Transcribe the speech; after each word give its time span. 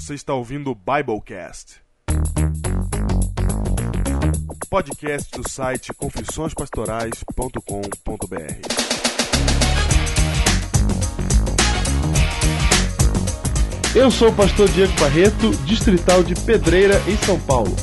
Você 0.00 0.14
está 0.14 0.32
ouvindo 0.32 0.70
o 0.70 0.76
Biblecast. 0.76 1.80
Podcast 4.70 5.36
do 5.36 5.48
site 5.48 5.92
confissõespastorais.com.br. 5.92 7.56
Eu 13.92 14.08
sou 14.12 14.28
o 14.28 14.32
pastor 14.32 14.68
Diego 14.68 14.92
Barreto, 15.00 15.50
distrital 15.64 16.22
de 16.22 16.36
Pedreira, 16.42 17.02
em 17.08 17.16
São 17.16 17.40
Paulo. 17.40 17.74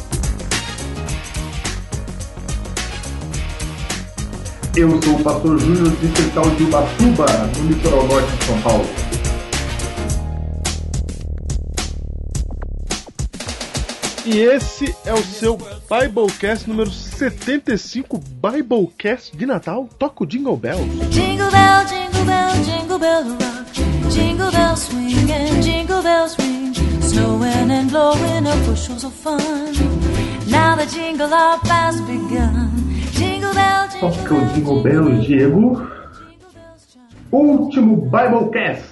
Eu 4.73 5.03
sou 5.03 5.15
o 5.15 5.21
pastor 5.21 5.59
Júnior, 5.59 5.93
distrital 5.97 6.49
de 6.51 6.63
Ubatuba, 6.63 7.25
no 7.57 7.67
litoral 7.67 8.07
norte 8.07 8.37
de 8.37 8.45
São 8.45 8.61
Paulo. 8.61 9.04
E 14.25 14.39
esse 14.39 14.95
é 15.05 15.13
o 15.13 15.21
seu 15.21 15.55
Biblecast 15.55 16.67
número 16.67 16.89
75, 16.89 18.17
Biblecast 18.17 19.37
de 19.37 19.45
Natal. 19.45 19.87
Toca 19.99 20.23
o 20.23 20.25
Jingle 20.25 20.57
Bell. 20.57 20.79
Jingle 21.11 21.51
bell, 21.51 21.85
jingle 21.85 22.25
bell, 22.25 22.63
jingle 22.63 22.97
bell 22.97 23.23
rock. 23.23 24.11
Jingle 24.11 24.51
bells 24.51 24.79
swing 24.79 25.31
and 25.31 25.61
jingle 25.61 26.01
bells 26.01 26.35
ring. 26.39 26.73
Snowing 27.01 27.69
and 27.69 27.91
blowing 27.91 28.47
up 28.47 28.57
bushels 28.65 29.03
of 29.03 29.13
fun. 29.13 29.37
Now 30.49 30.75
the 30.75 30.87
jingle 30.87 31.27
hop 31.29 31.67
has 31.67 32.01
begun. 32.01 32.71
Jingle 33.11 33.53
bell, 33.53 33.87
jingle 33.89 34.11
Toca 34.11 34.33
o 34.33 34.53
Jingle 34.55 34.81
Bells, 34.81 35.25
Diego. 35.27 35.87
Último 37.31 37.97
Biblecast 37.97 38.85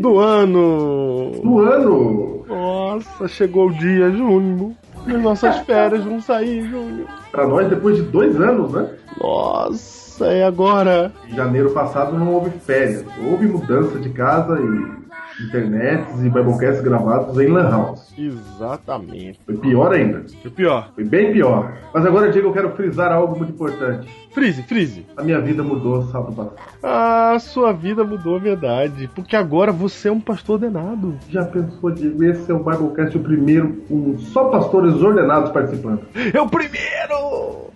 Do 0.00 0.18
ano. 0.18 1.30
do 1.42 1.58
ano. 1.58 2.39
Nossa, 2.50 3.28
chegou 3.28 3.68
o 3.68 3.72
dia, 3.72 4.10
Júnior. 4.10 4.72
As 5.06 5.22
nossas 5.22 5.58
férias 5.64 6.04
vão 6.04 6.20
sair, 6.20 6.62
Júnior. 6.68 7.06
Pra 7.30 7.46
nós, 7.46 7.68
depois 7.68 7.96
de 7.96 8.02
dois 8.02 8.38
anos, 8.40 8.72
né? 8.72 8.88
Nossa, 9.22 10.26
e 10.26 10.42
agora? 10.42 11.12
Em 11.28 11.36
janeiro 11.36 11.70
passado 11.70 12.18
não 12.18 12.34
houve 12.34 12.50
férias. 12.50 13.04
Houve 13.24 13.46
mudança 13.46 13.98
de 14.00 14.10
casa 14.10 14.58
e 14.60 14.99
internets 15.40 16.18
e 16.20 16.28
Biblecasts 16.28 16.82
gravados 16.82 17.38
em 17.38 17.48
Lan 17.48 17.68
House. 17.70 18.12
Exatamente. 18.18 19.40
Foi 19.46 19.56
pior 19.56 19.92
ainda. 19.92 20.24
O 20.44 20.50
pior, 20.50 20.90
Foi 20.94 21.04
bem 21.04 21.32
pior. 21.32 21.72
Mas 21.92 22.04
agora, 22.06 22.30
Diego, 22.30 22.48
eu 22.48 22.52
quero 22.52 22.70
frisar 22.76 23.10
algo 23.12 23.36
muito 23.36 23.52
importante. 23.52 24.08
Freeze, 24.32 24.62
Freeze. 24.62 25.06
A 25.16 25.22
minha 25.24 25.40
vida 25.40 25.62
mudou 25.62 26.02
sábado 26.04 26.32
passado. 26.34 26.56
A 26.82 27.38
sua 27.40 27.72
vida 27.72 28.04
mudou 28.04 28.36
a 28.36 28.38
verdade, 28.38 29.08
porque 29.14 29.34
agora 29.34 29.72
você 29.72 30.08
é 30.08 30.12
um 30.12 30.20
pastor 30.20 30.54
ordenado. 30.62 31.16
Já 31.28 31.44
pensou, 31.44 31.90
Diego? 31.90 32.22
Esse 32.24 32.50
é 32.50 32.54
o 32.54 32.58
Biblecast, 32.62 33.16
o 33.16 33.20
primeiro 33.20 33.72
com 33.88 34.16
só 34.18 34.44
pastores 34.50 34.94
ordenados 35.02 35.50
participando. 35.50 36.00
É 36.32 36.40
o 36.40 36.48
primeiro! 36.48 37.70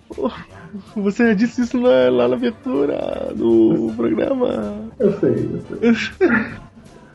Você 0.95 1.27
já 1.29 1.33
disse 1.33 1.61
isso 1.61 1.79
na- 1.79 2.09
lá 2.09 2.27
na 2.27 2.35
abertura 2.35 3.31
do 3.35 3.91
programa. 3.95 4.75
Eu 4.99 5.11
sei, 5.19 5.49
eu 5.81 5.93
sei. 5.95 6.19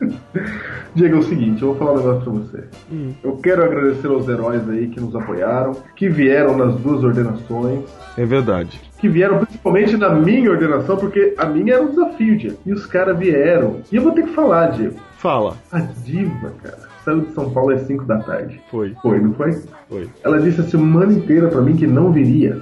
Diego, 0.95 1.15
é 1.15 1.19
o 1.19 1.23
seguinte, 1.23 1.61
eu 1.61 1.69
vou 1.69 1.77
falar 1.77 1.93
um 1.93 1.97
negócio 1.97 2.21
pra 2.23 2.31
você. 2.33 2.63
Hum. 2.91 3.13
Eu 3.23 3.37
quero 3.37 3.63
agradecer 3.63 4.07
aos 4.07 4.27
heróis 4.27 4.67
aí 4.69 4.87
que 4.87 4.99
nos 4.99 5.15
apoiaram, 5.15 5.75
que 5.95 6.09
vieram 6.09 6.57
nas 6.57 6.75
duas 6.75 7.03
ordenações, 7.03 7.81
É 8.17 8.25
verdade. 8.25 8.81
que 8.99 9.07
vieram 9.07 9.37
principalmente 9.39 9.95
na 9.95 10.09
minha 10.09 10.51
ordenação, 10.51 10.97
porque 10.97 11.33
a 11.37 11.45
minha 11.45 11.75
era 11.75 11.83
um 11.83 11.89
desafio, 11.89 12.37
Diego. 12.37 12.57
E 12.65 12.73
os 12.73 12.85
caras 12.85 13.17
vieram. 13.17 13.77
E 13.91 13.95
eu 13.95 14.01
vou 14.01 14.11
ter 14.11 14.23
que 14.23 14.33
falar, 14.33 14.67
Diego. 14.71 14.95
Fala. 15.17 15.55
A 15.71 15.79
diva, 15.79 16.51
cara, 16.63 16.79
saiu 17.05 17.21
de 17.21 17.31
São 17.33 17.49
Paulo 17.51 17.71
às 17.73 17.81
5 17.83 18.03
da 18.05 18.17
tarde. 18.19 18.59
Foi, 18.69 18.93
Foi, 19.01 19.19
não 19.19 19.33
foi? 19.33 19.53
foi, 19.87 20.09
Ela 20.23 20.41
disse 20.41 20.61
a 20.61 20.63
semana 20.65 21.13
inteira 21.13 21.47
pra 21.47 21.61
mim 21.61 21.75
que 21.75 21.87
não 21.87 22.11
viria. 22.11 22.59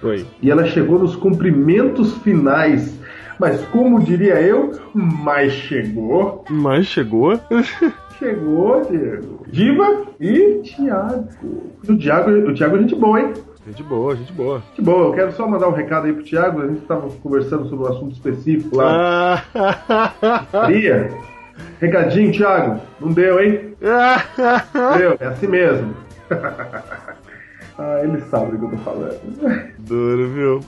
foi. 0.00 0.24
E 0.42 0.50
ela 0.50 0.64
chegou 0.66 0.98
nos 0.98 1.16
cumprimentos 1.16 2.12
finais. 2.18 2.98
Mas 3.38 3.64
como 3.66 4.00
diria 4.00 4.40
eu, 4.40 4.72
mas 4.94 5.52
chegou. 5.52 6.44
Mas 6.48 6.86
chegou. 6.86 7.38
Chegou, 8.18 8.80
Diego. 8.88 9.44
Diva 9.48 10.04
e 10.20 10.62
Thiago. 10.62 11.28
O 11.88 11.96
Thiago, 11.98 12.30
o 12.30 12.54
Thiago 12.54 12.76
é 12.76 12.78
gente 12.78 12.94
boa, 12.94 13.20
hein? 13.20 13.32
Gente 13.66 13.82
boa, 13.82 14.14
gente 14.14 14.32
boa. 14.32 14.62
Que 14.74 14.82
boa. 14.82 15.06
Eu 15.08 15.12
quero 15.12 15.32
só 15.32 15.48
mandar 15.48 15.68
um 15.68 15.72
recado 15.72 16.06
aí 16.06 16.12
pro 16.12 16.22
Thiago. 16.22 16.62
A 16.62 16.68
gente 16.68 16.82
tava 16.82 17.08
conversando 17.22 17.68
sobre 17.68 17.86
um 17.86 17.88
assunto 17.88 18.12
específico 18.12 18.76
lá. 18.76 19.42
Ah. 19.54 20.44
Maria. 20.52 21.10
Recadinho, 21.80 22.32
Thiago. 22.32 22.80
Não 23.00 23.12
deu, 23.12 23.42
hein? 23.42 23.74
Deu. 24.98 25.16
É 25.18 25.26
assim 25.26 25.46
mesmo. 25.46 25.94
ah, 27.78 28.00
ele 28.02 28.20
sabe 28.22 28.52
do 28.52 28.58
que 28.58 28.64
eu 28.64 28.70
tô 28.70 28.76
falando. 28.78 29.20
Duro, 29.78 30.28
viu? 30.28 30.60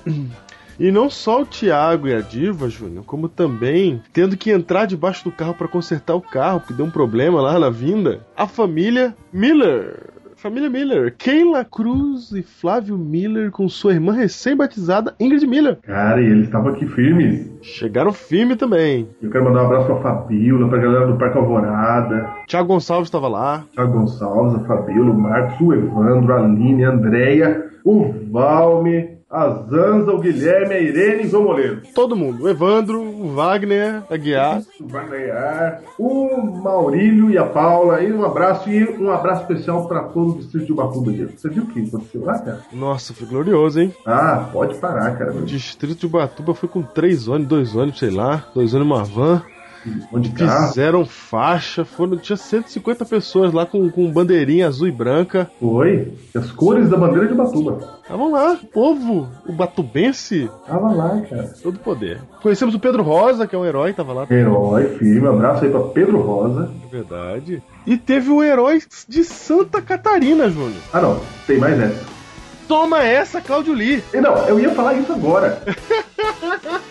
E 0.79 0.91
não 0.91 1.09
só 1.09 1.43
o 1.43 1.47
Thiago 1.47 2.07
e 2.07 2.15
a 2.15 2.21
Diva, 2.21 2.69
Júnior, 2.69 3.05
como 3.05 3.29
também 3.29 4.03
tendo 4.13 4.37
que 4.37 4.51
entrar 4.51 4.87
debaixo 4.87 5.25
do 5.25 5.33
carro 5.33 5.55
para 5.55 5.69
consertar 5.69 6.15
o 6.15 6.21
carro, 6.21 6.61
porque 6.61 6.75
deu 6.75 6.87
um 6.87 6.91
problema 6.91 7.41
lá 7.41 7.59
na 7.59 7.71
vinda, 7.71 8.21
a 8.37 8.47
família 8.47 9.15
Miller. 9.33 10.11
Família 10.37 10.69
Miller, 10.69 11.15
Keila 11.17 11.65
Cruz 11.65 12.31
e 12.31 12.43
Flávio 12.43 12.99
Miller 12.99 13.51
com 13.51 13.67
sua 13.71 13.95
irmã 13.95 14.13
recém-batizada 14.13 15.15
Ingrid 15.19 15.47
Miller. 15.47 15.79
Cara, 15.83 16.21
e 16.21 16.27
eles 16.27 16.45
estavam 16.45 16.73
aqui 16.73 16.87
firmes. 16.87 17.51
Chegaram 17.63 18.13
firme 18.13 18.55
também. 18.55 19.09
Eu 19.23 19.31
quero 19.31 19.45
mandar 19.45 19.63
um 19.63 19.67
abraço 19.67 19.87
pra 19.87 20.03
Fabiola, 20.03 20.69
pra 20.69 20.79
galera 20.79 21.07
do 21.07 21.17
Parque 21.17 21.39
Alvorada, 21.39 22.31
Thiago 22.47 22.69
Gonçalves 22.69 23.09
estava 23.09 23.29
lá. 23.29 23.65
Thiago 23.75 23.99
Gonçalves, 23.99 24.55
a 24.57 24.67
Fabiola, 24.67 25.11
o 25.11 25.19
Marcos, 25.19 25.59
o 25.59 25.73
Evandro, 25.73 26.35
a 26.35 26.45
Aline, 26.45 26.85
a 26.85 26.91
Andréia, 26.91 27.71
o 27.83 28.15
Valme, 28.31 29.16
a 29.31 29.49
Zanza, 29.49 30.13
o 30.13 30.21
Guilherme, 30.21 30.75
a 30.75 30.81
Irene 30.81 31.29
e 31.29 31.35
o 31.35 31.43
Moleiro. 31.43 31.83
Todo 31.95 32.17
mundo. 32.17 32.45
O 32.45 32.49
Evandro, 32.49 33.03
o 33.03 33.35
Wagner, 33.35 34.03
a 34.09 34.17
Guiar. 34.17 34.63
O 34.81 34.87
Wagner, 34.87 35.81
o 35.99 36.63
Maurílio 36.63 37.31
e 37.31 37.37
a 37.37 37.45
Paula. 37.45 38.01
E 38.01 38.13
um 38.13 38.25
abraço 38.25 38.71
e 38.71 38.85
um 38.99 39.11
abraço 39.11 39.43
especial 39.43 39.89
pra 39.89 40.05
todo 40.05 40.33
o 40.35 40.39
distrito 40.39 40.67
de 40.67 40.73
Ubatuba. 40.73 41.13
Você 41.37 41.49
viu 41.49 41.65
o 41.65 41.67
que 41.67 41.81
aconteceu 41.81 42.25
lá, 42.25 42.39
cara? 42.39 42.61
Nossa, 42.73 43.13
foi 43.13 43.27
glorioso, 43.27 43.81
hein? 43.81 43.93
Ah, 44.07 44.49
pode 44.53 44.77
parar, 44.77 45.17
cara. 45.19 45.33
O 45.33 45.43
distrito 45.43 45.99
de 45.99 46.07
Ubatuba 46.07 46.55
foi 46.55 46.69
com 46.69 46.83
três 46.83 47.27
ônibus, 47.27 47.49
dois 47.49 47.77
ônibus, 47.77 47.99
sei 47.99 48.11
lá, 48.11 48.47
dois 48.55 48.75
ônibus 48.75 48.77
e 48.77 49.01
uma 49.01 49.05
van. 49.05 49.43
Onde 50.13 50.31
carro? 50.31 50.69
Fizeram 50.69 51.05
faixa, 51.05 51.85
foram, 51.85 52.17
tinha 52.17 52.37
150 52.37 53.05
pessoas 53.05 53.53
lá 53.53 53.65
com, 53.67 53.89
com 53.91 54.11
bandeirinha 54.11 54.67
azul 54.67 54.89
e 54.89 54.93
branca. 54.93 55.51
Foi. 55.61 56.13
As 56.35 56.51
cores 56.53 56.89
da 56.89 56.97
bandeira 56.97 57.27
de 57.27 57.33
Ubatuba. 57.33 57.97
Estavam 58.03 58.31
lá, 58.31 58.53
o 58.53 58.67
povo, 58.67 59.29
o 59.47 59.53
batubense, 59.53 60.49
Tava 60.67 60.93
lá, 60.93 61.21
cara. 61.29 61.53
todo 61.63 61.79
poder. 61.79 62.21
Conhecemos 62.41 62.75
o 62.75 62.79
Pedro 62.79 63.03
Rosa, 63.03 63.47
que 63.47 63.55
é 63.57 63.59
um 63.59 63.65
herói, 63.67 63.93
tava 63.93 64.13
lá. 64.13 64.27
Herói, 64.31 64.97
firme. 64.99 65.27
Abraço 65.27 65.65
aí 65.65 65.71
pra 65.71 65.81
Pedro 65.81 66.21
Rosa. 66.21 66.71
É 66.87 66.89
verdade. 66.89 67.63
E 67.87 67.97
teve 67.97 68.31
o 68.31 68.43
herói 68.43 68.81
de 69.09 69.25
Santa 69.25 69.83
Catarina, 69.83 70.49
Júnior. 70.49 70.81
Ah, 70.93 71.01
não. 71.01 71.21
Tem 71.47 71.59
mais 71.59 71.79
essa. 71.81 72.05
Toma 72.69 73.03
essa, 73.05 73.41
Claudio 73.41 73.73
Lee. 73.75 74.03
E 74.13 74.21
Não, 74.21 74.37
eu 74.49 74.59
ia 74.59 74.71
falar 74.71 74.95
isso 74.95 75.13
agora. 75.13 75.63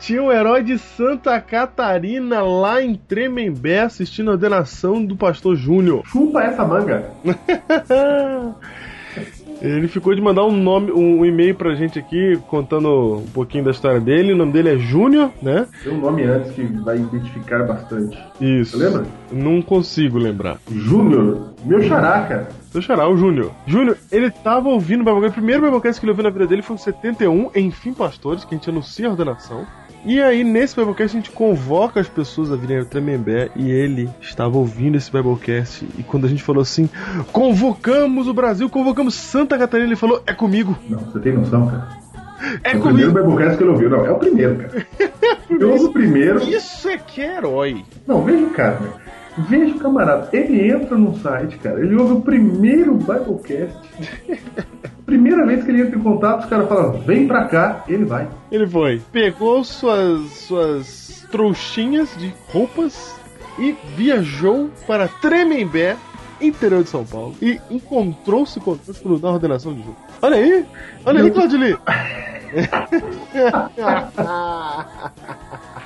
Tinha 0.00 0.22
um 0.22 0.32
herói 0.32 0.62
de 0.62 0.78
Santa 0.78 1.40
Catarina 1.40 2.42
lá 2.42 2.82
em 2.82 2.94
Tremembé 2.94 3.80
assistindo 3.80 4.30
a 4.30 4.32
ordenação 4.32 5.04
do 5.04 5.16
pastor 5.16 5.56
Júnior. 5.56 6.02
Chupa 6.06 6.42
essa 6.42 6.64
manga. 6.64 7.10
Ele 9.60 9.88
ficou 9.88 10.14
de 10.14 10.20
mandar 10.20 10.44
um 10.44 10.56
nome, 10.56 10.92
um 10.92 11.24
e-mail 11.24 11.54
pra 11.54 11.74
gente 11.74 11.98
aqui 11.98 12.38
contando 12.48 13.16
um 13.16 13.26
pouquinho 13.32 13.64
da 13.64 13.70
história 13.70 14.00
dele. 14.00 14.32
O 14.32 14.36
nome 14.36 14.52
dele 14.52 14.70
é 14.70 14.78
Júnior, 14.78 15.30
né? 15.42 15.66
Tem 15.82 15.92
um 15.92 16.00
nome 16.00 16.22
antes 16.24 16.52
que 16.52 16.62
vai 16.62 16.96
identificar 16.96 17.64
bastante. 17.64 18.16
Isso. 18.40 18.78
Você 18.78 18.84
lembra? 18.84 19.06
Não 19.32 19.60
consigo 19.60 20.18
lembrar. 20.18 20.58
Júnior. 20.70 21.54
Meu 21.64 21.82
xará, 21.82 22.22
cara. 22.22 22.48
Seu 22.70 22.80
xará, 22.80 23.08
o 23.08 23.16
Júnior. 23.16 23.50
Júnior, 23.66 23.96
ele 24.12 24.30
tava 24.30 24.68
ouvindo 24.68 25.00
o 25.00 25.04
Biblecast. 25.04 25.30
O 25.30 25.42
primeiro 25.42 25.62
Biblecast 25.62 26.00
que 26.00 26.04
ele 26.04 26.12
ouviu 26.12 26.24
na 26.24 26.30
vida 26.30 26.46
dele 26.46 26.62
foi 26.62 26.76
o 26.76 26.78
71, 26.78 27.50
Enfim 27.56 27.92
Pastores, 27.92 28.44
que 28.44 28.54
a 28.54 28.58
gente 28.58 28.70
anuncia 28.70 29.08
a 29.08 29.10
ordenação. 29.10 29.66
E 30.04 30.22
aí, 30.22 30.44
nesse 30.44 30.76
Biblecast, 30.76 31.16
a 31.16 31.20
gente 31.20 31.30
convoca 31.30 32.00
as 32.00 32.08
pessoas 32.08 32.50
a 32.52 32.56
virem 32.56 32.78
ao 32.78 32.84
Tremembé 32.84 33.50
e 33.56 33.70
ele 33.70 34.08
estava 34.20 34.56
ouvindo 34.56 34.96
esse 34.96 35.10
Biblecast. 35.10 35.86
E 35.98 36.02
quando 36.02 36.24
a 36.26 36.28
gente 36.28 36.42
falou 36.42 36.62
assim, 36.62 36.88
convocamos 37.32 38.28
o 38.28 38.32
Brasil, 38.34 38.70
convocamos 38.70 39.14
Santa 39.14 39.58
Catarina, 39.58 39.88
ele 39.88 39.96
falou, 39.96 40.22
é 40.26 40.32
comigo, 40.32 40.76
Não, 40.88 41.00
você 41.00 41.18
tem 41.18 41.32
noção, 41.32 41.66
cara. 41.66 41.88
é 42.64 42.76
o 42.76 42.80
primeiro. 42.80 43.12
Biblecast 43.12 43.56
que 43.58 43.62
ele 43.64 43.70
ouviu. 43.70 43.90
Não, 43.90 44.06
é 44.06 44.10
o 44.10 44.18
primeiro, 44.18 44.56
cara. 44.56 44.86
Eu 45.50 45.70
ouço 45.72 45.86
o 45.88 45.92
primeiro. 45.92 46.42
Isso 46.42 46.88
é 46.88 46.96
que 46.98 47.20
é 47.20 47.36
herói. 47.36 47.84
Não, 48.06 48.22
veja 48.22 48.44
o 48.44 48.50
cara? 48.50 48.78
Veja 49.48 49.74
o 49.74 49.78
camarada. 49.78 50.28
Ele 50.32 50.70
entra 50.70 50.96
no 50.96 51.16
site, 51.18 51.58
cara. 51.58 51.80
Ele 51.80 51.96
ouve 51.96 52.14
o 52.14 52.20
primeiro 52.20 52.94
Biblecast. 52.94 53.76
Primeira 55.08 55.46
vez 55.46 55.64
que 55.64 55.70
ele 55.70 55.80
entra 55.80 55.98
em 55.98 56.02
contato, 56.02 56.40
os 56.40 56.50
caras 56.50 56.68
falam, 56.68 57.00
vem 57.00 57.26
pra 57.26 57.46
cá. 57.46 57.82
Ele 57.88 58.04
vai. 58.04 58.28
Ele 58.52 58.66
foi, 58.66 59.00
pegou 59.10 59.64
suas, 59.64 60.30
suas 60.32 61.26
trouxinhas 61.30 62.14
de 62.18 62.30
roupas 62.52 63.18
e 63.58 63.74
viajou 63.96 64.68
para 64.86 65.08
Tremembé, 65.08 65.96
interior 66.42 66.82
de 66.82 66.90
São 66.90 67.06
Paulo, 67.06 67.34
e 67.40 67.58
encontrou-se 67.70 68.60
conosco 68.60 69.18
na 69.18 69.30
ordenação 69.30 69.72
de 69.72 69.80
jogo. 69.80 69.96
Olha 70.20 70.36
aí! 70.36 70.66
Olha 71.06 71.22
aí, 71.22 71.30
Claudio 71.30 71.58
Lee! 71.58 71.78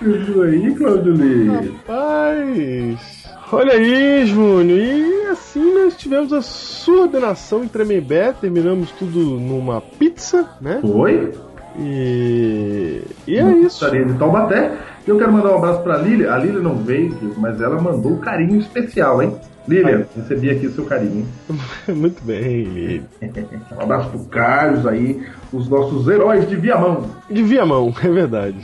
Isso 0.02 0.42
aí, 0.42 0.74
Claudio 0.74 1.12
Lee. 1.14 1.46
Rapaz! 1.46 3.21
Olha 3.52 3.74
aí, 3.74 4.24
Júnior! 4.24 4.78
E 4.78 5.26
assim 5.26 5.74
nós 5.74 5.94
tivemos 5.94 6.32
a 6.32 6.40
sua 6.40 7.02
ordenação 7.02 7.62
em 7.62 7.68
Tremembé, 7.68 8.32
terminamos 8.32 8.90
tudo 8.92 9.18
numa 9.18 9.78
pizza, 9.78 10.48
né? 10.58 10.78
Foi? 10.80 11.32
E, 11.78 13.02
e 13.26 13.36
é 13.36 13.52
isso. 13.58 13.80
Gostaria 13.80 14.06
de 14.06 14.14
Taubaté. 14.14 14.72
E 15.06 15.10
eu 15.10 15.18
quero 15.18 15.32
mandar 15.32 15.52
um 15.52 15.58
abraço 15.58 15.82
pra 15.82 15.98
Lília. 15.98 16.32
A 16.32 16.38
Lília 16.38 16.60
não 16.60 16.76
veio, 16.76 17.14
mas 17.36 17.60
ela 17.60 17.78
mandou 17.78 18.12
um 18.12 18.18
carinho 18.18 18.58
especial, 18.58 19.22
hein? 19.22 19.36
Lília, 19.68 20.08
recebi 20.16 20.48
aqui 20.48 20.66
o 20.68 20.72
seu 20.72 20.86
carinho. 20.86 21.26
Muito 21.88 22.24
bem, 22.24 22.64
Lili. 22.64 23.04
Um 23.76 23.82
abraço 23.82 24.08
pro 24.08 24.24
Carlos 24.24 24.86
aí, 24.86 25.26
os 25.52 25.68
nossos 25.68 26.08
heróis 26.08 26.48
de 26.48 26.56
Viamão. 26.56 27.04
De 27.30 27.42
Viamão, 27.42 27.92
é 28.02 28.08
verdade. 28.08 28.56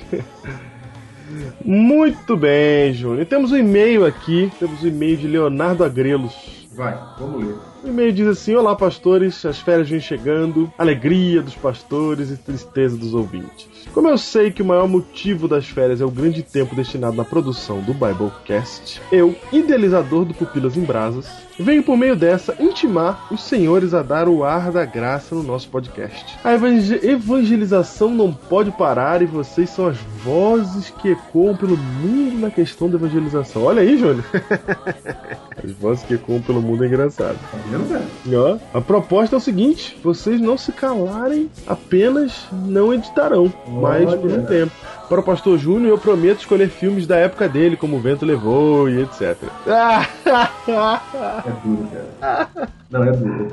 Muito 1.65 2.37
bem, 2.37 2.93
Júnior. 2.93 3.27
Temos 3.27 3.53
um 3.53 3.57
e-mail 3.57 4.05
aqui, 4.05 4.51
temos 4.59 4.83
um 4.83 4.87
e-mail 4.87 5.17
de 5.17 5.27
Leonardo 5.27 5.85
Agrelos. 5.85 6.59
Vai, 6.73 6.97
vamos 7.19 7.45
ler. 7.45 7.57
O 7.83 7.89
e-mail 7.89 8.13
diz 8.13 8.27
assim: 8.29 8.55
Olá, 8.55 8.75
pastores, 8.77 9.45
as 9.45 9.59
férias 9.59 9.89
vêm 9.89 10.01
chegando, 10.01 10.73
alegria 10.79 11.43
dos 11.43 11.55
pastores 11.55 12.31
e 12.31 12.37
tristeza 12.37 12.97
dos 12.97 13.15
ouvintes. 13.15 13.69
Como 13.93 14.09
eu 14.09 14.17
sei 14.17 14.51
que 14.53 14.63
o 14.63 14.65
maior 14.65 14.87
motivo 14.87 15.49
das 15.49 15.67
férias 15.67 16.01
é 16.01 16.05
o 16.05 16.11
grande 16.11 16.43
tempo 16.43 16.77
destinado 16.77 17.17
na 17.17 17.25
produção 17.25 17.81
do 17.81 17.93
Biblecast, 17.93 19.01
eu, 19.11 19.35
idealizador 19.53 20.25
do 20.25 20.35
Pupilas 20.35 20.77
em 20.77 20.83
Brasas, 20.83 21.48
venho 21.59 21.83
por 21.83 21.97
meio 21.97 22.15
dessa 22.17 22.55
intimar 22.61 23.27
os 23.31 23.43
senhores 23.43 23.93
a 23.95 24.03
dar 24.03 24.29
o 24.29 24.45
ar 24.45 24.71
da 24.71 24.85
graça 24.85 25.35
no 25.35 25.43
nosso 25.43 25.69
podcast. 25.69 26.37
A 26.45 26.55
evangel- 26.55 27.01
evangelização 27.03 28.11
não 28.11 28.33
pode 28.33 28.71
parar 28.71 29.23
e 29.23 29.27
vocês 29.27 29.71
são 29.71 29.87
as 29.89 29.97
vozes 30.25 30.91
que 30.91 31.11
ecoam 31.11 31.57
pelo 31.57 31.77
mundo 31.77 32.39
na 32.41 32.51
questão 32.51 32.89
da 32.89 32.97
evangelização. 32.97 33.65
Olha 33.65 33.83
aí, 33.83 33.99
Júnior. 33.99 34.25
as 35.63 35.73
vozes 35.73 36.05
que 36.05 36.15
ecoam 36.15 36.41
pelo 36.41 36.61
mundo 36.63 36.85
é 36.85 36.87
engraçado. 36.87 37.37
Tá 37.39 38.01
ó, 38.37 38.59
a 38.79 38.81
proposta 38.81 39.37
é 39.37 39.39
o 39.39 39.41
seguinte: 39.41 39.99
vocês 40.03 40.41
não 40.41 40.57
se 40.57 40.73
calarem, 40.73 41.51
apenas 41.67 42.47
não 42.53 42.93
editarão, 42.95 43.53
mas 43.67 44.13
por 44.15 44.31
um 44.31 44.45
tempo. 44.45 44.73
Para 45.09 45.21
o 45.21 45.23
pastor 45.23 45.57
Júnior, 45.59 45.89
eu 45.93 45.99
prometo 45.99 46.41
escolher 46.41 46.69
filmes 46.69 47.07
da 47.07 47.17
época 47.17 47.49
dele, 47.49 47.79
como 47.79 47.97
O 47.97 48.01
Vento 48.01 48.27
Levou 48.27 48.91
e 48.91 49.01
etc. 49.01 49.39
É 51.49 51.53
duro, 51.65 51.89
cara. 52.21 52.49
Não, 52.91 53.05
é 53.05 53.13
duro. 53.13 53.49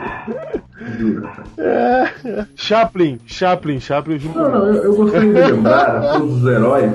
É 0.81 0.89
duro. 0.97 1.21
cara. 1.55 2.47
Chaplin, 2.55 3.19
Chaplin, 3.25 3.79
Chaplin, 3.79 4.19
junto 4.19 4.37
Não, 4.37 4.51
não, 4.51 4.65
eu, 4.67 4.83
eu 4.83 4.95
gostaria 4.95 5.31
de 5.33 5.51
lembrar 5.51 5.97
a 5.97 6.13
todos 6.19 6.43
os 6.43 6.47
heróis. 6.49 6.91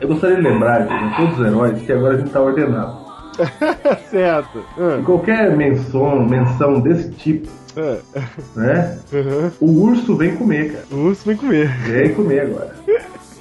Eu 0.00 0.08
gostaria 0.08 0.36
de 0.36 0.42
lembrar 0.42 0.82
a 0.82 1.16
todos 1.16 1.38
os 1.38 1.46
heróis 1.46 1.82
que 1.82 1.92
agora 1.92 2.14
a 2.14 2.18
gente 2.18 2.30
tá 2.30 2.40
ordenado. 2.40 3.08
certo. 4.10 4.64
Ah, 4.78 5.00
Qualquer 5.04 5.56
menção, 5.56 6.24
menção 6.26 6.80
desse 6.80 7.10
tipo, 7.12 7.48
ah, 7.76 7.98
né? 8.56 8.98
aham. 9.12 9.52
O 9.60 9.82
urso 9.82 10.16
vem 10.16 10.34
comer, 10.36 10.72
cara. 10.72 10.84
O 10.90 11.04
urso 11.06 11.22
vem 11.26 11.36
comer. 11.36 11.68
Vem 11.86 12.14
comer 12.14 12.40
agora. 12.40 12.74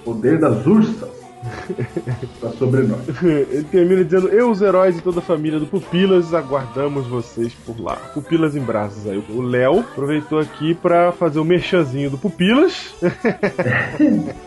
Poder 0.04 0.40
das 0.40 0.66
ursas. 0.68 1.10
Tá 2.42 2.50
sobre 2.52 2.84
nós. 2.84 3.00
Ele 3.24 3.64
termina 3.64 4.04
dizendo: 4.04 4.28
Eu, 4.30 4.52
os 4.52 4.62
heróis 4.62 4.98
e 4.98 5.02
toda 5.02 5.20
a 5.20 5.22
família 5.22 5.60
do 5.60 5.66
Pupilas, 5.66 6.34
aguardamos 6.34 7.08
vocês 7.08 7.54
por 7.66 7.80
lá. 7.82 7.96
Pupilas 8.14 8.56
em 8.56 8.60
braços 8.62 9.08
aí. 9.08 9.24
O 9.30 9.42
Léo 9.42 9.80
aproveitou 9.80 10.40
aqui 10.40 10.74
pra 10.76 11.12
fazer 11.12 11.40
o 11.40 11.46
merchanzinho 11.46 12.10
do 12.10 12.18
Pupilas. 12.18 12.94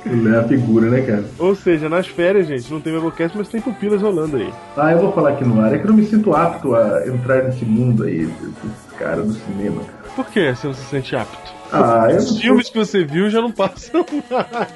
Ele 0.07 0.35
é 0.35 0.39
a 0.39 0.45
figura, 0.45 0.89
né, 0.91 1.01
cara? 1.03 1.25
Ou 1.39 1.55
seja, 1.55 1.89
nas 1.89 2.07
férias, 2.07 2.47
gente, 2.47 2.71
não 2.73 2.81
tem 2.81 2.93
Biblecast, 2.93 3.37
mas 3.37 3.49
tem 3.49 3.61
Pupilas 3.61 4.03
rolando 4.03 4.37
aí. 4.37 4.53
Ah, 4.77 4.93
eu 4.93 4.99
vou 5.01 5.13
falar 5.13 5.31
aqui 5.31 5.45
no 5.45 5.61
ar. 5.61 5.75
É 5.75 5.79
que 5.79 5.85
eu 5.85 5.89
não 5.91 5.97
me 5.97 6.07
sinto 6.07 6.35
apto 6.35 6.75
a 6.75 7.07
entrar 7.07 7.45
nesse 7.45 7.65
mundo 7.65 8.05
aí, 8.05 8.27
desses 8.27 8.93
caras 8.99 9.27
do 9.27 9.33
cinema, 9.35 9.83
cara. 9.83 10.01
Por 10.15 10.27
que 10.27 10.55
você 10.55 10.67
não 10.67 10.75
se 10.75 10.85
sente 10.85 11.17
apto? 11.17 11.61
Ah, 11.73 12.09
Os 12.17 12.41
filmes 12.41 12.69
que 12.69 12.77
você 12.77 13.05
viu 13.05 13.31
já 13.31 13.41
não 13.41 13.53
passam 13.53 14.05
mais. 14.29 14.69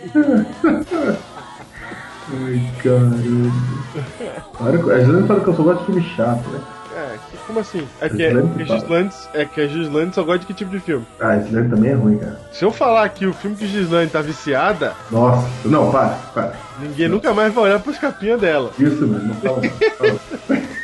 Ai, 2.32 2.70
caramba. 2.82 3.52
Às 4.94 5.06
vezes 5.06 5.26
fala 5.26 5.40
que 5.40 5.48
eu 5.48 5.54
só 5.54 5.62
gosto 5.62 5.80
de 5.80 5.86
filme 5.86 6.02
chato, 6.16 6.48
né? 6.50 6.60
É, 6.96 7.16
como 7.46 7.58
assim? 7.58 7.86
É 8.00 8.08
que, 8.08 8.22
é, 8.22 8.30
que 8.30 8.62
a. 8.62 8.64
Gislane, 8.64 9.10
é 9.34 9.44
que 9.44 9.60
a 9.60 9.66
Gislane 9.66 10.12
só 10.14 10.22
gosta 10.22 10.40
de 10.40 10.46
que 10.46 10.54
tipo 10.54 10.70
de 10.70 10.78
filme? 10.78 11.04
Ah, 11.20 11.36
daí 11.36 11.68
também 11.68 11.90
é 11.90 11.94
ruim, 11.94 12.18
cara. 12.18 12.40
Se 12.52 12.64
eu 12.64 12.70
falar 12.70 13.08
que 13.08 13.26
o 13.26 13.34
filme 13.34 13.56
que 13.56 13.66
Gislane 13.66 14.08
tá 14.08 14.20
viciada, 14.20 14.94
Nossa, 15.10 15.46
não, 15.64 15.90
para, 15.90 16.10
para. 16.32 16.52
ninguém 16.80 17.08
nunca 17.08 17.34
mais 17.34 17.52
vai 17.52 17.64
olhar 17.64 17.80
pras 17.80 17.98
capinhas 17.98 18.40
dela. 18.40 18.70
Isso 18.78 19.06
mesmo, 19.06 19.28
não 19.28 19.34
fala 19.34 19.60
não. 19.60 19.70
fala. 19.90 20.64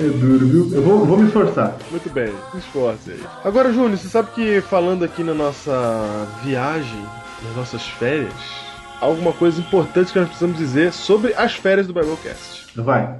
É 0.00 0.04
duro, 0.04 0.46
viu? 0.46 0.70
Eu 0.72 0.82
vou, 0.82 1.04
vou 1.04 1.18
me 1.18 1.26
esforçar. 1.26 1.76
Muito 1.90 2.08
bem, 2.10 2.32
se 2.52 2.58
esforce 2.58 3.10
aí. 3.10 3.20
Agora, 3.44 3.72
Júnior, 3.72 3.98
você 3.98 4.08
sabe 4.08 4.30
que 4.30 4.60
falando 4.60 5.04
aqui 5.04 5.24
na 5.24 5.34
nossa 5.34 5.72
viagem, 6.44 7.04
nas 7.44 7.56
nossas 7.56 7.82
férias, 7.82 8.32
alguma 9.00 9.32
coisa 9.32 9.60
importante 9.60 10.12
que 10.12 10.18
nós 10.18 10.28
precisamos 10.28 10.58
dizer 10.58 10.92
sobre 10.92 11.34
as 11.34 11.54
férias 11.54 11.86
do 11.86 11.94
Biblecast. 11.94 12.68
Vai. 12.76 13.18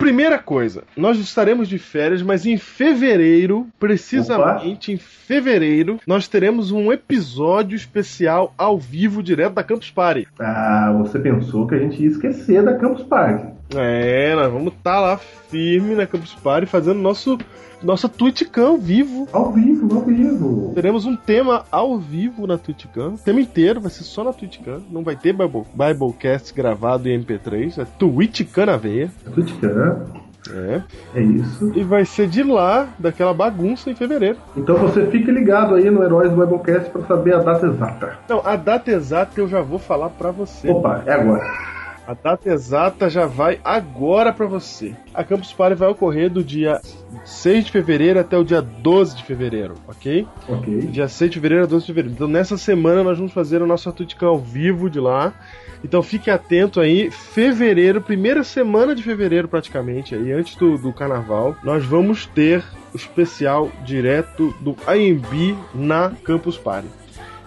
Primeira 0.00 0.38
coisa, 0.38 0.84
nós 0.96 1.18
estaremos 1.18 1.68
de 1.68 1.78
férias, 1.78 2.22
mas 2.22 2.46
em 2.46 2.56
fevereiro, 2.56 3.66
precisamente 3.78 4.90
em 4.90 4.96
fevereiro, 4.96 6.00
nós 6.06 6.26
teremos 6.26 6.72
um 6.72 6.90
episódio 6.90 7.76
especial 7.76 8.54
ao 8.56 8.78
vivo 8.78 9.22
direto 9.22 9.52
da 9.52 9.62
Campus 9.62 9.90
Party. 9.90 10.26
Ah, 10.38 10.96
você 10.96 11.18
pensou 11.18 11.66
que 11.66 11.74
a 11.74 11.78
gente 11.78 12.02
ia 12.02 12.08
esquecer 12.08 12.62
da 12.62 12.78
Campus 12.78 13.02
Party. 13.02 13.59
É, 13.74 14.34
nós 14.34 14.52
vamos 14.52 14.72
estar 14.72 15.00
lá 15.00 15.16
firme 15.16 15.94
na 15.94 16.06
Campus 16.06 16.34
Party 16.34 16.66
fazendo 16.66 16.98
nosso 17.00 17.38
nossa 17.82 18.08
TwitchCam 18.10 18.66
ao 18.72 18.76
vivo. 18.76 19.26
Ao 19.32 19.52
vivo, 19.52 19.94
ao 19.96 20.02
vivo. 20.02 20.72
Teremos 20.74 21.06
um 21.06 21.16
tema 21.16 21.64
ao 21.72 21.98
vivo 21.98 22.46
na 22.46 22.58
TwitchCam. 22.58 23.14
O 23.14 23.18
tema 23.18 23.40
inteiro 23.40 23.80
vai 23.80 23.90
ser 23.90 24.02
só 24.04 24.22
na 24.22 24.32
TwitchCam. 24.34 24.82
Não 24.90 25.02
vai 25.02 25.16
ter 25.16 25.32
Bible, 25.32 25.62
Biblecast 25.72 26.52
gravado 26.52 27.08
em 27.08 27.18
MP3. 27.22 27.80
É 27.80 27.86
TwitchCam 27.98 28.66
na 28.66 28.76
veia. 28.76 29.10
Tuticã, 29.34 30.04
É. 30.52 30.82
é 31.14 31.22
isso. 31.22 31.72
E 31.74 31.82
vai 31.82 32.04
ser 32.04 32.26
de 32.28 32.42
lá, 32.42 32.86
daquela 32.98 33.32
bagunça 33.32 33.90
em 33.90 33.94
fevereiro. 33.94 34.36
Então 34.56 34.76
você 34.76 35.06
fique 35.06 35.30
ligado 35.30 35.74
aí 35.74 35.90
no 35.90 36.02
Heróis 36.02 36.30
do 36.30 36.36
Biblecast 36.36 36.90
pra 36.90 37.02
saber 37.06 37.34
a 37.34 37.38
data 37.38 37.66
exata. 37.66 38.18
Não, 38.28 38.42
a 38.44 38.56
data 38.56 38.90
exata 38.90 39.40
eu 39.40 39.48
já 39.48 39.62
vou 39.62 39.78
falar 39.78 40.10
pra 40.10 40.30
você. 40.30 40.68
Opa, 40.68 41.02
é 41.06 41.12
agora. 41.14 41.79
A 42.06 42.14
data 42.14 42.50
exata 42.50 43.08
já 43.08 43.26
vai 43.26 43.60
agora 43.62 44.32
pra 44.32 44.46
você. 44.46 44.94
A 45.14 45.22
Campus 45.22 45.52
Party 45.52 45.76
vai 45.76 45.88
ocorrer 45.88 46.30
do 46.30 46.42
dia 46.42 46.80
6 47.24 47.66
de 47.66 47.72
fevereiro 47.72 48.18
até 48.18 48.36
o 48.36 48.44
dia 48.44 48.60
12 48.60 49.16
de 49.16 49.24
fevereiro, 49.24 49.74
ok? 49.86 50.26
Ok. 50.48 50.78
Dia 50.88 51.08
6 51.08 51.30
de 51.30 51.36
fevereiro 51.36 51.64
a 51.64 51.66
12 51.66 51.86
de 51.86 51.92
fevereiro. 51.92 52.14
Então 52.14 52.28
nessa 52.28 52.56
semana 52.56 53.04
nós 53.04 53.16
vamos 53.16 53.32
fazer 53.32 53.62
o 53.62 53.66
nosso 53.66 53.88
Atlético 53.88 54.26
ao 54.26 54.38
vivo 54.38 54.90
de 54.90 54.98
lá. 54.98 55.32
Então 55.82 56.02
fique 56.02 56.30
atento 56.30 56.80
aí, 56.80 57.10
fevereiro, 57.10 58.00
primeira 58.00 58.44
semana 58.44 58.94
de 58.94 59.02
fevereiro 59.02 59.48
praticamente, 59.48 60.14
aí 60.14 60.30
antes 60.30 60.54
do, 60.56 60.76
do 60.76 60.92
carnaval, 60.92 61.56
nós 61.64 61.84
vamos 61.84 62.26
ter 62.26 62.62
o 62.92 62.96
especial 62.96 63.70
direto 63.84 64.54
do 64.60 64.76
IMB 64.94 65.56
na 65.74 66.12
Campus 66.22 66.58
Party. 66.58 66.88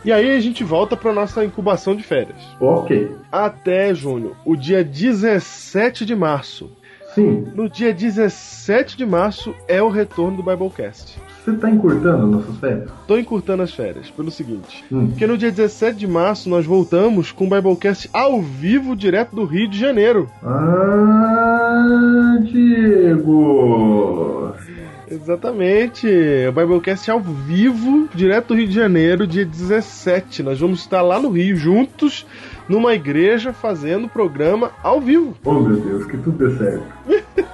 E 0.06 0.12
aí 0.12 0.36
a 0.36 0.40
gente 0.40 0.64
volta 0.64 0.98
para 0.98 1.14
nossa 1.14 1.44
incubação 1.46 1.96
de 1.96 2.04
férias. 2.04 2.38
Ok. 2.60 3.12
Até 3.32 3.94
junho, 3.94 4.36
o 4.46 4.56
dia 4.56 4.84
17 4.84 6.06
de 6.06 6.16
março. 6.16 6.70
Sim, 7.16 7.46
No 7.54 7.70
dia 7.70 7.94
17 7.94 8.98
de 8.98 9.06
março 9.06 9.54
é 9.68 9.80
o 9.84 9.88
retorno 9.90 10.38
do 10.38 10.42
Biblecast. 10.44 11.16
você 11.46 11.54
tá 11.54 11.70
encurtando 11.70 12.26
nossas 12.26 12.58
férias? 12.58 12.90
Tô 13.08 13.16
encurtando 13.20 13.62
as 13.62 13.72
férias 13.72 14.10
pelo 14.10 14.32
seguinte. 14.32 14.84
Hum. 14.92 15.10
Porque 15.10 15.28
no 15.28 15.38
dia 15.38 15.52
17 15.52 15.96
de 15.96 16.08
março 16.08 16.50
nós 16.50 16.66
voltamos 16.66 17.32
com 17.32 17.46
o 17.46 17.50
Biblecast 17.50 18.10
ao 18.12 18.42
vivo 18.42 18.96
direto 18.96 19.36
do 19.36 19.46
Rio 19.46 19.70
de 19.70 19.78
Janeiro. 19.80 20.28
Ah, 20.44 22.38
Diego! 22.42 24.54
Exatamente. 25.10 26.08
O 26.48 26.52
Biblecast 26.52 27.10
ao 27.10 27.20
vivo, 27.20 28.08
direto 28.14 28.50
do 28.50 28.56
Rio 28.56 28.68
de 28.68 28.74
Janeiro, 28.74 29.28
dia 29.28 29.46
17. 29.46 30.44
Nós 30.44 30.60
vamos 30.60 30.80
estar 30.80 31.02
lá 31.02 31.20
no 31.20 31.30
Rio 31.30 31.56
juntos, 31.56 32.26
numa 32.68 32.94
igreja, 32.94 33.54
fazendo 33.54 34.08
programa 34.08 34.72
ao 34.82 35.02
vivo. 35.02 35.36
Oh 35.44 35.54
meu 35.54 35.78
Deus, 35.78 36.06
que 36.06 36.18
tudo 36.18 36.38
dê 36.38 36.58
certo. 36.58 36.86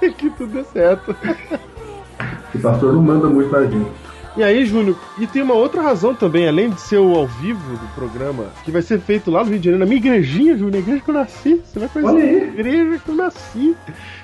que 0.16 0.30
tudo 0.30 0.52
dê 0.52 0.64
certo. 0.64 1.16
O 2.54 2.58
pastor 2.58 2.92
não 2.92 3.02
manda 3.02 3.28
muito 3.28 3.50
na 3.50 3.62
gente. 3.62 4.09
E 4.36 4.42
aí, 4.44 4.64
Júnior, 4.64 4.96
e 5.18 5.26
tem 5.26 5.42
uma 5.42 5.54
outra 5.54 5.82
razão 5.82 6.14
também, 6.14 6.46
além 6.48 6.70
de 6.70 6.80
ser 6.80 6.98
o 6.98 7.14
ao 7.16 7.26
vivo 7.26 7.76
do 7.76 7.94
programa, 7.94 8.46
que 8.64 8.70
vai 8.70 8.80
ser 8.80 9.00
feito 9.00 9.30
lá 9.30 9.42
no 9.42 9.50
Rio 9.50 9.58
de 9.58 9.64
Janeiro, 9.64 9.84
na 9.84 9.86
minha 9.86 9.98
igrejinha, 9.98 10.56
Júnior, 10.56 10.72
na 10.72 10.78
igreja 10.78 11.00
que 11.02 11.10
eu 11.10 11.14
nasci. 11.14 11.62
Você 11.64 11.78
vai 11.78 11.88
conhecer 11.88 12.12
Olha 12.12 12.24
aí. 12.24 12.40
a 12.40 12.46
igreja 12.46 12.98
que 13.04 13.08
eu 13.08 13.14
nasci, 13.16 13.76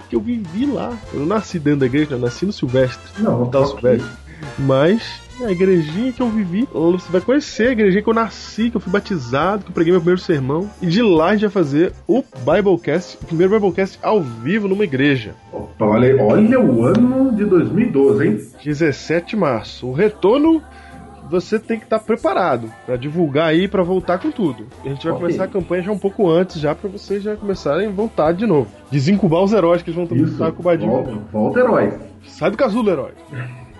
que 0.08 0.16
eu 0.16 0.20
vivi 0.20 0.66
lá. 0.66 0.96
Eu 1.12 1.20
não 1.20 1.26
nasci 1.26 1.58
dentro 1.58 1.80
da 1.80 1.86
igreja, 1.86 2.12
eu 2.12 2.18
nasci 2.18 2.46
no 2.46 2.52
Silvestre. 2.52 3.02
Não, 3.18 3.42
Hospital 3.42 3.62
ok. 3.62 3.70
Silvestre. 3.72 4.10
Mas 4.58 5.25
a 5.44 5.50
igrejinha 5.50 6.12
que 6.12 6.20
eu 6.20 6.28
vivi, 6.28 6.66
você 6.72 7.10
vai 7.12 7.20
conhecer 7.20 7.68
a 7.68 7.72
igrejinha 7.72 8.02
que 8.02 8.08
eu 8.08 8.14
nasci, 8.14 8.70
que 8.70 8.76
eu 8.76 8.80
fui 8.80 8.92
batizado, 8.92 9.64
que 9.64 9.70
eu 9.70 9.74
preguei 9.74 9.92
meu 9.92 10.00
primeiro 10.00 10.20
sermão. 10.20 10.70
E 10.80 10.86
de 10.86 11.02
lá 11.02 11.28
a 11.28 11.32
gente 11.32 11.42
vai 11.42 11.50
fazer 11.50 11.92
o 12.06 12.22
Biblecast, 12.44 13.18
o 13.22 13.26
primeiro 13.26 13.52
Biblecast 13.54 13.98
ao 14.02 14.20
vivo 14.22 14.66
numa 14.68 14.84
igreja. 14.84 15.34
Opa, 15.52 15.84
olha, 15.84 16.22
olha 16.22 16.60
o 16.60 16.84
ano 16.84 17.32
de 17.34 17.44
2012, 17.44 18.26
hein? 18.26 18.40
17 18.64 19.30
de 19.30 19.36
março. 19.36 19.86
O 19.86 19.92
retorno 19.92 20.62
você 21.28 21.58
tem 21.58 21.76
que 21.78 21.84
estar 21.84 21.98
preparado 21.98 22.70
para 22.86 22.96
divulgar 22.96 23.48
aí 23.48 23.66
para 23.66 23.82
voltar 23.82 24.18
com 24.18 24.30
tudo. 24.30 24.66
A 24.84 24.88
gente 24.88 25.02
vai 25.04 25.12
Ok. 25.12 25.22
começar 25.26 25.44
a 25.44 25.48
campanha 25.48 25.82
já 25.82 25.90
um 25.92 25.98
pouco 25.98 26.30
antes 26.30 26.60
já 26.60 26.72
para 26.74 26.88
vocês 26.88 27.22
já 27.22 27.34
começarem 27.36 27.88
a 27.88 27.90
voltar 27.90 28.32
de 28.32 28.46
novo. 28.46 28.70
Desincubar 28.92 29.42
os 29.42 29.52
heróis 29.52 29.82
que 29.82 29.90
eles 29.90 29.96
vão 30.08 30.16
estar 30.24 30.48
incubadinhos. 30.48 30.92
Volta, 30.94 31.12
volta 31.32 31.58
herói. 31.58 31.92
Sai 32.26 32.50
do 32.50 32.56
casulo, 32.56 32.90
herói. 32.90 33.10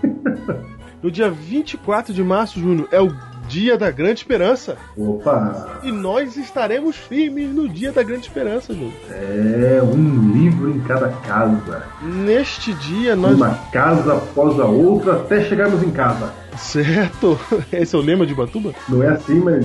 no 1.03 1.11
dia 1.11 1.31
24 1.31 2.13
de 2.13 2.23
março, 2.23 2.59
Júnior, 2.59 2.89
é 2.91 3.01
o 3.01 3.13
dia 3.49 3.79
da 3.79 3.91
grande 3.91 4.21
esperança. 4.21 4.77
Opa, 4.97 5.81
E 5.85 5.93
nós 5.93 6.37
estaremos 6.37 6.97
firmes 6.97 7.49
no 7.55 7.69
dia 7.69 7.93
da 7.93 8.03
grande 8.03 8.27
esperança, 8.27 8.73
Júnior. 8.75 8.93
é 9.11 9.81
um 9.83 10.33
livro 10.33 10.71
em 10.71 10.81
cada 10.81 11.09
casa. 11.09 11.85
Neste 12.03 12.73
dia 12.75 13.15
nós. 13.15 13.37
Uma 13.37 13.55
casa 13.73 14.15
após 14.15 14.59
a 14.59 14.65
outra 14.65 15.13
até 15.13 15.45
chegarmos 15.45 15.83
em 15.83 15.91
casa. 15.91 16.33
Certo? 16.59 17.39
Esse 17.73 17.95
é 17.95 17.99
o 17.99 18.03
lema 18.03 18.27
de 18.27 18.35
Batuba? 18.35 18.73
Não 18.89 19.03
é 19.03 19.09
assim, 19.09 19.41
mas 19.41 19.65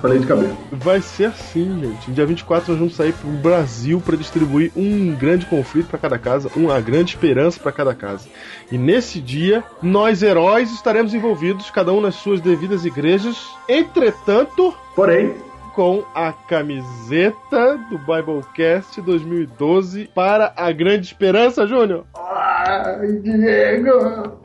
falei 0.00 0.18
de 0.18 0.26
cabeça. 0.26 0.56
Vai 0.72 1.00
ser 1.00 1.26
assim, 1.26 1.80
gente. 1.80 2.10
Dia 2.12 2.26
24 2.26 2.70
nós 2.72 2.78
vamos 2.78 2.94
sair 2.96 3.12
pro 3.12 3.28
Brasil 3.30 4.00
para 4.00 4.16
distribuir 4.16 4.72
um 4.76 5.14
grande 5.14 5.46
conflito 5.46 5.88
para 5.88 5.98
cada 5.98 6.18
casa, 6.18 6.50
uma 6.56 6.80
grande 6.80 7.10
esperança 7.10 7.60
para 7.60 7.72
cada 7.72 7.94
casa. 7.94 8.28
E 8.70 8.78
nesse 8.78 9.20
dia, 9.20 9.62
nós 9.82 10.22
heróis 10.22 10.70
estaremos 10.72 11.12
envolvidos, 11.14 11.70
cada 11.70 11.92
um 11.92 12.00
nas 12.00 12.14
suas 12.16 12.40
devidas 12.40 12.84
igrejas. 12.84 13.48
Entretanto, 13.68 14.74
Porém, 14.94 15.34
com 15.74 16.04
a 16.14 16.32
camiseta 16.32 17.78
do 17.90 17.98
Biblecast 17.98 19.00
2012 19.00 20.10
para 20.14 20.52
a 20.56 20.72
grande 20.72 21.06
esperança, 21.06 21.66
Júnior. 21.66 22.04
ai, 22.14 23.12
Diego! 23.22 24.40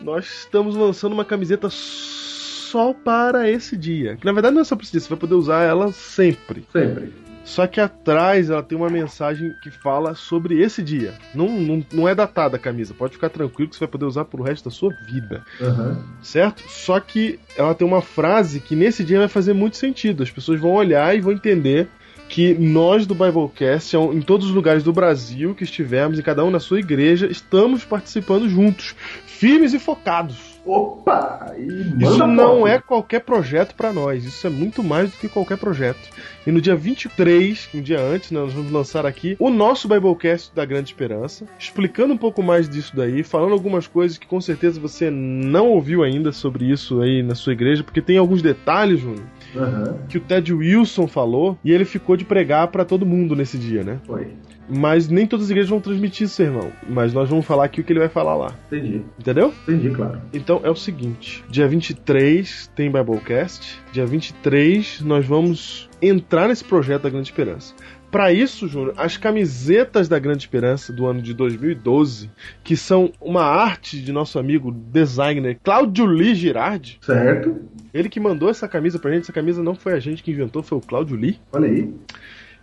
Nós 0.00 0.26
estamos 0.40 0.74
lançando 0.74 1.12
uma 1.12 1.24
camiseta 1.24 1.68
só 1.70 2.92
para 2.92 3.50
esse 3.50 3.76
dia. 3.76 4.16
Que 4.16 4.26
na 4.26 4.32
verdade 4.32 4.54
não 4.54 4.62
é 4.62 4.64
só 4.64 4.76
para 4.76 4.84
esse 4.84 4.92
dia, 4.92 5.00
você 5.00 5.08
vai 5.08 5.18
poder 5.18 5.34
usar 5.34 5.62
ela 5.62 5.92
sempre. 5.92 6.66
Sempre. 6.72 7.12
Só 7.46 7.64
que 7.68 7.80
atrás 7.80 8.50
ela 8.50 8.62
tem 8.62 8.76
uma 8.76 8.90
mensagem 8.90 9.54
que 9.62 9.70
fala 9.70 10.16
sobre 10.16 10.60
esse 10.60 10.82
dia. 10.82 11.14
Não, 11.32 11.48
não, 11.48 11.86
não 11.92 12.08
é 12.08 12.14
datada 12.14 12.56
a 12.56 12.58
camisa, 12.58 12.92
pode 12.92 13.12
ficar 13.12 13.30
tranquilo 13.30 13.70
que 13.70 13.76
você 13.76 13.80
vai 13.80 13.88
poder 13.88 14.04
usar 14.04 14.24
pro 14.24 14.42
resto 14.42 14.64
da 14.64 14.70
sua 14.72 14.92
vida, 15.06 15.44
Aham. 15.60 15.96
certo? 16.20 16.64
Só 16.68 16.98
que 16.98 17.38
ela 17.56 17.72
tem 17.72 17.86
uma 17.86 18.02
frase 18.02 18.58
que 18.58 18.74
nesse 18.74 19.04
dia 19.04 19.20
vai 19.20 19.28
fazer 19.28 19.52
muito 19.52 19.76
sentido. 19.76 20.24
As 20.24 20.30
pessoas 20.30 20.60
vão 20.60 20.72
olhar 20.72 21.16
e 21.16 21.20
vão 21.20 21.32
entender 21.32 21.88
que 22.28 22.54
nós 22.54 23.06
do 23.06 23.14
Biblecast, 23.14 23.96
em 23.96 24.20
todos 24.20 24.48
os 24.48 24.52
lugares 24.52 24.82
do 24.82 24.92
Brasil 24.92 25.54
que 25.54 25.64
estivermos, 25.64 26.18
em 26.18 26.22
cada 26.22 26.44
um 26.44 26.50
na 26.50 26.58
sua 26.58 26.80
igreja, 26.80 27.26
estamos 27.26 27.84
participando 27.84 28.48
juntos, 28.48 28.96
firmes 29.36 29.72
e 29.74 29.78
focados. 29.78 30.56
Opa! 30.64 31.54
E 31.56 32.02
Isso 32.02 32.26
não 32.26 32.66
é 32.66 32.80
qualquer 32.80 33.20
projeto 33.20 33.74
pra 33.74 33.92
nós, 33.92 34.24
isso 34.24 34.46
é 34.46 34.50
muito 34.50 34.82
mais 34.82 35.10
do 35.10 35.16
que 35.16 35.28
qualquer 35.28 35.56
projeto. 35.58 36.08
E 36.44 36.50
no 36.50 36.60
dia 36.60 36.74
23, 36.74 37.68
um 37.74 37.80
dia 37.80 38.00
antes, 38.00 38.30
né, 38.30 38.40
nós 38.40 38.52
vamos 38.52 38.72
lançar 38.72 39.06
aqui 39.06 39.36
o 39.38 39.48
nosso 39.50 39.86
Biblecast 39.88 40.52
da 40.54 40.64
Grande 40.64 40.88
Esperança, 40.90 41.44
explicando 41.58 42.14
um 42.14 42.16
pouco 42.16 42.42
mais 42.42 42.68
disso 42.68 42.96
daí, 42.96 43.22
falando 43.22 43.52
algumas 43.52 43.86
coisas 43.86 44.18
que 44.18 44.26
com 44.26 44.40
certeza 44.40 44.80
você 44.80 45.10
não 45.10 45.68
ouviu 45.68 46.02
ainda 46.02 46.32
sobre 46.32 46.64
isso 46.70 47.00
aí 47.00 47.22
na 47.22 47.34
sua 47.34 47.52
igreja, 47.52 47.84
porque 47.84 48.02
tem 48.02 48.18
alguns 48.18 48.42
detalhes, 48.42 49.00
Júnior, 49.00 49.24
Aham. 49.54 49.98
que 50.08 50.18
o 50.18 50.20
Ted 50.20 50.52
Wilson 50.52 51.06
falou 51.06 51.56
e 51.64 51.72
ele 51.72 51.84
ficou 51.84 52.16
de 52.16 52.24
pregar 52.24 52.68
pra 52.68 52.84
todo 52.84 53.06
mundo 53.06 53.36
nesse 53.36 53.56
dia, 53.58 53.84
né? 53.84 53.98
Foi. 54.06 54.28
Mas 54.68 55.08
nem 55.08 55.26
todas 55.26 55.46
as 55.46 55.50
igrejas 55.50 55.70
vão 55.70 55.80
transmitir 55.80 56.24
esse 56.24 56.34
sermão, 56.34 56.72
mas 56.88 57.12
nós 57.12 57.28
vamos 57.28 57.46
falar 57.46 57.64
aqui 57.66 57.80
o 57.80 57.84
que 57.84 57.92
ele 57.92 58.00
vai 58.00 58.08
falar 58.08 58.34
lá, 58.34 58.54
Entendi. 58.66 59.02
entendeu? 59.18 59.52
Entendi, 59.62 59.90
claro. 59.90 60.20
Então 60.32 60.60
é 60.64 60.70
o 60.70 60.74
seguinte: 60.74 61.44
dia 61.48 61.68
23 61.68 62.70
tem 62.74 62.90
Biblecast, 62.90 63.80
dia 63.92 64.04
23 64.06 65.00
nós 65.02 65.24
vamos 65.24 65.88
entrar 66.02 66.48
nesse 66.48 66.64
projeto 66.64 67.02
da 67.02 67.10
Grande 67.10 67.28
Esperança. 67.28 67.74
Para 68.10 68.32
isso, 68.32 68.66
Júnior, 68.68 68.94
as 68.96 69.16
camisetas 69.16 70.08
da 70.08 70.18
Grande 70.18 70.38
Esperança 70.38 70.92
do 70.92 71.06
ano 71.06 71.20
de 71.20 71.34
2012, 71.34 72.30
que 72.62 72.76
são 72.76 73.12
uma 73.20 73.42
arte 73.42 74.00
de 74.00 74.12
nosso 74.12 74.38
amigo 74.38 74.70
designer 74.72 75.58
Claudio 75.62 76.06
Lee 76.06 76.34
Girardi, 76.34 76.98
Certo. 77.02 77.56
ele 77.92 78.08
que 78.08 78.20
mandou 78.20 78.48
essa 78.48 78.66
camisa 78.68 78.98
pra 78.98 79.10
gente, 79.10 79.22
essa 79.22 79.32
camisa 79.32 79.62
não 79.62 79.74
foi 79.74 79.92
a 79.92 79.98
gente 79.98 80.22
que 80.22 80.30
inventou, 80.30 80.62
foi 80.62 80.78
o 80.78 80.80
Claudio 80.80 81.16
Lee. 81.16 81.38
Olha 81.52 81.66
aí. 81.68 81.92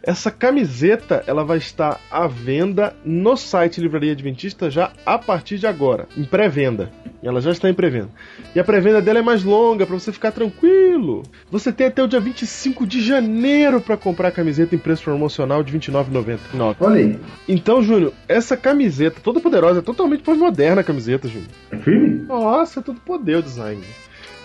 Essa 0.05 0.29
camiseta 0.29 1.23
ela 1.25 1.45
vai 1.45 1.59
estar 1.59 1.97
à 2.11 2.27
venda 2.27 2.93
no 3.05 3.37
site 3.37 3.79
Livraria 3.79 4.11
Adventista 4.11 4.69
já 4.69 4.91
a 5.05 5.17
partir 5.17 5.57
de 5.57 5.65
agora, 5.65 6.09
em 6.17 6.25
pré-venda. 6.25 6.91
Ela 7.23 7.39
já 7.39 7.51
está 7.51 7.69
em 7.69 7.73
pré-venda. 7.73 8.09
E 8.53 8.59
a 8.59 8.65
pré-venda 8.65 9.01
dela 9.01 9.19
é 9.19 9.21
mais 9.21 9.45
longa 9.45 9.85
para 9.85 9.97
você 9.97 10.11
ficar 10.11 10.33
tranquilo. 10.33 11.23
Você 11.49 11.71
tem 11.71 11.87
até 11.87 12.03
o 12.03 12.07
dia 12.07 12.19
25 12.19 12.85
de 12.85 13.01
janeiro 13.01 13.79
para 13.79 13.95
comprar 13.95 14.27
a 14.27 14.31
camiseta 14.31 14.75
em 14.75 14.77
preço 14.77 15.05
promocional 15.05 15.63
de 15.63 15.71
R$ 15.71 15.79
29,99. 15.79 16.75
Olha 16.81 16.99
aí. 16.99 17.17
Então, 17.47 17.81
Júnior, 17.81 18.11
essa 18.27 18.57
camiseta 18.57 19.21
toda 19.23 19.39
poderosa, 19.39 19.79
é 19.79 19.81
totalmente 19.81 20.21
pós-moderna 20.21 20.81
a 20.81 20.83
camiseta, 20.83 21.29
Júnior. 21.29 21.49
É 21.71 21.77
firme? 21.77 22.25
Nossa, 22.25 22.81
é 22.81 22.83
todo 22.83 22.99
poder 22.99 23.37
o 23.37 23.41
design. 23.41 23.81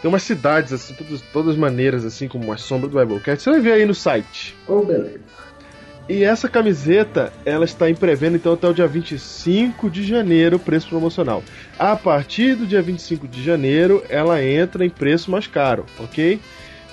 Tem 0.00 0.08
umas 0.08 0.22
cidades 0.22 0.72
assim, 0.72 0.94
todas, 0.94 1.20
todas 1.32 1.56
maneiras 1.56 2.04
assim 2.04 2.28
como 2.28 2.52
a 2.52 2.56
sombra 2.56 2.88
do 2.88 2.96
Biblecast. 2.96 3.42
Você 3.42 3.50
vai 3.50 3.60
ver 3.60 3.72
aí 3.72 3.84
no 3.84 3.94
site. 3.94 4.56
Oh, 4.68 4.82
beleza. 4.82 5.18
E 6.08 6.24
essa 6.24 6.48
camiseta, 6.48 7.30
ela 7.44 7.66
está 7.66 7.90
em 7.90 7.94
pré-venda 7.94 8.36
então 8.36 8.54
até 8.54 8.66
o 8.66 8.72
dia 8.72 8.86
25 8.86 9.90
de 9.90 10.02
janeiro, 10.02 10.58
preço 10.58 10.88
promocional. 10.88 11.44
A 11.78 11.94
partir 11.94 12.54
do 12.54 12.66
dia 12.66 12.80
25 12.80 13.28
de 13.28 13.44
janeiro, 13.44 14.02
ela 14.08 14.42
entra 14.42 14.86
em 14.86 14.90
preço 14.90 15.30
mais 15.30 15.46
caro, 15.46 15.84
ok? 15.98 16.40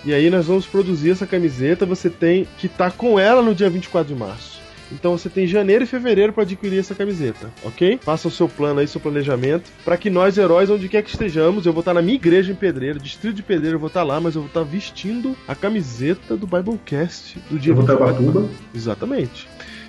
E 0.03 0.13
aí 0.13 0.29
nós 0.29 0.47
vamos 0.47 0.65
produzir 0.65 1.11
essa 1.11 1.25
camiseta, 1.25 1.85
você 1.85 2.09
tem 2.09 2.45
que 2.57 2.67
estar 2.67 2.91
com 2.91 3.17
ela 3.17 3.41
no 3.41 3.55
dia 3.55 3.69
24 3.69 4.13
de 4.13 4.19
março. 4.19 4.64
Então 4.91 5.17
você 5.17 5.29
tem 5.29 5.47
janeiro 5.47 5.83
e 5.83 5.87
fevereiro 5.87 6.33
para 6.33 6.43
adquirir 6.43 6.79
essa 6.79 6.95
camiseta, 6.95 7.51
ok? 7.63 7.99
Faça 8.01 8.27
o 8.27 8.31
seu 8.31 8.47
plano 8.47 8.79
aí, 8.79 8.87
seu 8.87 9.01
planejamento, 9.01 9.69
para 9.83 9.97
que 9.97 10.09
nós, 10.09 10.37
heróis, 10.37 10.69
onde 10.69 10.89
quer 10.89 11.01
que 11.01 11.09
estejamos, 11.09 11.65
eu 11.65 11.73
vou 11.73 11.81
estar 11.81 11.93
na 11.93 12.01
minha 12.01 12.15
igreja 12.15 12.51
em 12.51 12.55
Pedreiro, 12.55 12.99
distrito 12.99 13.35
de 13.35 13.43
Pedreiro, 13.43 13.75
eu 13.75 13.79
vou 13.79 13.87
estar 13.87 14.03
lá, 14.03 14.19
mas 14.19 14.35
eu 14.35 14.41
vou 14.41 14.47
estar 14.47 14.63
vestindo 14.63 15.35
a 15.47 15.55
camiseta 15.55 16.37
do 16.37 16.45
Biblecast 16.45 17.39
do 17.49 17.57
dia 17.57 17.71
Eu 17.71 17.75
vou 17.75 17.83
estar 17.83 17.95
24 17.95 18.23
de 18.23 18.31
Batuba. 18.31 18.49
Exatamente. 18.73 19.47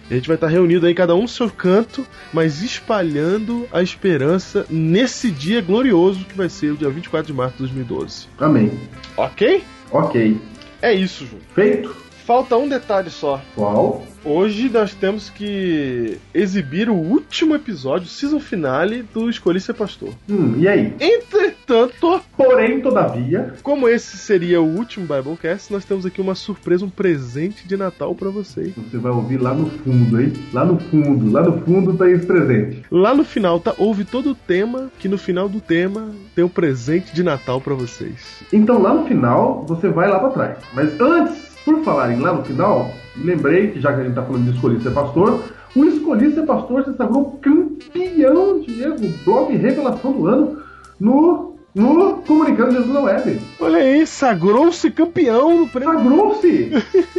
E 0.09 0.15
a 0.15 0.17
gente 0.17 0.29
vai 0.29 0.37
estar 0.37 0.47
reunido 0.47 0.87
aí, 0.87 0.95
cada 0.95 1.15
um 1.15 1.23
no 1.23 1.29
seu 1.29 1.51
canto, 1.51 2.07
mas 2.33 2.63
espalhando 2.63 3.67
a 3.73 3.83
esperança 3.83 4.65
nesse 4.71 5.31
dia 5.31 5.61
glorioso 5.61 6.25
que 6.25 6.37
vai 6.37 6.49
ser 6.49 6.73
o 6.73 6.77
dia 6.77 6.89
24 6.89 7.27
de 7.27 7.33
março 7.33 7.55
de 7.55 7.59
2012. 7.61 8.29
Amém. 8.39 8.71
Ok? 9.17 9.65
Ok. 9.91 10.41
É 10.81 10.93
isso, 10.93 11.27
Ju. 11.27 11.39
Feito. 11.55 11.95
Falta 12.25 12.57
um 12.57 12.69
detalhe 12.69 13.11
só. 13.11 13.43
Qual? 13.55 14.07
Hoje 14.29 14.69
nós 14.69 14.93
temos 14.93 15.31
que 15.31 16.19
exibir 16.35 16.91
o 16.91 16.95
último 16.95 17.55
episódio, 17.55 18.09
season 18.09 18.41
finale 18.41 19.05
do 19.15 19.31
Escolhi 19.31 19.61
Ser 19.61 19.75
Pastor. 19.75 20.09
Hum, 20.29 20.57
e 20.59 20.67
aí? 20.67 20.93
Entretanto, 20.99 22.21
Porém, 22.37 22.81
todavia, 22.81 23.55
como 23.63 23.89
esse 23.89 24.17
seria 24.17 24.61
o 24.61 24.67
último 24.67 25.07
Biblecast, 25.07 25.73
nós 25.73 25.85
temos 25.85 26.05
aqui 26.05 26.21
uma 26.21 26.35
surpresa, 26.35 26.85
um 26.85 26.91
presente 26.91 27.69
de 27.69 27.77
Natal 27.77 28.17
para 28.17 28.29
vocês. 28.29 28.73
você 28.77 28.99
vai 28.99 29.13
ouvir 29.13 29.41
lá 29.41 29.55
no 29.55 29.67
fundo, 29.71 30.21
hein? 30.21 30.33
Lá 30.53 30.65
no 30.65 30.77
fundo, 30.81 31.31
lá 31.31 31.43
no 31.45 31.61
fundo 31.65 31.95
tá 31.97 32.11
esse 32.11 32.27
presente. 32.27 32.83
Lá 32.91 33.15
no 33.15 33.25
final, 33.25 33.61
tá? 33.61 33.75
Houve 33.79 34.05
todo 34.05 34.31
o 34.31 34.35
tema, 34.35 34.91
que 34.99 35.09
no 35.09 35.19
final 35.19 35.49
do 35.49 35.61
tema 35.61 36.11
tem 36.35 36.45
um 36.45 36.49
presente 36.49 37.15
de 37.15 37.23
Natal 37.23 37.61
pra 37.61 37.75
vocês. 37.75 38.43
Então 38.53 38.83
lá 38.83 38.93
no 38.93 39.07
final, 39.07 39.65
você 39.69 39.89
vai 39.89 40.09
lá 40.09 40.19
pra 40.19 40.31
trás. 40.31 40.59
Mas 40.75 41.01
antes, 41.01 41.56
por 41.67 41.83
falarem 41.83 42.21
lá 42.21 42.33
no 42.33 42.45
final, 42.45 42.93
lembrei 43.17 43.73
que 43.73 43.81
já 43.81 43.93
que 43.93 44.01
a 44.01 44.05
gente 44.05 44.15
tá 44.15 44.23
falando 44.23 44.45
de 44.45 44.55
escolher 44.55 44.81
ser 44.81 44.93
pastor, 44.93 45.43
o 45.77 45.85
Escolhi 45.85 46.33
Ser 46.33 46.47
Pastor 46.47 46.85
se 46.85 46.97
sagrou 46.97 47.39
campeão, 47.43 48.61
Diego, 48.61 49.13
blog 49.27 49.55
revelação 49.55 50.13
do 50.13 50.27
ano, 50.27 50.63
no, 50.99 51.57
no 51.75 52.23
Comunicando 52.27 52.73
Jesus 52.73 52.95
na 52.95 53.01
Web. 53.01 53.43
Olha 53.61 53.79
aí, 53.79 54.07
sagrou-se 54.07 54.91
campeão 54.91 55.59
no 55.59 55.69
prêmio, 55.69 55.93
Sagrou-se! 55.93 56.71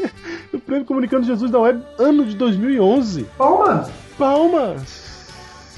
no 0.52 0.60
prêmio 0.60 0.86
Comunicando 0.86 1.28
Jesus 1.28 1.52
da 1.52 1.60
Web, 1.60 1.84
ano 2.00 2.26
de 2.26 2.36
2011. 2.36 3.28
Palmas! 3.38 3.92
Palmas! 4.18 5.07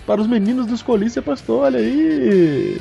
Para 0.09 0.21
os 0.21 0.27
meninos 0.27 0.65
do 0.65 0.75
Ser 1.07 1.21
Pastor, 1.21 1.65
olha 1.65 1.77
aí! 1.77 2.75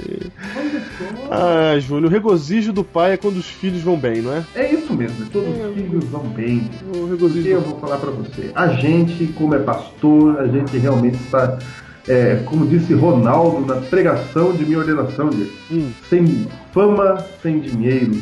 Ah, 1.30 1.78
Júnior, 1.78 2.06
o 2.06 2.08
regozijo 2.08 2.72
do 2.72 2.82
pai 2.82 3.12
é 3.12 3.16
quando 3.18 3.36
os 3.36 3.44
filhos 3.44 3.82
vão 3.82 3.98
bem, 3.98 4.22
não 4.22 4.32
é? 4.32 4.42
É 4.54 4.72
isso 4.72 4.94
mesmo, 4.94 5.26
todos 5.26 5.50
os 5.50 5.74
filhos 5.74 6.04
vão 6.04 6.22
bem. 6.22 6.70
O 6.96 7.04
regozijo 7.04 7.46
eu 7.46 7.60
do... 7.60 7.68
vou 7.68 7.80
falar 7.80 7.98
pra 7.98 8.10
você, 8.12 8.50
a 8.54 8.68
gente, 8.68 9.26
como 9.34 9.54
é 9.54 9.58
pastor, 9.58 10.40
a 10.40 10.46
gente 10.46 10.78
realmente 10.78 11.16
está, 11.16 11.58
é, 12.08 12.36
como 12.46 12.66
disse 12.66 12.94
Ronaldo 12.94 13.66
na 13.66 13.78
pregação 13.82 14.54
de 14.54 14.64
minha 14.64 14.78
ordenação, 14.78 15.28
Diego, 15.28 15.52
Hum. 15.70 15.90
sem 16.08 16.46
fama, 16.72 17.22
sem 17.42 17.60
dinheiro. 17.60 18.18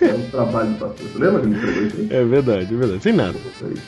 É 0.00 0.14
um 0.14 0.30
trabalho 0.30 0.72
de 0.72 0.78
pastor. 0.78 1.06
Você 1.12 1.18
lembra 1.18 1.40
que 1.40 1.46
ele 1.46 1.58
pregou 1.60 1.82
isso 1.84 1.96
aí? 1.98 2.08
É 2.10 2.24
verdade, 2.24 2.74
é 2.74 2.76
verdade. 2.76 3.02
Sem 3.02 3.12
nada. 3.12 3.34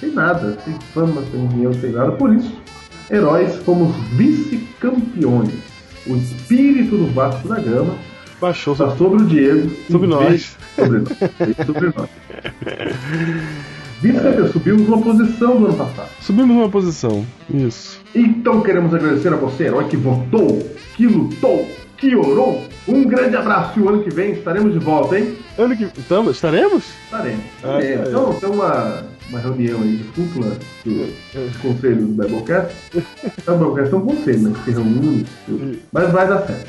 Sem 0.01 0.11
nada, 0.13 0.59
sem 0.65 0.75
fama, 0.93 1.23
sem 1.31 1.47
dinheiro, 1.49 1.75
sem 1.75 1.93
nada. 1.93 2.13
Por 2.13 2.35
isso, 2.35 2.53
heróis 3.11 3.57
fomos 3.65 3.95
vice-campeões. 4.13 5.53
O 6.07 6.17
espírito 6.17 6.97
do 6.97 7.07
Vasco 7.13 7.49
da 7.49 7.61
Gama 7.61 7.95
Baixou 8.41 8.73
está 8.73 8.91
só. 8.91 8.97
sobre 8.97 9.23
o 9.23 9.27
Diego. 9.27 9.71
e 9.89 9.93
Sobre 9.93 10.07
nós. 10.09 10.57
Sobre 10.77 10.99
nós. 11.01 11.67
Sobre 11.67 11.93
nós. 11.97 12.09
Vice-campeão, 14.01 14.49
subimos 14.53 14.87
uma 14.89 15.01
posição 15.03 15.57
do 15.59 15.67
ano 15.67 15.75
passado. 15.77 16.09
Subimos 16.21 16.57
uma 16.57 16.69
posição. 16.69 17.27
Isso. 17.53 18.01
Então 18.15 18.61
queremos 18.61 18.95
agradecer 18.95 19.33
a 19.33 19.37
você, 19.37 19.65
herói, 19.65 19.85
que 19.89 19.97
votou, 19.97 20.65
que 20.97 21.07
lutou, 21.07 21.69
que 21.97 22.15
orou. 22.15 22.65
Um 22.87 23.03
grande 23.05 23.37
abraço 23.37 23.79
e 23.79 23.83
o 23.83 23.89
ano 23.89 24.03
que 24.05 24.11
vem 24.11 24.33
estaremos 24.33 24.73
de 24.73 24.79
volta, 24.79 25.19
hein? 25.19 25.35
Ano 25.59 25.77
que. 25.77 25.87
Tamo, 26.09 26.31
estaremos? 26.31 26.85
Estaremos. 27.07 27.41
Ah, 27.65 27.81
estaremos. 27.81 28.05
tá. 28.05 28.09
Então, 28.09 28.35
tem 28.35 28.49
uma, 28.51 29.05
uma 29.29 29.41
reunião 29.41 29.83
aí 29.83 29.97
de 29.97 30.05
cúpula 30.05 30.57
do, 30.85 31.07
dos 31.47 31.57
conselhos 31.59 32.07
do 32.07 32.23
Biblecast. 32.23 32.75
O 33.47 33.53
Biblecast 33.57 33.95
é 33.95 33.97
um 33.97 34.07
conselho, 34.07 34.41
né? 34.41 34.53
Que 34.55 34.65
se 34.65 34.71
reúne, 34.71 35.27
tudo. 35.47 35.79
mas 35.93 36.11
vai 36.13 36.29
dar 36.29 36.47
certo. 36.47 36.69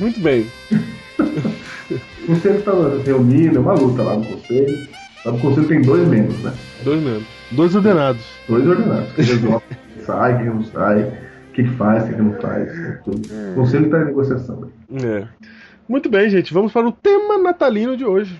Muito 0.00 0.20
bem. 0.20 0.46
O 2.22 2.26
conselho 2.26 2.58
está 2.58 2.72
reunindo, 3.04 3.58
é 3.58 3.60
uma 3.60 3.74
luta 3.74 4.02
lá 4.02 4.16
no 4.16 4.24
conselho. 4.24 4.88
Lá 5.24 5.32
no 5.32 5.38
conselho 5.38 5.68
tem 5.68 5.82
dois 5.82 6.08
membros, 6.08 6.38
né? 6.42 6.52
Dois 6.82 7.02
mesmo. 7.02 7.26
Dois 7.52 7.74
ordenados. 7.74 8.24
Dois 8.48 8.66
ordenados. 8.66 9.12
Que 9.12 9.22
resolve 9.22 9.64
quem 9.68 10.04
sai, 10.04 10.36
quem 10.38 10.46
não 10.46 10.64
sai, 10.64 11.02
o 11.02 11.52
que 11.52 11.64
faz, 11.76 12.04
o 12.04 12.08
que 12.08 12.22
não 12.22 12.32
faz. 12.40 12.70
tudo. 13.04 13.28
O 13.52 13.54
conselho 13.54 13.84
está 13.86 14.00
em 14.00 14.04
negociação. 14.06 14.70
É. 14.92 15.26
Muito 15.88 16.08
bem, 16.08 16.28
gente. 16.30 16.52
Vamos 16.52 16.72
para 16.72 16.88
o 16.88 16.92
tema 16.92 17.38
natalino 17.38 17.96
de 17.96 18.04
hoje. 18.04 18.36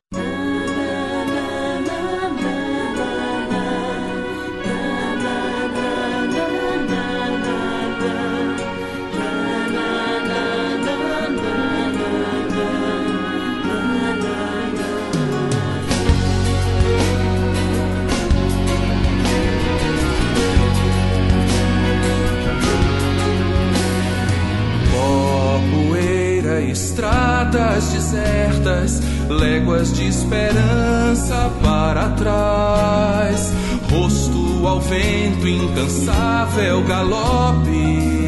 Estradas 26.75 27.93
desertas, 27.93 29.01
léguas 29.29 29.93
de 29.93 30.09
esperança 30.09 31.51
para 31.63 32.09
trás. 32.11 33.53
Rosto 33.89 34.67
ao 34.67 34.81
vento, 34.81 35.47
incansável 35.47 36.83
galope. 36.83 38.25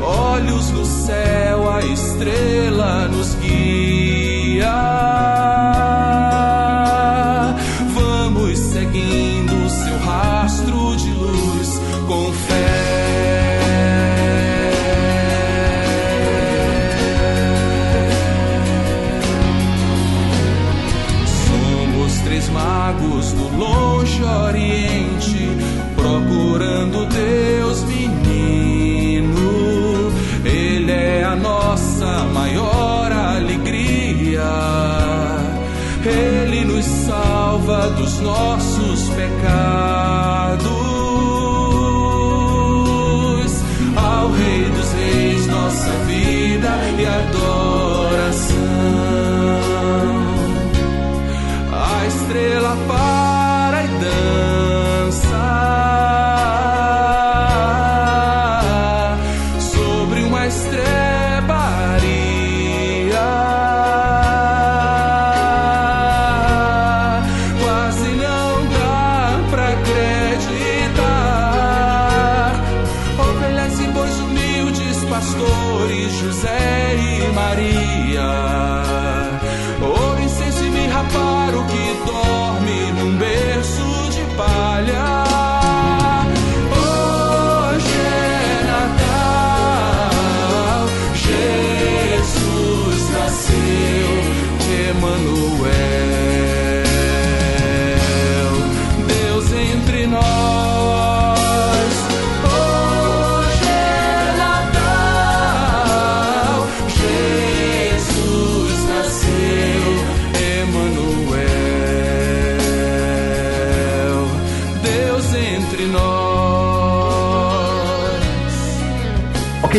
Olhos 0.00 0.70
no 0.70 0.84
céu, 0.84 1.43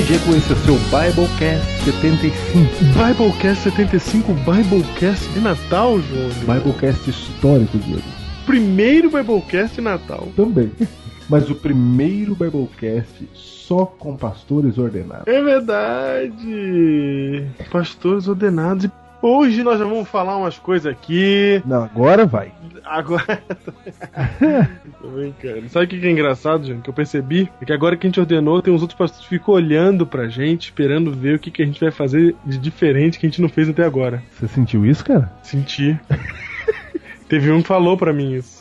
Diego, 0.06 0.36
esse 0.36 0.52
é 0.52 0.56
o 0.56 0.60
seu 0.60 0.76
Biblecast 0.76 1.66
75. 1.84 2.84
Biblecast 2.94 3.64
75, 3.64 4.34
Biblecast 4.34 5.28
de 5.34 5.40
Natal, 5.40 6.00
João. 6.00 6.30
Biblecast 6.42 7.10
histórico, 7.10 7.76
Diego. 7.80 8.04
Primeiro 8.46 9.10
Biblecast 9.10 9.78
de 9.78 9.82
Natal. 9.82 10.28
Também. 10.36 10.72
Mas 11.28 11.50
o 11.50 11.56
primeiro 11.56 12.36
Biblecast 12.36 13.28
só 13.34 13.88
com 13.88 14.16
pastores 14.16 14.78
ordenados. 14.78 15.26
É 15.26 15.42
verdade. 15.42 17.48
Pastores 17.72 18.28
ordenados. 18.28 18.86
E 18.86 18.92
hoje 19.26 19.64
nós 19.64 19.80
já 19.80 19.86
vamos 19.86 20.08
falar 20.08 20.38
umas 20.38 20.58
coisas 20.60 20.92
aqui. 20.92 21.62
Não, 21.66 21.84
agora 21.84 22.26
vai. 22.26 22.52
Agora. 22.84 23.42
Tô 25.02 25.08
brincando. 25.08 25.68
Sabe 25.70 25.86
o 25.86 25.88
que 25.88 26.06
é 26.06 26.12
engraçado, 26.12 26.66
gente? 26.66 26.82
Que 26.82 26.90
eu 26.90 26.94
percebi? 26.94 27.50
É 27.60 27.66
que 27.66 27.74
agora 27.74 27.98
que 27.98 28.06
a 28.06 28.10
gente 28.10 28.20
ordenou, 28.20 28.62
tem 28.62 28.74
uns 28.74 28.82
outros 28.82 28.98
pastores 28.98 29.28
que 29.28 29.38
ficam 29.38 29.56
olhando 29.56 30.06
pra 30.06 30.28
gente, 30.28 30.66
esperando 30.66 31.12
ver 31.12 31.36
o 31.36 31.40
que, 31.40 31.50
que 31.50 31.64
a 31.64 31.66
gente 31.66 31.80
vai 31.80 31.92
fazer 31.92 32.36
de 32.46 32.58
diferente 32.58 33.20
que 33.20 33.26
a 33.26 33.30
gente 33.30 33.42
não 33.42 33.50
fez 33.50 33.68
até 33.68 33.84
agora. 33.84 34.22
Você 34.32 34.48
sentiu 34.48 34.86
isso, 34.86 35.04
cara? 35.04 35.32
Senti. 35.42 36.00
Teve 37.28 37.52
um 37.52 37.62
que 37.62 37.68
falou 37.68 37.98
pra 37.98 38.14
mim 38.14 38.34
isso. 38.34 38.55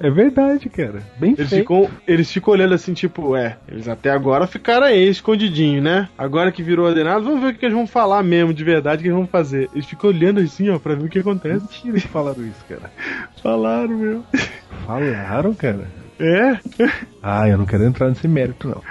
É 0.00 0.10
verdade, 0.10 0.68
cara. 0.68 1.02
Bem 1.18 1.32
Eles 1.36 1.48
feito. 1.48 1.62
ficam, 1.62 1.88
eles 2.06 2.30
ficam 2.32 2.52
olhando 2.54 2.74
assim, 2.74 2.92
tipo, 2.94 3.36
é, 3.36 3.56
eles 3.68 3.88
até 3.88 4.10
agora 4.10 4.46
ficaram 4.46 4.86
aí, 4.86 5.08
escondidinho, 5.08 5.82
né? 5.82 6.08
Agora 6.16 6.52
que 6.52 6.62
virou 6.62 6.86
ordenado, 6.86 7.24
vamos 7.24 7.40
ver 7.40 7.52
o 7.52 7.54
que 7.54 7.64
eles 7.64 7.76
vão 7.76 7.86
falar 7.86 8.22
mesmo, 8.22 8.52
de 8.54 8.64
verdade, 8.64 8.98
o 8.98 9.02
que 9.02 9.08
eles 9.08 9.18
vão 9.18 9.26
fazer. 9.26 9.68
Eles 9.74 9.86
ficam 9.86 10.10
olhando 10.10 10.40
assim, 10.40 10.68
ó, 10.70 10.78
pra 10.78 10.94
ver 10.94 11.04
o 11.06 11.08
que 11.08 11.18
acontece. 11.18 11.60
Mentira 11.60 12.00
que 12.00 12.08
falaram 12.08 12.42
isso, 12.44 12.64
cara. 12.68 12.90
Falaram, 13.42 13.96
meu. 13.96 14.24
Falaram, 14.86 15.54
cara. 15.54 15.86
É? 16.20 16.58
Ah, 17.22 17.48
eu 17.48 17.56
não 17.56 17.64
quero 17.64 17.84
entrar 17.84 18.08
nesse 18.08 18.26
mérito, 18.26 18.66
não. 18.68 18.82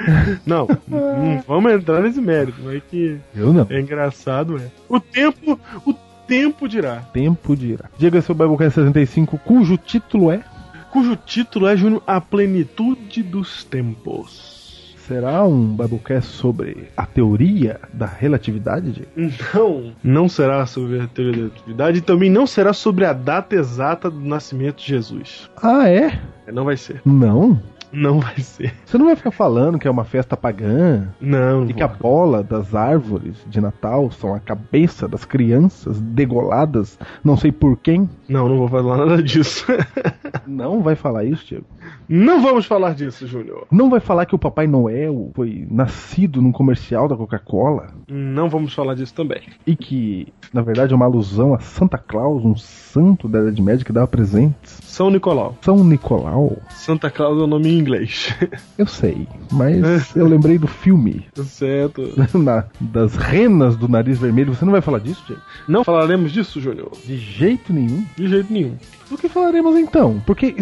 Não, 0.46 0.68
não 0.88 1.44
vamos 1.46 1.74
entrar 1.74 2.02
nesse 2.02 2.22
mérito, 2.22 2.58
mas 2.64 2.82
que 2.90 3.18
Eu 3.36 3.52
não. 3.52 3.68
é 3.70 3.82
engraçado, 3.82 4.56
é. 4.58 4.68
O 4.88 4.98
tempo, 4.98 5.60
o 5.86 5.94
tempo 6.26 6.70
dirá. 6.70 7.02
Tempo 7.12 7.54
dirá. 7.56 7.90
Diga 7.98 8.22
seu 8.22 8.34
Biblecast 8.34 8.76
65, 8.76 9.38
cujo 9.40 9.76
título 9.78 10.32
é 10.32 10.40
Cujo 10.98 11.16
título 11.16 11.68
é, 11.68 11.78
Júnior, 11.78 12.02
A 12.08 12.20
Plenitude 12.20 13.22
dos 13.22 13.64
Tempos. 13.64 14.96
Será 15.08 15.44
um 15.44 15.76
Biblecast 15.76 16.32
sobre 16.32 16.88
a 16.98 17.06
teoria 17.06 17.80
da 17.94 18.08
relatividade? 18.08 19.08
Não, 19.16 19.94
não 20.04 20.28
será 20.28 20.66
sobre 20.66 21.00
a 21.00 21.06
teoria 21.06 21.34
da 21.34 21.50
relatividade 21.50 21.98
e 22.00 22.02
também 22.02 22.32
não 22.32 22.48
será 22.48 22.74
sobre 22.74 23.06
a 23.06 23.14
data 23.14 23.56
exata 23.56 24.10
do 24.10 24.20
nascimento 24.20 24.78
de 24.78 24.88
Jesus. 24.88 25.48
Ah, 25.62 25.88
é? 25.88 26.20
Não 26.52 26.66
vai 26.66 26.76
ser. 26.76 27.00
Não. 27.06 27.62
Não 27.92 28.20
vai 28.20 28.40
ser. 28.40 28.74
Você 28.84 28.98
não 28.98 29.06
vai 29.06 29.16
ficar 29.16 29.32
falando 29.32 29.80
que 29.80 29.88
é 29.88 29.92
uma 29.92 30.04
festa 30.04 30.36
pagã 30.36 31.08
Não. 31.22 31.70
e 31.70 31.74
que 31.74 31.84
a 31.84 31.88
bola 31.88 32.44
das 32.44 32.76
árvores 32.76 33.38
de 33.48 33.62
Natal 33.62 34.12
são 34.12 34.34
a 34.34 34.40
cabeça 34.40 35.08
das 35.08 35.24
crianças 35.24 36.02
degoladas, 36.02 36.98
não 37.24 37.38
sei 37.38 37.52
por 37.52 37.78
quem? 37.78 38.10
Não, 38.30 38.48
não 38.50 38.58
vou 38.58 38.68
falar 38.68 38.98
nada 38.98 39.22
disso. 39.24 39.66
Não 40.46 40.82
vai 40.82 40.96
falar 40.96 41.26
isso, 41.26 41.46
Diego. 41.46 41.66
não 42.08 42.42
vamos 42.42 42.66
falar 42.66 42.94
disso, 42.96 43.28
Júnior. 43.28 43.68
Não 43.70 43.90
vai 43.90 44.00
falar 44.00 44.26
que 44.26 44.34
o 44.36 44.40
Papai 44.40 44.66
Noel 44.66 45.32
foi 45.36 45.68
nascido 45.70 46.42
num 46.42 46.54
comercial 46.54 47.06
da 47.08 47.18
Coca-Cola 47.18 47.88
Não 48.08 48.50
vamos 48.50 48.74
falar 48.74 48.94
disso 48.96 49.14
também. 49.14 49.42
e 49.66 49.76
que, 49.76 50.28
na 50.54 50.62
verdade, 50.62 50.94
é 50.94 50.96
uma 50.96 51.06
alusão 51.06 51.54
a 51.54 51.60
Santa 51.60 51.98
Claus, 51.98 52.46
um 52.46 52.56
santo 52.56 53.28
da 53.28 53.40
Idade 53.42 53.62
Média 53.62 53.84
que 53.86 53.92
dava 53.92 54.08
presentes. 54.08 54.80
São 54.84 55.10
Nicolau. 55.10 55.58
São 55.62 55.84
Nicolau? 55.84 56.58
Santa 56.70 57.10
Claus 57.10 57.38
é 57.40 57.44
o 57.44 57.48
nome 57.48 57.68
em 57.70 57.78
inglês. 57.78 58.34
Eu 58.78 58.88
sei, 58.88 59.28
mas 59.52 60.16
eu 60.16 60.28
lembrei 60.28 60.58
do 60.58 60.68
filme 60.68 61.26
certo. 61.44 62.04
na- 62.38 62.66
das 62.80 63.16
renas 63.16 63.76
do 63.76 63.88
nariz 63.90 64.18
vermelho. 64.20 64.54
Você 64.56 64.64
não 64.64 64.72
vai 64.72 64.82
falar 64.82 65.00
disso, 65.00 65.24
Diego? 65.28 65.42
Não 65.68 65.84
falaremos 65.84 66.32
disso, 66.32 66.62
Júnior. 66.62 66.92
De 67.06 67.18
jeito 67.18 67.74
nenhum. 67.74 68.06
De 68.18 68.28
jeito 68.28 68.52
nenhum. 68.52 68.76
Do 69.10 69.18
que 69.18 69.30
falaremos 69.30 69.78
então? 69.78 70.22
Porque 70.26 70.56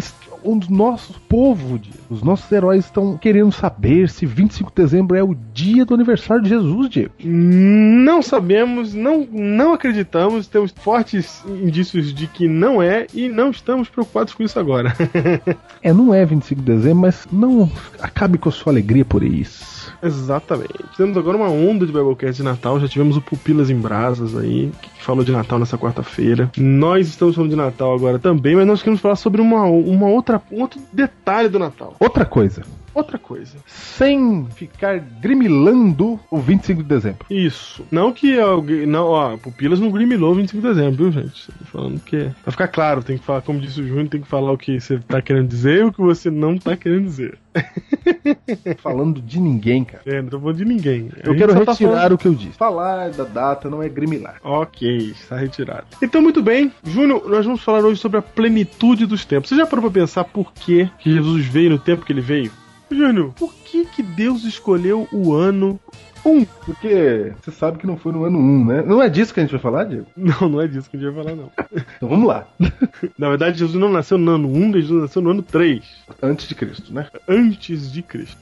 o 0.44 0.60
nosso 0.68 1.18
povo, 1.28 1.80
os 2.10 2.22
nossos 2.22 2.50
heróis 2.52 2.84
estão 2.84 3.16
querendo 3.16 3.50
saber 3.50 4.08
se 4.10 4.26
25 4.26 4.70
de 4.70 4.82
dezembro 4.82 5.16
é 5.16 5.22
o 5.22 5.34
dia 5.54 5.84
do 5.84 5.94
aniversário 5.94 6.42
de 6.42 6.50
Jesus, 6.50 6.90
Diego. 6.90 7.12
Não 7.24 8.20
sabemos, 8.20 8.92
não, 8.92 9.26
não 9.32 9.72
acreditamos, 9.72 10.46
temos 10.46 10.72
fortes 10.76 11.42
indícios 11.46 12.14
de 12.14 12.26
que 12.26 12.46
não 12.46 12.82
é 12.82 13.06
e 13.12 13.28
não 13.28 13.50
estamos 13.50 13.88
preocupados 13.88 14.34
com 14.34 14.42
isso 14.42 14.58
agora. 14.58 14.94
É, 15.82 15.92
não 15.92 16.12
é 16.12 16.24
25 16.24 16.60
de 16.60 16.72
dezembro, 16.72 17.02
mas 17.02 17.26
não 17.30 17.70
acabe 18.00 18.38
com 18.38 18.48
a 18.48 18.52
sua 18.52 18.72
alegria 18.72 19.04
por 19.04 19.22
isso. 19.22 19.75
Exatamente. 20.02 20.72
Temos 20.96 21.16
agora 21.16 21.36
uma 21.36 21.48
onda 21.48 21.86
de 21.86 21.92
Biblecast 21.92 22.36
de 22.36 22.42
Natal. 22.42 22.80
Já 22.80 22.88
tivemos 22.88 23.16
o 23.16 23.20
Pupilas 23.20 23.70
em 23.70 23.76
Brasas 23.78 24.36
aí, 24.36 24.70
que 24.82 25.02
falou 25.02 25.24
de 25.24 25.32
Natal 25.32 25.58
nessa 25.58 25.78
quarta-feira. 25.78 26.50
Nós 26.56 27.08
estamos 27.08 27.34
falando 27.34 27.50
de 27.50 27.56
Natal 27.56 27.94
agora 27.94 28.18
também, 28.18 28.56
mas 28.56 28.66
nós 28.66 28.82
queremos 28.82 29.00
falar 29.00 29.16
sobre 29.16 29.40
uma, 29.40 29.64
uma 29.64 30.08
outra, 30.08 30.40
um 30.50 30.60
outro 30.60 30.80
detalhe 30.92 31.48
do 31.48 31.58
Natal. 31.58 31.94
Outra 31.98 32.24
coisa, 32.24 32.62
Outra 32.94 33.18
coisa. 33.18 33.58
sem 33.66 34.46
ficar 34.54 34.98
grimilando 34.98 36.18
o 36.30 36.38
25 36.38 36.82
de 36.82 36.88
dezembro. 36.88 37.26
Isso. 37.28 37.84
Não 37.90 38.10
que 38.10 38.40
alguém. 38.40 38.86
Não, 38.86 39.08
ó, 39.08 39.36
Pupilas 39.36 39.78
não 39.78 39.90
grimilou 39.90 40.34
25 40.34 40.62
de 40.62 40.68
dezembro, 40.74 41.10
viu, 41.10 41.22
gente? 41.22 41.46
Tô 41.52 41.64
falando 41.66 42.00
que. 42.00 42.30
Pra 42.42 42.52
ficar 42.52 42.68
claro, 42.68 43.02
tem 43.02 43.18
que 43.18 43.24
falar, 43.24 43.42
como 43.42 43.60
disse 43.60 43.82
o 43.82 43.86
Júnior, 43.86 44.08
tem 44.08 44.22
que 44.22 44.26
falar 44.28 44.50
o 44.50 44.56
que 44.56 44.80
você 44.80 44.98
tá 44.98 45.20
querendo 45.20 45.46
dizer 45.46 45.80
e 45.80 45.84
o 45.84 45.92
que 45.92 46.00
você 46.00 46.30
não 46.30 46.56
tá 46.56 46.74
querendo 46.74 47.04
dizer. 47.04 47.38
Falando 48.78 49.20
de 49.20 49.40
ninguém, 49.40 49.84
cara. 49.84 50.02
É, 50.06 50.22
não 50.22 50.28
tô 50.28 50.38
falando 50.40 50.56
de 50.56 50.64
ninguém. 50.64 51.10
A 51.24 51.28
Eu 51.28 51.36
quero 51.36 51.52
tá 51.64 51.72
retirar 51.72 51.92
falando- 51.92 52.12
o 52.12 52.18
que 52.18 52.26
eu 52.28 52.34
disse. 52.34 52.52
Falar 52.58 53.10
da 53.10 53.24
data 53.24 53.68
não 53.70 53.82
é 53.82 53.88
grimilar. 53.88 54.36
Ok, 54.42 54.96
está 55.10 55.36
retirado. 55.36 55.86
Então, 56.02 56.20
muito 56.22 56.42
bem, 56.42 56.72
Júnior, 56.84 57.28
nós 57.28 57.44
vamos 57.44 57.62
falar 57.62 57.80
hoje 57.80 58.00
sobre 58.00 58.18
a 58.18 58.22
plenitude 58.22 59.06
dos 59.06 59.24
tempos. 59.24 59.48
Você 59.48 59.56
já 59.56 59.66
parou 59.66 59.90
pra 59.90 60.00
pensar 60.00 60.24
por 60.24 60.52
que, 60.52 60.90
que 60.98 61.12
Jesus 61.12 61.46
veio 61.46 61.70
no 61.70 61.78
tempo 61.78 62.04
que 62.04 62.12
ele 62.12 62.20
veio? 62.20 62.50
Júnior, 62.90 63.32
por 63.36 63.52
que, 63.64 63.84
que 63.86 64.02
Deus 64.02 64.44
escolheu 64.44 65.08
o 65.12 65.32
ano 65.34 65.78
1? 66.26 66.44
Porque 66.64 67.32
você 67.40 67.50
sabe 67.50 67.78
que 67.78 67.86
não 67.86 67.96
foi 67.96 68.12
no 68.12 68.24
ano 68.24 68.38
1, 68.38 68.64
né? 68.66 68.82
Não 68.86 69.02
é 69.02 69.08
disso 69.08 69.32
que 69.32 69.40
a 69.40 69.42
gente 69.42 69.52
vai 69.52 69.60
falar, 69.60 69.84
Diego? 69.84 70.06
Não, 70.16 70.48
não 70.48 70.60
é 70.60 70.66
disso 70.66 70.90
que 70.90 70.96
a 70.96 71.00
gente 71.00 71.12
vai 71.12 71.24
falar, 71.24 71.36
não. 71.36 71.50
Então 71.96 72.08
vamos 72.08 72.26
lá. 72.26 72.46
Na 73.18 73.28
verdade, 73.28 73.58
Jesus 73.58 73.78
não 73.80 73.90
nasceu 73.90 74.18
no 74.18 74.32
ano 74.32 74.48
1, 74.48 74.72
Jesus 74.74 75.02
nasceu 75.02 75.22
no 75.22 75.30
ano 75.30 75.42
3. 75.42 75.82
Antes 76.22 76.48
de 76.48 76.54
Cristo, 76.54 76.92
né? 76.92 77.06
antes 77.28 77.90
de 77.92 78.02
Cristo. 78.02 78.36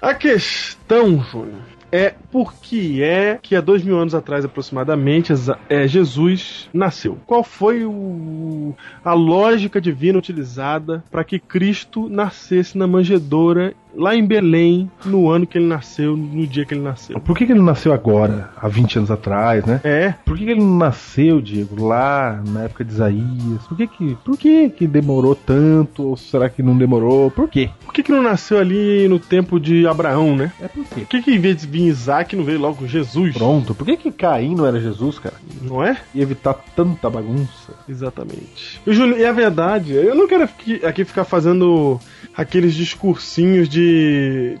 A 0.00 0.14
questão, 0.14 1.20
Júnior, 1.24 1.60
é 1.90 2.14
por 2.30 2.54
que 2.54 3.02
é 3.02 3.38
que 3.40 3.56
há 3.56 3.60
dois 3.60 3.82
mil 3.82 3.98
anos 3.98 4.14
atrás, 4.14 4.44
aproximadamente, 4.44 5.32
é, 5.68 5.88
Jesus 5.88 6.68
nasceu? 6.72 7.18
Qual 7.26 7.42
foi 7.42 7.84
o- 7.84 8.74
a 9.04 9.12
lógica 9.14 9.80
divina 9.80 10.18
utilizada 10.18 11.02
para 11.10 11.24
que 11.24 11.38
Cristo 11.38 12.08
nascesse 12.08 12.76
na 12.76 12.86
manjedoura 12.86 13.74
lá 13.98 14.14
em 14.14 14.24
Belém, 14.24 14.88
no 15.04 15.28
ano 15.28 15.46
que 15.46 15.58
ele 15.58 15.66
nasceu, 15.66 16.16
no 16.16 16.46
dia 16.46 16.64
que 16.64 16.72
ele 16.72 16.82
nasceu? 16.82 17.18
Por 17.20 17.36
que, 17.36 17.44
que 17.44 17.52
ele 17.52 17.60
nasceu 17.60 17.92
agora, 17.92 18.50
há 18.56 18.68
20 18.68 18.98
anos 18.98 19.10
atrás, 19.10 19.64
né? 19.64 19.80
É, 19.82 20.14
Por 20.24 20.38
que, 20.38 20.44
que 20.44 20.52
ele 20.52 20.60
não 20.60 20.78
nasceu, 20.78 21.40
Diego, 21.40 21.84
lá 21.84 22.40
na 22.46 22.64
época 22.64 22.84
de 22.84 22.92
Isaías? 22.92 23.66
Por 23.68 23.76
que 23.76 23.86
que, 23.88 24.16
por 24.24 24.38
que 24.38 24.70
que 24.70 24.86
demorou 24.86 25.34
tanto? 25.34 26.04
Ou 26.04 26.16
será 26.16 26.48
que 26.48 26.62
não 26.62 26.78
demorou? 26.78 27.30
Por 27.30 27.48
quê? 27.48 27.70
por 27.84 27.92
que, 27.92 28.02
que 28.02 28.12
não 28.12 28.22
nasceu 28.22 28.58
ali 28.58 29.08
no 29.08 29.18
tempo 29.18 29.58
de 29.58 29.86
Abraão, 29.86 30.36
né? 30.36 30.52
É 30.60 30.68
por 30.68 30.84
quê? 30.84 31.00
Por 31.00 31.08
que, 31.08 31.22
que 31.22 31.34
em 31.34 31.40
vez 31.40 31.56
de 31.56 31.66
vir 31.66 31.86
Isaac, 31.86 32.36
não 32.36 32.44
veio 32.44 32.60
logo 32.60 32.86
Jesus? 32.86 33.34
Pronto. 33.34 33.74
Por 33.74 33.84
que 33.84 33.96
que 33.96 34.12
Caim 34.12 34.54
não 34.54 34.66
era 34.66 34.78
Jesus, 34.78 35.18
cara? 35.18 35.34
Não 35.62 35.82
é? 35.82 35.96
E 36.14 36.20
evitar 36.20 36.54
tanta 36.76 37.10
bagunça. 37.10 37.74
Exatamente. 37.88 38.80
E, 38.86 38.92
Júnior, 38.92 39.18
e 39.18 39.24
a 39.24 39.32
verdade, 39.32 39.94
eu 39.94 40.14
não 40.14 40.28
quero 40.28 40.48
aqui 40.84 41.04
ficar 41.04 41.24
fazendo 41.24 41.98
aqueles 42.36 42.74
discursinhos 42.74 43.68
de, 43.68 43.87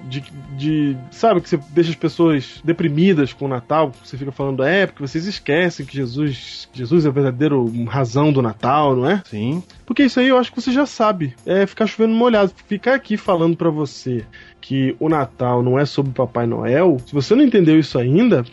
de, 0.08 0.24
de. 0.56 0.96
Sabe, 1.10 1.40
que 1.40 1.48
você 1.48 1.58
deixa 1.70 1.90
as 1.90 1.96
pessoas 1.96 2.60
deprimidas 2.64 3.32
com 3.32 3.46
o 3.46 3.48
Natal, 3.48 3.92
você 4.04 4.16
fica 4.16 4.32
falando, 4.32 4.62
é, 4.62 4.86
porque 4.86 5.02
vocês 5.02 5.26
esquecem 5.26 5.86
que 5.86 5.94
Jesus, 5.94 6.68
Jesus 6.72 7.04
é 7.04 7.08
a 7.08 7.12
verdadeira 7.12 7.54
razão 7.88 8.32
do 8.32 8.42
Natal, 8.42 8.96
não 8.96 9.10
é? 9.10 9.22
Sim. 9.26 9.62
Porque 9.86 10.04
isso 10.04 10.20
aí 10.20 10.28
eu 10.28 10.38
acho 10.38 10.52
que 10.52 10.60
você 10.60 10.72
já 10.72 10.86
sabe. 10.86 11.34
É 11.46 11.66
ficar 11.66 11.86
chovendo 11.86 12.14
molhado. 12.14 12.52
Ficar 12.66 12.94
aqui 12.94 13.16
falando 13.16 13.56
pra 13.56 13.70
você 13.70 14.24
que 14.60 14.94
o 15.00 15.08
Natal 15.08 15.62
não 15.62 15.78
é 15.78 15.84
sobre 15.84 16.12
Papai 16.12 16.46
Noel, 16.46 16.98
se 17.06 17.14
você 17.14 17.34
não 17.34 17.42
entendeu 17.42 17.78
isso 17.78 17.98
ainda, 17.98 18.44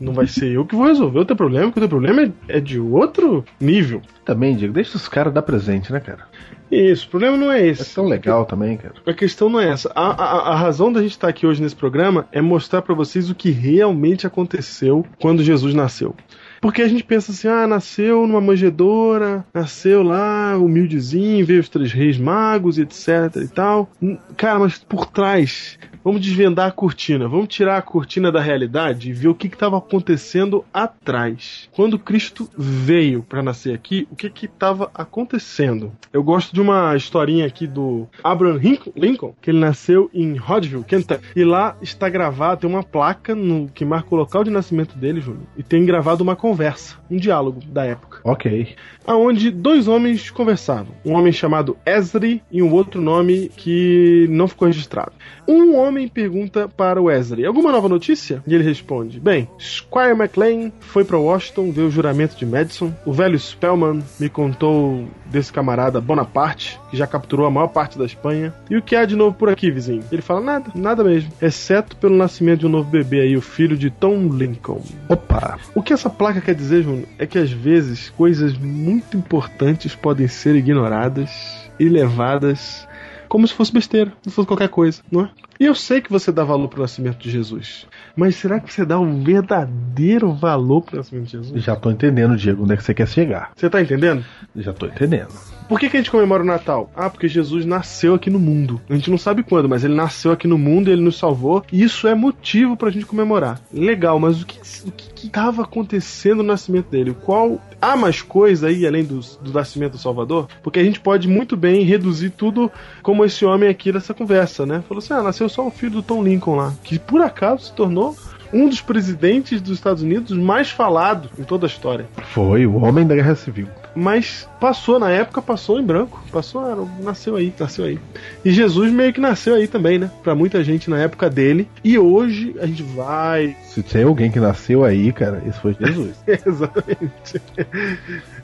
não 0.00 0.12
vai 0.12 0.26
ser 0.26 0.52
eu 0.52 0.66
que 0.66 0.74
vou 0.74 0.86
resolver 0.86 1.20
o 1.20 1.24
teu 1.24 1.36
problema, 1.36 1.66
porque 1.66 1.78
o 1.78 1.82
teu 1.82 1.88
problema 1.88 2.22
é, 2.22 2.56
é 2.56 2.60
de 2.60 2.78
outro 2.78 3.44
nível. 3.60 4.02
Também, 4.24 4.54
Diego, 4.54 4.74
deixa 4.74 4.96
os 4.96 5.08
caras 5.08 5.32
dar 5.32 5.42
presente, 5.42 5.92
né, 5.92 6.00
cara? 6.00 6.26
Isso, 6.72 7.06
o 7.06 7.10
problema 7.10 7.36
não 7.36 7.52
é 7.52 7.60
É 7.60 7.66
esse. 7.68 7.94
tão 7.94 8.06
legal 8.06 8.46
também, 8.46 8.76
cara. 8.78 8.94
A 9.06 9.12
questão 9.12 9.50
não 9.50 9.60
é 9.60 9.68
essa. 9.68 9.92
A, 9.94 10.10
a- 10.10 10.52
a 10.52 10.56
razão 10.56 10.90
da 10.90 11.02
gente 11.02 11.10
estar 11.12 11.28
aqui 11.28 11.46
hoje 11.46 11.60
nesse 11.62 11.76
programa 11.76 12.26
é 12.32 12.40
mostrar 12.40 12.80
pra 12.80 12.94
vocês 12.94 13.28
o 13.28 13.34
que 13.34 13.50
realmente 13.50 14.26
aconteceu 14.26 15.04
quando 15.20 15.44
Jesus 15.44 15.74
nasceu. 15.74 16.16
Porque 16.62 16.80
a 16.80 16.88
gente 16.88 17.02
pensa 17.04 17.32
assim, 17.32 17.48
ah, 17.48 17.66
nasceu 17.66 18.26
numa 18.26 18.40
manjedoura, 18.40 19.44
nasceu 19.52 20.02
lá, 20.02 20.56
humildezinho, 20.56 21.44
veio 21.44 21.60
os 21.60 21.68
três 21.68 21.92
reis 21.92 22.16
magos, 22.16 22.78
etc 22.78 23.34
e 23.44 23.48
tal. 23.48 23.90
Cara, 24.36 24.60
mas 24.60 24.78
por 24.78 25.06
trás, 25.06 25.78
vamos 26.04 26.20
desvendar 26.20 26.68
a 26.68 26.72
cortina, 26.72 27.28
vamos 27.28 27.48
tirar 27.48 27.76
a 27.76 27.82
cortina 27.82 28.30
da 28.30 28.40
realidade 28.40 29.10
e 29.10 29.12
ver 29.12 29.28
o 29.28 29.34
que 29.34 29.46
estava 29.46 29.78
acontecendo 29.78 30.64
atrás. 30.72 31.68
Quando 31.72 31.98
Cristo 31.98 32.48
veio 32.56 33.22
para 33.22 33.42
nascer 33.42 33.74
aqui, 33.74 34.06
o 34.10 34.16
que 34.16 34.46
estava 34.46 34.90
acontecendo? 34.94 35.92
Eu 36.12 36.22
gosto 36.22 36.54
de 36.54 36.60
uma 36.60 36.96
historinha 36.96 37.46
aqui 37.46 37.66
do 37.66 38.08
Abraham 38.22 38.60
Lincoln, 38.96 39.34
que 39.40 39.50
ele 39.50 39.58
nasceu 39.58 40.10
em 40.12 40.38
Hodgeville, 40.38 40.84
Kentucky. 40.84 41.24
E 41.34 41.44
lá 41.44 41.76
está 41.80 42.08
gravado, 42.08 42.62
tem 42.62 42.70
uma 42.70 42.82
placa 42.82 43.34
no, 43.34 43.68
que 43.68 43.84
marca 43.84 44.08
o 44.10 44.18
local 44.18 44.44
de 44.44 44.50
nascimento 44.50 44.96
dele, 44.96 45.20
Júnior. 45.20 45.44
E 45.56 45.62
tem 45.62 45.84
gravado 45.84 46.22
uma 46.22 46.36
conversa, 46.36 46.96
um 47.10 47.16
diálogo 47.16 47.60
da 47.66 47.84
época 47.84 48.20
Ok. 48.24 48.74
aonde 49.06 49.50
dois 49.50 49.88
homens 49.88 50.30
conversavam. 50.30 50.94
Um 51.04 51.12
homem 51.12 51.32
chamado 51.32 51.76
Esri 51.86 52.42
e 52.50 52.62
um 52.62 52.72
outro 52.72 53.00
nome 53.00 53.50
que 53.56 54.26
não 54.30 54.48
ficou 54.48 54.66
registrado. 54.68 55.12
Um 55.46 55.76
homem 55.76 55.91
pergunta 56.08 56.68
para 56.68 57.00
o 57.00 57.10
Esri: 57.10 57.44
"Alguma 57.44 57.72
nova 57.72 57.88
notícia?" 57.88 58.42
E 58.46 58.54
ele 58.54 58.64
responde: 58.64 59.20
"Bem, 59.20 59.48
Squire 59.58 60.14
MacLean 60.14 60.72
foi 60.80 61.04
para 61.04 61.18
Washington 61.18 61.70
ver 61.70 61.82
o 61.82 61.90
juramento 61.90 62.36
de 62.36 62.46
Madison. 62.46 62.92
O 63.04 63.12
velho 63.12 63.38
Spellman 63.38 64.02
me 64.18 64.28
contou 64.28 65.06
desse 65.26 65.52
camarada 65.52 66.00
Bonaparte, 66.00 66.80
que 66.90 66.96
já 66.96 67.06
capturou 67.06 67.46
a 67.46 67.50
maior 67.50 67.68
parte 67.68 67.98
da 67.98 68.04
Espanha. 68.04 68.52
E 68.70 68.76
o 68.76 68.82
que 68.82 68.96
há 68.96 69.04
de 69.04 69.16
novo 69.16 69.36
por 69.36 69.48
aqui, 69.48 69.70
vizinho?" 69.70 70.02
Ele 70.10 70.22
fala: 70.22 70.40
"Nada, 70.40 70.70
nada 70.74 71.04
mesmo, 71.04 71.30
exceto 71.40 71.96
pelo 71.96 72.16
nascimento 72.16 72.60
de 72.60 72.66
um 72.66 72.70
novo 72.70 72.90
bebê 72.90 73.20
aí, 73.20 73.36
o 73.36 73.42
filho 73.42 73.76
de 73.76 73.90
Tom 73.90 74.28
Lincoln." 74.28 74.82
Opa. 75.08 75.58
O 75.74 75.82
que 75.82 75.92
essa 75.92 76.10
placa 76.10 76.40
quer 76.40 76.54
dizer, 76.54 76.82
Júnior, 76.82 77.08
é 77.18 77.26
que 77.26 77.38
às 77.38 77.50
vezes 77.50 78.10
coisas 78.10 78.56
muito 78.56 79.16
importantes 79.16 79.94
podem 79.94 80.28
ser 80.28 80.54
ignoradas 80.54 81.30
e 81.78 81.88
levadas 81.88 82.86
como 83.32 83.48
se 83.48 83.54
fosse 83.54 83.72
besteira, 83.72 84.10
como 84.10 84.28
se 84.28 84.30
fosse 84.30 84.46
qualquer 84.46 84.68
coisa, 84.68 85.02
não 85.10 85.22
é? 85.22 85.30
E 85.62 85.64
eu 85.64 85.76
sei 85.76 86.00
que 86.00 86.10
você 86.10 86.32
dá 86.32 86.42
valor 86.42 86.66
pro 86.66 86.82
nascimento 86.82 87.18
de 87.18 87.30
Jesus. 87.30 87.86
Mas 88.16 88.34
será 88.34 88.58
que 88.58 88.72
você 88.72 88.84
dá 88.84 88.98
um 88.98 89.22
verdadeiro 89.22 90.32
valor 90.32 90.82
pro 90.82 90.96
nascimento 90.96 91.26
de 91.26 91.30
Jesus? 91.30 91.62
Já 91.62 91.76
tô 91.76 91.88
entendendo, 91.88 92.36
Diego, 92.36 92.64
onde 92.64 92.72
é 92.72 92.76
que 92.76 92.82
você 92.82 92.92
quer 92.92 93.06
chegar. 93.06 93.52
Você 93.54 93.70
tá 93.70 93.80
entendendo? 93.80 94.24
Já 94.56 94.72
tô 94.72 94.86
entendendo. 94.86 95.28
Por 95.68 95.78
que, 95.78 95.88
que 95.88 95.96
a 95.96 96.00
gente 96.00 96.10
comemora 96.10 96.42
o 96.42 96.46
Natal? 96.46 96.90
Ah, 96.94 97.08
porque 97.08 97.28
Jesus 97.28 97.64
nasceu 97.64 98.14
aqui 98.14 98.30
no 98.30 98.38
mundo. 98.38 98.80
A 98.88 98.94
gente 98.94 99.10
não 99.10 99.18
sabe 99.18 99.42
quando, 99.42 99.68
mas 99.68 99.84
ele 99.84 99.94
nasceu 99.94 100.32
aqui 100.32 100.46
no 100.46 100.58
mundo, 100.58 100.90
ele 100.90 101.02
nos 101.02 101.18
salvou. 101.18 101.64
E 101.72 101.82
isso 101.82 102.06
é 102.06 102.14
motivo 102.14 102.76
pra 102.76 102.90
gente 102.90 103.06
comemorar. 103.06 103.60
Legal, 103.72 104.18
mas 104.18 104.42
o 104.42 104.46
que, 104.46 104.58
o 104.86 104.92
que 104.92 105.26
estava 105.26 105.62
acontecendo 105.62 106.38
no 106.38 106.48
nascimento 106.48 106.90
dele? 106.90 107.16
Qual. 107.24 107.60
Há 107.80 107.96
mais 107.96 108.22
coisa 108.22 108.68
aí 108.68 108.86
além 108.86 109.02
do, 109.02 109.18
do 109.40 109.52
nascimento 109.52 109.92
do 109.92 109.98
Salvador? 109.98 110.46
Porque 110.62 110.78
a 110.78 110.84
gente 110.84 111.00
pode 111.00 111.26
muito 111.26 111.56
bem 111.56 111.82
reduzir 111.82 112.30
tudo 112.30 112.70
como 113.02 113.24
esse 113.24 113.44
homem 113.44 113.68
aqui 113.68 113.90
dessa 113.90 114.14
conversa, 114.14 114.64
né? 114.64 114.84
Falou 114.86 115.02
assim: 115.02 115.14
ah, 115.14 115.22
nasceu 115.22 115.48
só 115.48 115.66
o 115.66 115.70
filho 115.70 115.92
do 115.92 116.02
Tom 116.02 116.22
Lincoln 116.22 116.54
lá, 116.54 116.72
que 116.84 116.98
por 116.98 117.20
acaso 117.20 117.64
se 117.64 117.72
tornou 117.72 118.16
um 118.52 118.68
dos 118.68 118.80
presidentes 118.80 119.60
dos 119.60 119.78
Estados 119.78 120.02
Unidos 120.02 120.36
mais 120.36 120.70
falado 120.70 121.30
em 121.38 121.42
toda 121.42 121.66
a 121.66 121.68
história. 121.68 122.06
Foi 122.32 122.66
o 122.66 122.76
homem 122.76 123.06
da 123.06 123.14
Guerra 123.14 123.34
Civil. 123.34 123.66
Mas 123.94 124.48
passou 124.60 124.98
na 124.98 125.10
época, 125.10 125.42
passou 125.42 125.78
em 125.78 125.84
branco. 125.84 126.22
Passou, 126.32 126.88
nasceu 127.00 127.36
aí, 127.36 127.52
nasceu 127.58 127.84
aí. 127.84 127.98
E 128.44 128.50
Jesus 128.50 128.92
meio 128.92 129.12
que 129.12 129.20
nasceu 129.20 129.54
aí 129.54 129.68
também, 129.68 129.98
né? 129.98 130.10
Pra 130.22 130.34
muita 130.34 130.62
gente 130.64 130.88
na 130.88 130.98
época 130.98 131.28
dele. 131.28 131.68
E 131.84 131.98
hoje 131.98 132.54
a 132.60 132.66
gente 132.66 132.82
vai. 132.82 133.56
Se 133.64 133.82
tem 133.82 134.04
alguém 134.04 134.30
que 134.30 134.40
nasceu 134.40 134.84
aí, 134.84 135.12
cara, 135.12 135.42
esse 135.46 135.58
foi 135.60 135.76
Jesus. 135.78 136.16
Exatamente. 136.26 137.42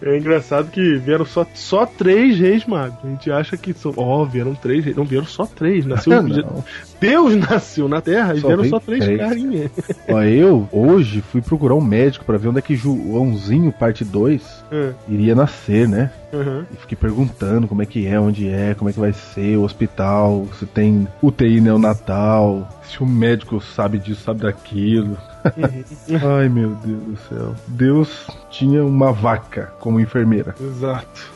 É 0.01 0.17
engraçado 0.17 0.71
que 0.71 0.97
vieram 0.97 1.25
só, 1.25 1.45
só 1.55 1.85
três 1.85 2.39
reis 2.39 2.65
magos. 2.65 2.99
A 3.03 3.09
gente 3.09 3.31
acha 3.33 3.57
que 3.57 3.73
são. 3.73 3.93
Ó, 3.97 4.25
vieram 4.25 4.55
três 4.55 4.85
reis. 4.85 4.97
Não, 4.97 5.05
vieram 5.05 5.27
só 5.27 5.45
três. 5.45 5.85
Nasceu. 5.85 6.13
Deus 7.01 7.37
nasceu 7.37 7.89
na 7.89 8.01
Terra 8.01 8.35
e 8.35 8.41
Só 8.41 8.49
vieram 8.49 8.65
só 8.65 8.81
três, 8.81 9.05
três. 9.05 9.19
carinhas. 9.21 9.71
Ó, 10.09 10.23
eu 10.23 10.69
hoje 10.73 11.21
fui 11.21 11.41
procurar 11.41 11.75
um 11.75 11.81
médico 11.81 12.25
pra 12.25 12.37
ver 12.39 12.49
onde 12.49 12.59
é 12.59 12.63
que 12.63 12.75
Joãozinho, 12.77 13.73
parte 13.73 14.05
2, 14.05 14.65
É, 14.73 14.93
iria 15.09 15.35
nascer, 15.35 15.89
né? 15.89 16.11
uhum. 16.33 16.65
E 16.73 16.77
fiquei 16.77 16.97
perguntando 16.97 17.67
como 17.69 17.83
é 17.83 17.87
que 17.87 18.07
é, 18.07 18.19
onde 18.21 18.49
é, 18.49 18.75
como 18.75 18.91
é 18.91 18.93
que 18.93 19.01
vai 19.01 19.13
ser, 19.13 19.57
o 19.57 19.63
hospital, 19.63 20.47
se 20.59 20.67
tem 20.67 21.07
UTI 21.23 21.61
neonatal, 21.61 22.69
se 22.88 23.03
o 23.03 23.07
médico 23.07 23.61
sabe 23.61 23.98
disso, 23.98 24.22
sabe 24.22 24.40
daquilo. 24.40 25.16
Ai 26.38 26.48
meu 26.48 26.70
Deus 26.70 27.03
do 27.03 27.16
céu. 27.29 27.55
Deus 27.68 28.27
tinha 28.51 28.85
uma 28.85 29.12
vaca 29.12 29.72
como 29.79 30.01
enfermeira. 30.01 30.55
Exato. 30.61 31.31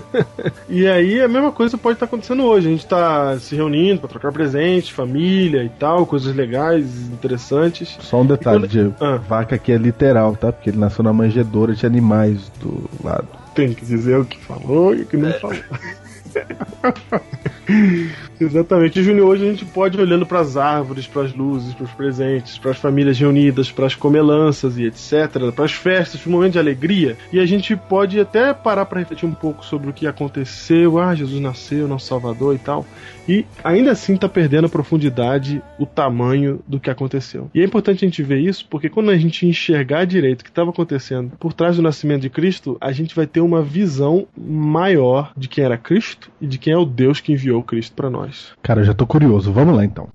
e 0.68 0.86
aí 0.86 1.20
a 1.22 1.28
mesma 1.28 1.52
coisa 1.52 1.78
pode 1.78 1.96
estar 1.96 2.06
acontecendo 2.06 2.42
hoje. 2.44 2.68
A 2.68 2.70
gente 2.70 2.86
tá 2.86 3.38
se 3.38 3.54
reunindo 3.54 4.00
pra 4.00 4.08
trocar 4.08 4.32
presente, 4.32 4.92
família 4.92 5.62
e 5.64 5.68
tal, 5.68 6.04
coisas 6.04 6.34
legais, 6.34 6.84
interessantes. 7.10 7.96
Só 8.00 8.20
um 8.20 8.26
detalhe, 8.26 8.60
quando- 8.60 8.70
Diego. 8.70 8.94
Ah. 9.00 9.16
Vaca 9.16 9.54
aqui 9.54 9.72
é 9.72 9.78
literal, 9.78 10.36
tá? 10.36 10.52
Porque 10.52 10.70
ele 10.70 10.78
nasceu 10.78 11.04
na 11.04 11.12
manjedoura 11.12 11.74
de 11.74 11.86
animais 11.86 12.50
do 12.60 12.88
lado. 13.02 13.28
Tem 13.54 13.72
que 13.72 13.84
dizer 13.84 14.18
o 14.18 14.24
que 14.24 14.38
falou 14.38 14.94
e 14.94 15.02
o 15.02 15.06
que 15.06 15.16
não 15.16 15.32
falou. 15.34 15.56
Exatamente. 18.40 19.00
E, 19.00 19.02
Júnior, 19.02 19.28
hoje 19.28 19.46
a 19.46 19.50
gente 19.50 19.64
pode 19.64 20.00
olhando 20.00 20.24
para 20.24 20.40
as 20.40 20.56
árvores, 20.56 21.06
para 21.06 21.22
as 21.22 21.34
luzes, 21.34 21.74
para 21.74 21.84
os 21.84 21.90
presentes, 21.90 22.56
para 22.56 22.70
as 22.70 22.78
famílias 22.78 23.18
reunidas, 23.18 23.70
para 23.72 23.86
as 23.86 23.94
comelanças 23.94 24.78
e 24.78 24.84
etc., 24.84 25.52
para 25.54 25.64
as 25.64 25.72
festas, 25.72 26.24
um 26.26 26.30
momento 26.30 26.52
de 26.52 26.58
alegria. 26.58 27.16
E 27.32 27.40
a 27.40 27.46
gente 27.46 27.74
pode 27.74 28.20
até 28.20 28.54
parar 28.54 28.86
para 28.86 29.00
refletir 29.00 29.26
um 29.26 29.34
pouco 29.34 29.64
sobre 29.64 29.90
o 29.90 29.92
que 29.92 30.06
aconteceu. 30.06 30.98
Ah, 30.98 31.14
Jesus 31.14 31.40
nasceu, 31.40 31.88
nosso 31.88 32.06
Salvador 32.06 32.54
e 32.54 32.58
tal. 32.58 32.86
E 33.28 33.44
ainda 33.62 33.92
assim 33.92 34.16
tá 34.16 34.28
perdendo 34.28 34.66
a 34.66 34.70
profundidade, 34.70 35.62
o 35.78 35.84
tamanho 35.84 36.60
do 36.66 36.80
que 36.80 36.90
aconteceu. 36.90 37.50
E 37.54 37.60
é 37.60 37.64
importante 37.64 38.04
a 38.04 38.08
gente 38.08 38.22
ver 38.22 38.38
isso 38.38 38.66
porque 38.68 38.88
quando 38.88 39.10
a 39.10 39.16
gente 39.16 39.46
enxergar 39.46 40.06
direito 40.06 40.40
o 40.40 40.44
que 40.44 40.50
estava 40.50 40.70
acontecendo 40.70 41.32
por 41.38 41.52
trás 41.52 41.76
do 41.76 41.82
nascimento 41.82 42.22
de 42.22 42.30
Cristo, 42.30 42.76
a 42.80 42.90
gente 42.90 43.14
vai 43.14 43.26
ter 43.26 43.40
uma 43.40 43.62
visão 43.62 44.26
maior 44.36 45.32
de 45.36 45.48
quem 45.48 45.64
era 45.64 45.76
Cristo 45.76 46.30
e 46.40 46.46
de 46.46 46.58
quem 46.58 46.72
é 46.72 46.78
o 46.78 46.84
Deus 46.84 47.20
que 47.20 47.32
enviou 47.32 47.62
Cristo 47.62 47.94
para 47.94 48.08
nós. 48.08 48.52
Cara, 48.62 48.80
eu 48.80 48.84
já 48.84 48.94
tô 48.94 49.06
curioso. 49.06 49.52
Vamos 49.52 49.76
lá 49.76 49.84
então. 49.84 50.08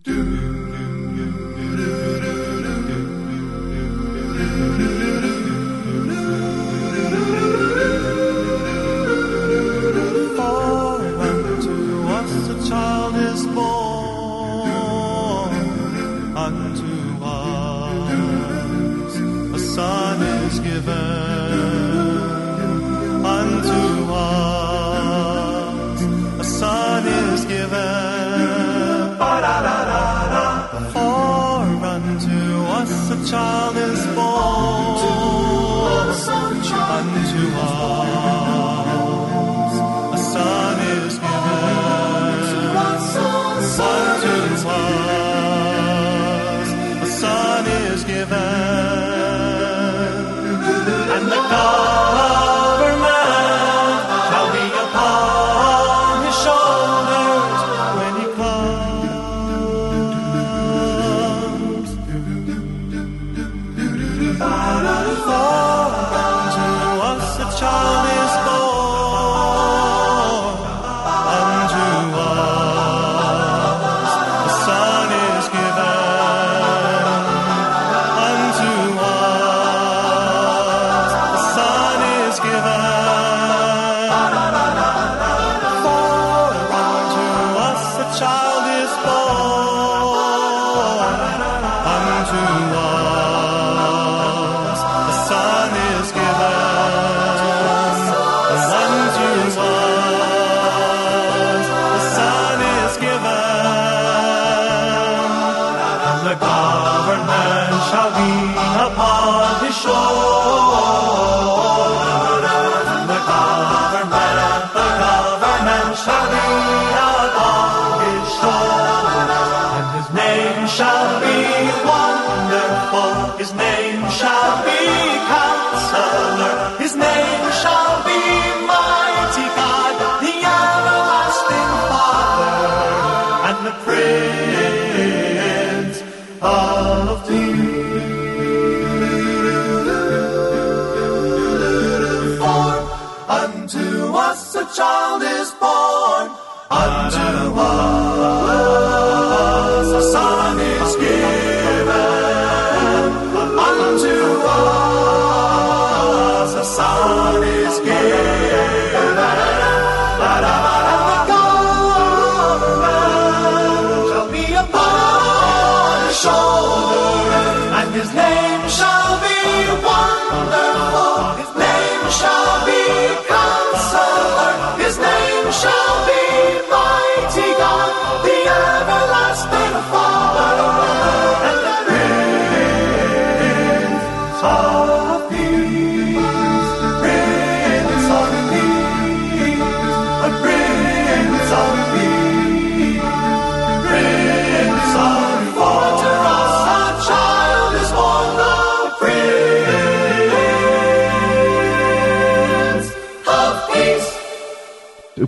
side. 33.34 33.63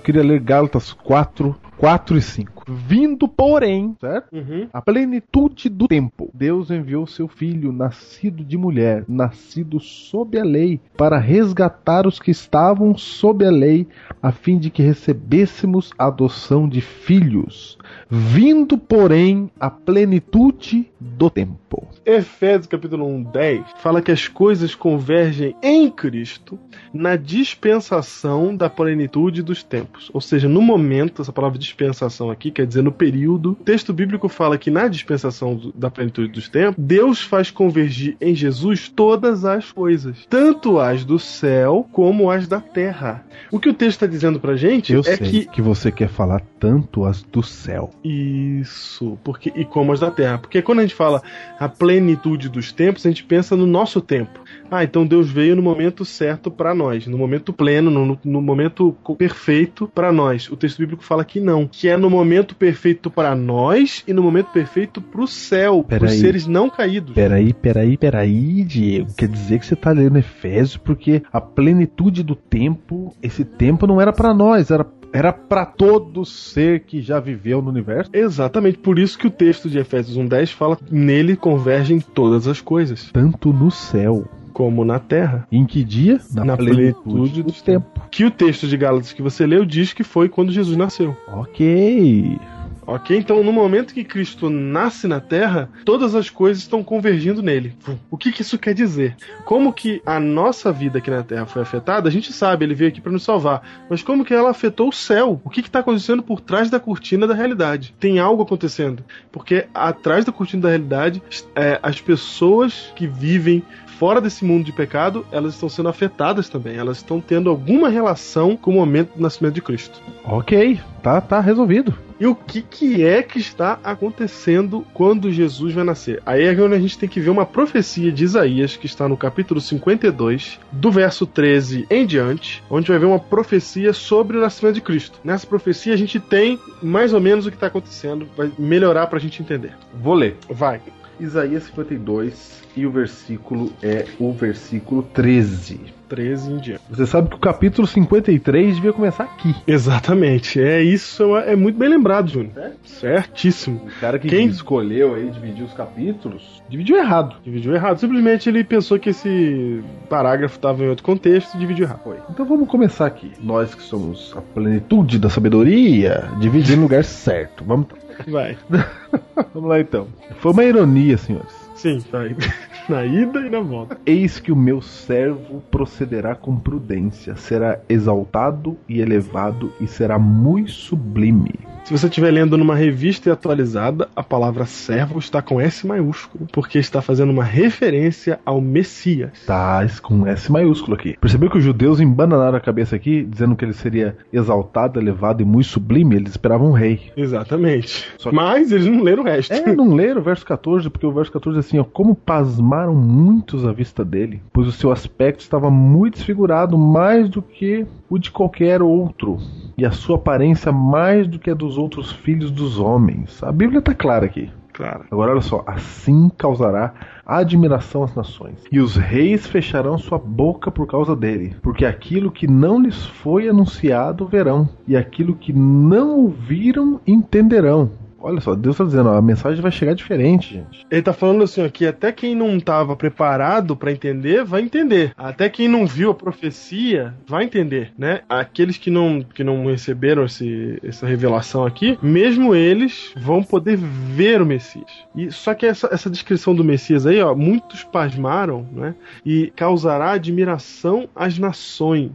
Queria 0.05 0.21
ler 0.21 0.39
Gálatas 0.39 0.93
4, 0.93 1.55
4 1.77 2.17
e 2.17 2.21
5. 2.21 2.63
Vindo, 2.67 3.27
porém, 3.27 3.95
certo? 3.99 4.35
Uhum. 4.35 4.67
A 4.71 4.81
plenitude 4.81 5.67
do 5.67 5.87
tempo. 5.87 6.29
Deus 6.31 6.69
enviou 6.69 7.07
seu 7.07 7.27
filho, 7.27 7.71
nascido 7.71 8.43
de 8.43 8.55
mulher, 8.55 9.03
nascido 9.07 9.79
sob 9.79 10.39
a 10.39 10.43
lei, 10.43 10.79
para 10.95 11.17
resgatar 11.17 12.05
os 12.05 12.19
que 12.19 12.29
estavam 12.29 12.95
sob 12.95 13.43
a 13.45 13.51
lei, 13.51 13.87
a 14.25 14.31
fim 14.31 14.57
de 14.57 14.71
que 14.71 14.81
recebêssemos 14.81 15.91
a 15.99 16.07
adoção 16.07 16.67
de 16.67 16.81
filhos. 16.81 17.77
Vindo, 18.09 18.75
porém, 18.75 19.51
a 19.59 19.69
plenitude 19.69 20.91
do 20.99 21.29
tempo. 21.29 21.87
Efésios 22.03 22.67
capítulo 22.67 23.05
1, 23.05 23.23
10 23.23 23.63
fala 23.77 24.01
que 24.01 24.11
as 24.11 24.27
coisas 24.27 24.73
convergem 24.73 25.55
em 25.61 25.89
Cristo 25.89 26.57
na 26.93 27.15
dispensação 27.15 28.55
da 28.55 28.69
plenitude 28.69 29.43
dos 29.43 29.61
tempos. 29.61 30.09
Ou 30.13 30.21
seja, 30.21 30.47
no 30.47 30.61
momento, 30.61 31.21
essa 31.21 31.31
palavra 31.31 31.59
dispensação 31.59 32.31
aqui 32.31 32.49
quer 32.49 32.65
dizer 32.65 32.81
no 32.81 32.91
período. 32.91 33.51
O 33.51 33.55
texto 33.63 33.93
bíblico 33.93 34.27
fala 34.27 34.57
que 34.57 34.71
na 34.71 34.87
dispensação 34.87 35.71
da 35.75 35.91
plenitude 35.91 36.31
dos 36.31 36.49
tempos, 36.49 36.75
Deus 36.83 37.21
faz 37.21 37.51
convergir 37.51 38.17
em 38.19 38.33
Jesus 38.33 38.89
todas 38.89 39.45
as 39.45 39.71
coisas, 39.71 40.25
tanto 40.29 40.79
as 40.79 41.03
do 41.03 41.19
céu 41.19 41.87
como 41.91 42.31
as 42.31 42.47
da 42.47 42.59
terra. 42.59 43.23
O 43.51 43.59
que 43.59 43.69
o 43.69 43.73
texto 43.73 43.97
está 43.97 44.07
dizendo 44.15 44.39
pra 44.39 44.55
gente 44.55 44.93
Eu 44.93 45.01
é 45.01 45.03
sei 45.03 45.17
que 45.17 45.45
que... 45.45 45.61
você 45.61 45.91
quer 45.91 46.07
falar 46.07 46.41
tanto 46.59 47.05
as 47.05 47.21
do 47.21 47.43
céu. 47.43 47.91
Isso, 48.03 49.17
porque 49.23 49.51
e 49.55 49.65
como 49.65 49.91
as 49.91 49.99
da 49.99 50.11
Terra. 50.11 50.37
Porque 50.37 50.61
quando 50.61 50.79
a 50.79 50.81
gente 50.81 50.95
fala 50.95 51.21
a 51.59 51.67
plenitude 51.69 52.49
dos 52.49 52.71
tempos, 52.71 53.05
a 53.05 53.09
gente 53.09 53.23
pensa 53.23 53.55
no 53.55 53.65
nosso 53.65 54.01
tempo. 54.01 54.39
Ah, 54.69 54.83
então 54.83 55.05
Deus 55.05 55.29
veio 55.29 55.55
no 55.55 55.61
momento 55.61 56.03
certo 56.03 56.49
para 56.49 56.73
nós, 56.73 57.07
no 57.07 57.17
momento 57.17 57.53
pleno, 57.53 57.91
no, 57.91 58.19
no 58.23 58.41
momento 58.41 58.95
perfeito 59.17 59.89
para 59.93 60.11
nós. 60.11 60.49
O 60.49 60.57
texto 60.57 60.79
bíblico 60.79 61.03
fala 61.03 61.23
que 61.23 61.39
não, 61.39 61.67
que 61.67 61.87
é 61.87 61.95
no 61.95 62.09
momento 62.09 62.55
perfeito 62.55 63.09
para 63.09 63.35
nós 63.35 64.03
e 64.07 64.13
no 64.13 64.23
momento 64.23 64.47
perfeito 64.51 65.01
para 65.01 65.21
o 65.21 65.27
céu, 65.27 65.83
para 65.83 66.03
os 66.03 66.11
Peraí. 66.11 66.17
seres 66.17 66.47
não 66.47 66.69
caídos. 66.69 67.13
Peraí, 67.13 67.53
peraí, 67.53 67.97
peraí, 67.97 68.63
Diego. 68.63 69.13
Quer 69.15 69.27
dizer 69.29 69.59
que 69.59 69.65
você 69.65 69.75
tá 69.75 69.91
lendo 69.91 70.17
Efésios 70.17 70.77
porque 70.77 71.21
a 71.31 71.39
plenitude 71.39 72.23
do 72.23 72.35
tempo, 72.35 73.15
esse 73.21 73.45
tempo 73.45 73.85
não 73.87 74.01
era 74.01 74.11
pra 74.11 74.33
nós, 74.33 74.71
era 74.71 74.85
era 75.13 75.31
para 75.31 75.65
todo 75.65 76.25
ser 76.25 76.81
que 76.81 77.01
já 77.01 77.21
viveu 77.21 77.61
no 77.61 77.69
universo. 77.69 78.11
Exatamente, 78.13 78.79
por 78.79 78.99
isso 78.99 79.17
que 79.17 79.27
o 79.27 79.31
texto 79.31 79.69
de 79.69 79.79
Efésios 79.79 80.17
1:10 80.17 80.51
fala 80.51 80.77
nele 80.91 81.37
convergem 81.37 82.01
todas 82.01 82.47
as 82.49 82.59
coisas, 82.59 83.11
Tanto 83.13 83.53
no 83.53 83.71
céu. 83.71 84.27
Como 84.55 84.85
na 84.85 84.99
terra. 84.99 85.45
Em 85.51 85.65
que 85.65 85.83
dia? 85.83 86.17
Na 86.33 86.55
plenitude 86.55 87.43
do 87.43 87.51
do 87.51 87.61
tempo. 87.61 88.01
Que 88.09 88.23
o 88.23 88.31
texto 88.31 88.65
de 88.67 88.77
Gálatas 88.77 89.11
que 89.11 89.21
você 89.21 89.45
leu 89.45 89.65
diz 89.65 89.91
que 89.91 90.01
foi 90.01 90.29
quando 90.29 90.53
Jesus 90.53 90.77
nasceu. 90.77 91.15
Ok. 91.27 92.39
Ok? 92.87 93.17
Então, 93.17 93.43
no 93.43 93.51
momento 93.51 93.93
que 93.93 94.03
Cristo 94.03 94.49
nasce 94.49 95.07
na 95.07 95.19
Terra, 95.19 95.69
todas 95.83 96.13
as 96.13 96.29
coisas 96.29 96.61
estão 96.61 96.83
convergindo 96.83 97.41
nele. 97.41 97.75
O 98.11 98.17
que, 98.17 98.31
que 98.31 98.43
isso 98.43 98.59
quer 98.59 98.73
dizer? 98.73 99.15
Como 99.43 99.73
que 99.73 100.01
a 100.05 100.19
nossa 100.19 100.71
vida 100.71 100.99
aqui 100.99 101.09
na 101.09 101.23
Terra 101.23 101.45
foi 101.45 101.63
afetada? 101.63 102.07
A 102.07 102.11
gente 102.11 102.31
sabe, 102.31 102.63
ele 102.63 102.75
veio 102.75 102.89
aqui 102.89 103.01
para 103.01 103.11
nos 103.11 103.23
salvar. 103.23 103.85
Mas 103.89 104.03
como 104.03 104.23
que 104.23 104.33
ela 104.33 104.51
afetou 104.51 104.89
o 104.89 104.93
céu? 104.93 105.41
O 105.43 105.49
que 105.49 105.61
está 105.61 105.79
acontecendo 105.79 106.21
por 106.21 106.39
trás 106.39 106.69
da 106.69 106.79
cortina 106.79 107.25
da 107.25 107.33
realidade? 107.33 107.93
Tem 107.99 108.19
algo 108.19 108.43
acontecendo. 108.43 109.03
Porque 109.31 109.67
atrás 109.73 110.23
da 110.23 110.31
cortina 110.31 110.63
da 110.63 110.69
realidade, 110.69 111.21
é, 111.55 111.79
as 111.81 111.99
pessoas 111.99 112.93
que 112.95 113.07
vivem 113.07 113.63
fora 113.97 114.21
desse 114.21 114.43
mundo 114.43 114.65
de 114.65 114.71
pecado, 114.71 115.25
elas 115.31 115.53
estão 115.53 115.69
sendo 115.69 115.89
afetadas 115.89 116.49
também. 116.49 116.75
Elas 116.77 116.97
estão 116.97 117.21
tendo 117.21 117.49
alguma 117.49 117.89
relação 117.89 118.55
com 118.55 118.71
o 118.71 118.75
momento 118.75 119.15
do 119.15 119.21
nascimento 119.21 119.55
de 119.55 119.61
Cristo. 119.61 120.01
Ok. 120.23 120.79
Tá, 121.01 121.21
tá 121.21 121.39
resolvido. 121.39 121.93
E 122.19 122.25
o 122.25 122.33
que, 122.33 122.61
que 122.61 123.05
é 123.05 123.21
que 123.21 123.39
está 123.39 123.77
acontecendo 123.83 124.85
quando 124.93 125.31
Jesus 125.31 125.73
vai 125.73 125.83
nascer? 125.83 126.21
Aí 126.25 126.43
é 126.43 126.51
onde 126.61 126.73
a 126.73 126.79
gente 126.79 126.97
tem 126.97 127.09
que 127.09 127.19
ver 127.19 127.29
uma 127.29 127.45
profecia 127.45 128.11
de 128.11 128.23
Isaías, 128.23 128.77
que 128.77 128.85
está 128.85 129.07
no 129.07 129.17
capítulo 129.17 129.59
52, 129.59 130.59
do 130.71 130.91
verso 130.91 131.25
13 131.25 131.85
em 131.89 132.05
diante, 132.05 132.63
onde 132.69 132.87
vai 132.87 132.97
ver 132.97 133.05
uma 133.05 133.19
profecia 133.19 133.91
sobre 133.91 134.37
o 134.37 134.41
nascimento 134.41 134.75
de 134.75 134.81
Cristo. 134.81 135.19
Nessa 135.23 135.45
profecia 135.45 135.93
a 135.93 135.97
gente 135.97 136.19
tem 136.19 136.57
mais 136.81 137.13
ou 137.13 137.19
menos 137.19 137.45
o 137.45 137.49
que 137.49 137.57
está 137.57 137.67
acontecendo, 137.67 138.27
vai 138.35 138.49
melhorar 138.57 139.07
para 139.07 139.17
a 139.17 139.21
gente 139.21 139.41
entender. 139.41 139.73
Vou 139.93 140.13
ler. 140.13 140.37
Vai. 140.49 140.81
Isaías 141.19 141.63
52 141.63 142.64
e 142.75 142.85
o 142.85 142.91
versículo 142.91 143.71
é 143.81 144.05
o 144.19 144.31
versículo 144.31 145.03
13. 145.03 145.79
13 146.07 146.51
em 146.51 146.57
diante. 146.57 146.81
Você 146.89 147.05
sabe 147.07 147.29
que 147.29 147.35
o 147.35 147.39
capítulo 147.39 147.87
53 147.87 148.75
devia 148.75 148.93
começar 148.93 149.23
aqui. 149.23 149.55
Exatamente. 149.65 150.61
É 150.61 150.79
isso, 150.83 151.35
é 151.37 151.55
muito 151.55 151.77
bem 151.79 151.89
lembrado, 151.89 152.29
Júnior. 152.29 152.51
Certíssimo. 152.83 153.81
O 153.87 153.99
cara 153.99 154.19
que 154.19 154.27
Quem- 154.27 154.47
escolheu 154.47 155.15
aí 155.15 155.29
dividir 155.31 155.63
os 155.63 155.73
capítulos, 155.73 156.61
dividiu 156.69 156.97
errado. 156.97 157.35
Dividiu 157.43 157.73
errado. 157.73 157.99
Simplesmente 157.99 158.47
ele 158.47 158.63
pensou 158.63 158.99
que 158.99 159.09
esse 159.09 159.81
parágrafo 160.07 160.55
estava 160.57 160.83
em 160.83 160.89
outro 160.89 161.03
contexto 161.03 161.55
e 161.55 161.59
dividiu 161.59 161.85
errado. 161.85 162.01
Foi. 162.03 162.17
Então 162.29 162.45
vamos 162.45 162.67
começar 162.69 163.07
aqui. 163.07 163.31
Nós 163.41 163.73
que 163.73 163.81
somos 163.81 164.31
a 164.37 164.41
plenitude 164.41 165.17
da 165.17 165.29
sabedoria, 165.29 166.29
dividir 166.39 166.75
no 166.75 166.83
lugar 166.83 167.03
certo. 167.03 167.63
Vamos, 167.65 167.87
Vai. 168.27 168.55
vamos 169.53 169.69
lá 169.69 169.79
então. 169.79 170.07
Foi 170.37 170.51
uma 170.51 170.63
ironia, 170.63 171.17
senhores. 171.17 171.64
Sim, 171.75 171.99
vai. 172.11 172.35
Na 172.87 173.03
ida 173.03 173.39
e 173.39 173.49
na 173.49 173.59
volta. 173.59 173.97
Eis 174.05 174.39
que 174.39 174.51
o 174.51 174.55
meu 174.55 174.81
servo 174.81 175.61
procederá 175.71 176.35
com 176.35 176.55
prudência, 176.55 177.35
será 177.35 177.79
exaltado 177.89 178.77
e 178.87 179.01
elevado 179.01 179.73
e 179.81 179.87
será 179.87 180.19
muito 180.19 180.71
sublime. 180.71 181.74
Se 181.85 181.91
você 181.95 182.07
estiver 182.07 182.31
lendo 182.31 182.57
numa 182.57 182.73
revista 182.73 183.31
atualizada, 183.31 184.09
a 184.15 184.23
palavra 184.23 184.65
servo 184.65 185.19
está 185.19 185.39
com 185.39 185.61
S 185.61 185.85
maiúsculo, 185.85 186.47
porque 186.51 186.79
está 186.79 186.99
fazendo 186.99 187.29
uma 187.29 187.43
referência 187.43 188.39
ao 188.43 188.59
Messias. 188.59 189.45
Tá 189.45 189.85
com 190.01 190.25
S 190.25 190.51
maiúsculo 190.51 190.95
aqui. 190.95 191.15
Percebeu 191.21 191.47
que 191.47 191.59
os 191.59 191.63
judeus 191.63 191.99
embananaram 191.99 192.57
a 192.57 192.59
cabeça 192.59 192.95
aqui, 192.95 193.21
dizendo 193.23 193.55
que 193.55 193.63
ele 193.63 193.73
seria 193.73 194.17
exaltado, 194.33 194.99
elevado 194.99 195.43
e 195.43 195.45
muito 195.45 195.67
sublime? 195.67 196.15
Eles 196.15 196.31
esperavam 196.31 196.69
um 196.69 196.73
rei. 196.73 197.11
Exatamente. 197.15 198.07
Que- 198.17 198.31
Mas 198.33 198.71
eles 198.71 198.87
não 198.87 199.03
leram 199.03 199.21
o 199.21 199.25
resto. 199.27 199.53
É, 199.53 199.75
não 199.75 199.93
leram 199.93 200.21
o 200.21 200.23
verso 200.23 200.43
14, 200.43 200.89
porque 200.89 201.05
o 201.05 201.11
verso 201.11 201.31
14 201.31 201.57
é 201.57 201.59
assim, 201.59 201.77
ó, 201.77 201.83
como 201.83 202.15
pasmaram 202.15 202.95
muitos 202.95 203.63
à 203.63 203.71
vista 203.71 204.03
dele, 204.03 204.41
pois 204.51 204.67
o 204.67 204.71
seu 204.71 204.91
aspecto 204.91 205.41
estava 205.41 205.69
muito 205.69 206.15
desfigurado, 206.15 206.79
mais 206.79 207.29
do 207.29 207.43
que 207.43 207.85
o 208.09 208.17
de 208.17 208.31
qualquer 208.31 208.81
outro, 208.81 209.37
e 209.77 209.85
a 209.85 209.91
sua 209.91 210.15
aparência 210.15 210.71
mais 210.71 211.27
do 211.27 211.37
que 211.37 211.49
a 211.49 211.53
dos 211.53 211.74
outros 211.77 212.11
filhos 212.11 212.51
dos 212.51 212.79
homens. 212.79 213.41
A 213.43 213.51
Bíblia 213.51 213.79
está 213.79 213.93
clara 213.93 214.25
aqui. 214.25 214.49
Claro. 214.75 215.05
Agora 215.09 215.31
olha 215.31 215.41
só, 215.41 215.63
assim 215.65 216.29
causará 216.37 216.93
admiração 217.25 218.03
às 218.03 218.13
nações, 218.13 218.61
e 218.69 218.79
os 218.79 218.97
reis 218.97 219.47
fecharão 219.47 219.97
sua 219.97 220.17
boca 220.17 220.69
por 220.69 220.85
causa 220.85 221.15
dele, 221.15 221.55
porque 221.61 221.85
aquilo 221.85 222.29
que 222.29 222.45
não 222.45 222.81
lhes 222.81 223.05
foi 223.05 223.47
anunciado 223.47 224.27
verão, 224.27 224.67
e 224.85 224.97
aquilo 224.97 225.33
que 225.33 225.53
não 225.53 226.19
ouviram 226.19 226.99
entenderão. 227.07 227.89
Olha 228.25 228.41
só, 228.41 228.55
Deus 228.55 228.73
está 228.73 228.85
dizendo, 228.85 229.09
ó, 229.09 229.17
a 229.17 229.21
mensagem 229.21 229.61
vai 229.61 229.71
chegar 229.71 229.93
diferente, 229.93 230.55
gente. 230.55 230.83
Ele 230.89 231.01
tá 231.03 231.13
falando 231.13 231.43
assim, 231.43 231.63
ó, 231.63 231.69
que 231.69 231.85
até 231.85 232.11
quem 232.11 232.33
não 232.33 232.57
estava 232.57 232.95
preparado 232.95 233.75
para 233.75 233.91
entender, 233.91 234.43
vai 234.43 234.63
entender. 234.63 235.13
Até 235.15 235.47
quem 235.47 235.67
não 235.67 235.85
viu 235.85 236.09
a 236.09 236.15
profecia, 236.15 237.13
vai 237.27 237.43
entender, 237.43 237.93
né? 237.95 238.21
Aqueles 238.27 238.79
que 238.79 238.89
não, 238.89 239.21
que 239.21 239.43
não 239.43 239.67
receberam 239.67 240.25
esse, 240.25 240.79
essa 240.83 241.05
revelação 241.05 241.67
aqui, 241.67 241.99
mesmo 242.01 242.55
eles 242.55 243.13
vão 243.15 243.43
poder 243.43 243.77
ver 243.77 244.41
o 244.41 244.45
Messias. 244.45 244.89
E 245.15 245.29
só 245.29 245.53
que 245.53 245.67
essa, 245.67 245.87
essa 245.91 246.09
descrição 246.09 246.55
do 246.55 246.63
Messias 246.63 247.05
aí, 247.05 247.21
ó, 247.21 247.35
muitos 247.35 247.83
pasmaram, 247.83 248.67
né? 248.71 248.95
E 249.23 249.53
causará 249.55 250.13
admiração 250.13 251.07
às 251.15 251.37
nações. 251.37 252.09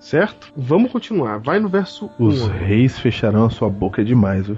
Certo? 0.00 0.50
Vamos 0.56 0.90
continuar. 0.90 1.38
Vai 1.38 1.60
no 1.60 1.68
verso 1.68 2.08
Os 2.18 2.40
1. 2.40 2.46
reis 2.46 2.98
fecharão 2.98 3.44
a 3.44 3.50
sua 3.50 3.68
boca, 3.68 4.02
demais, 4.02 4.46
viu? 4.46 4.56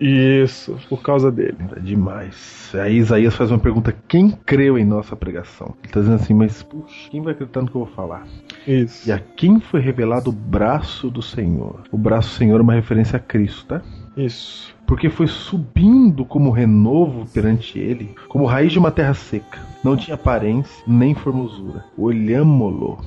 Isso, 0.00 0.76
por 0.88 1.02
causa 1.02 1.30
dele. 1.30 1.56
É 1.76 1.80
demais. 1.80 2.72
Aí 2.74 2.96
Isaías 2.96 3.34
faz 3.34 3.50
uma 3.50 3.58
pergunta: 3.58 3.94
quem 4.08 4.30
creu 4.30 4.78
em 4.78 4.84
nossa 4.84 5.14
pregação? 5.14 5.74
Ele 5.78 5.86
está 5.86 6.00
dizendo 6.00 6.16
assim, 6.16 6.34
mas 6.34 6.62
puxa, 6.62 7.10
quem 7.10 7.22
vai 7.22 7.32
acreditar 7.32 7.62
no 7.62 7.68
que 7.68 7.76
eu 7.76 7.84
vou 7.84 7.94
falar? 7.94 8.26
Isso. 8.66 9.08
E 9.08 9.12
a 9.12 9.18
quem 9.18 9.60
foi 9.60 9.80
revelado 9.80 10.30
o 10.30 10.32
braço 10.32 11.10
do 11.10 11.22
Senhor? 11.22 11.82
O 11.90 11.98
braço 11.98 12.30
do 12.30 12.38
Senhor 12.38 12.58
é 12.58 12.62
uma 12.62 12.74
referência 12.74 13.16
a 13.16 13.20
Cristo, 13.20 13.66
tá? 13.66 13.82
Isso. 14.16 14.74
Porque 14.86 15.10
foi 15.10 15.26
subindo 15.26 16.24
como 16.24 16.50
renovo 16.50 17.26
perante 17.32 17.78
ele, 17.78 18.14
como 18.28 18.46
raiz 18.46 18.72
de 18.72 18.78
uma 18.78 18.90
terra 18.90 19.14
seca. 19.14 19.58
Não 19.84 19.96
tinha 19.96 20.14
aparência 20.14 20.82
nem 20.86 21.14
formosura. 21.14 21.84
Olhamo-lo, 21.96 22.98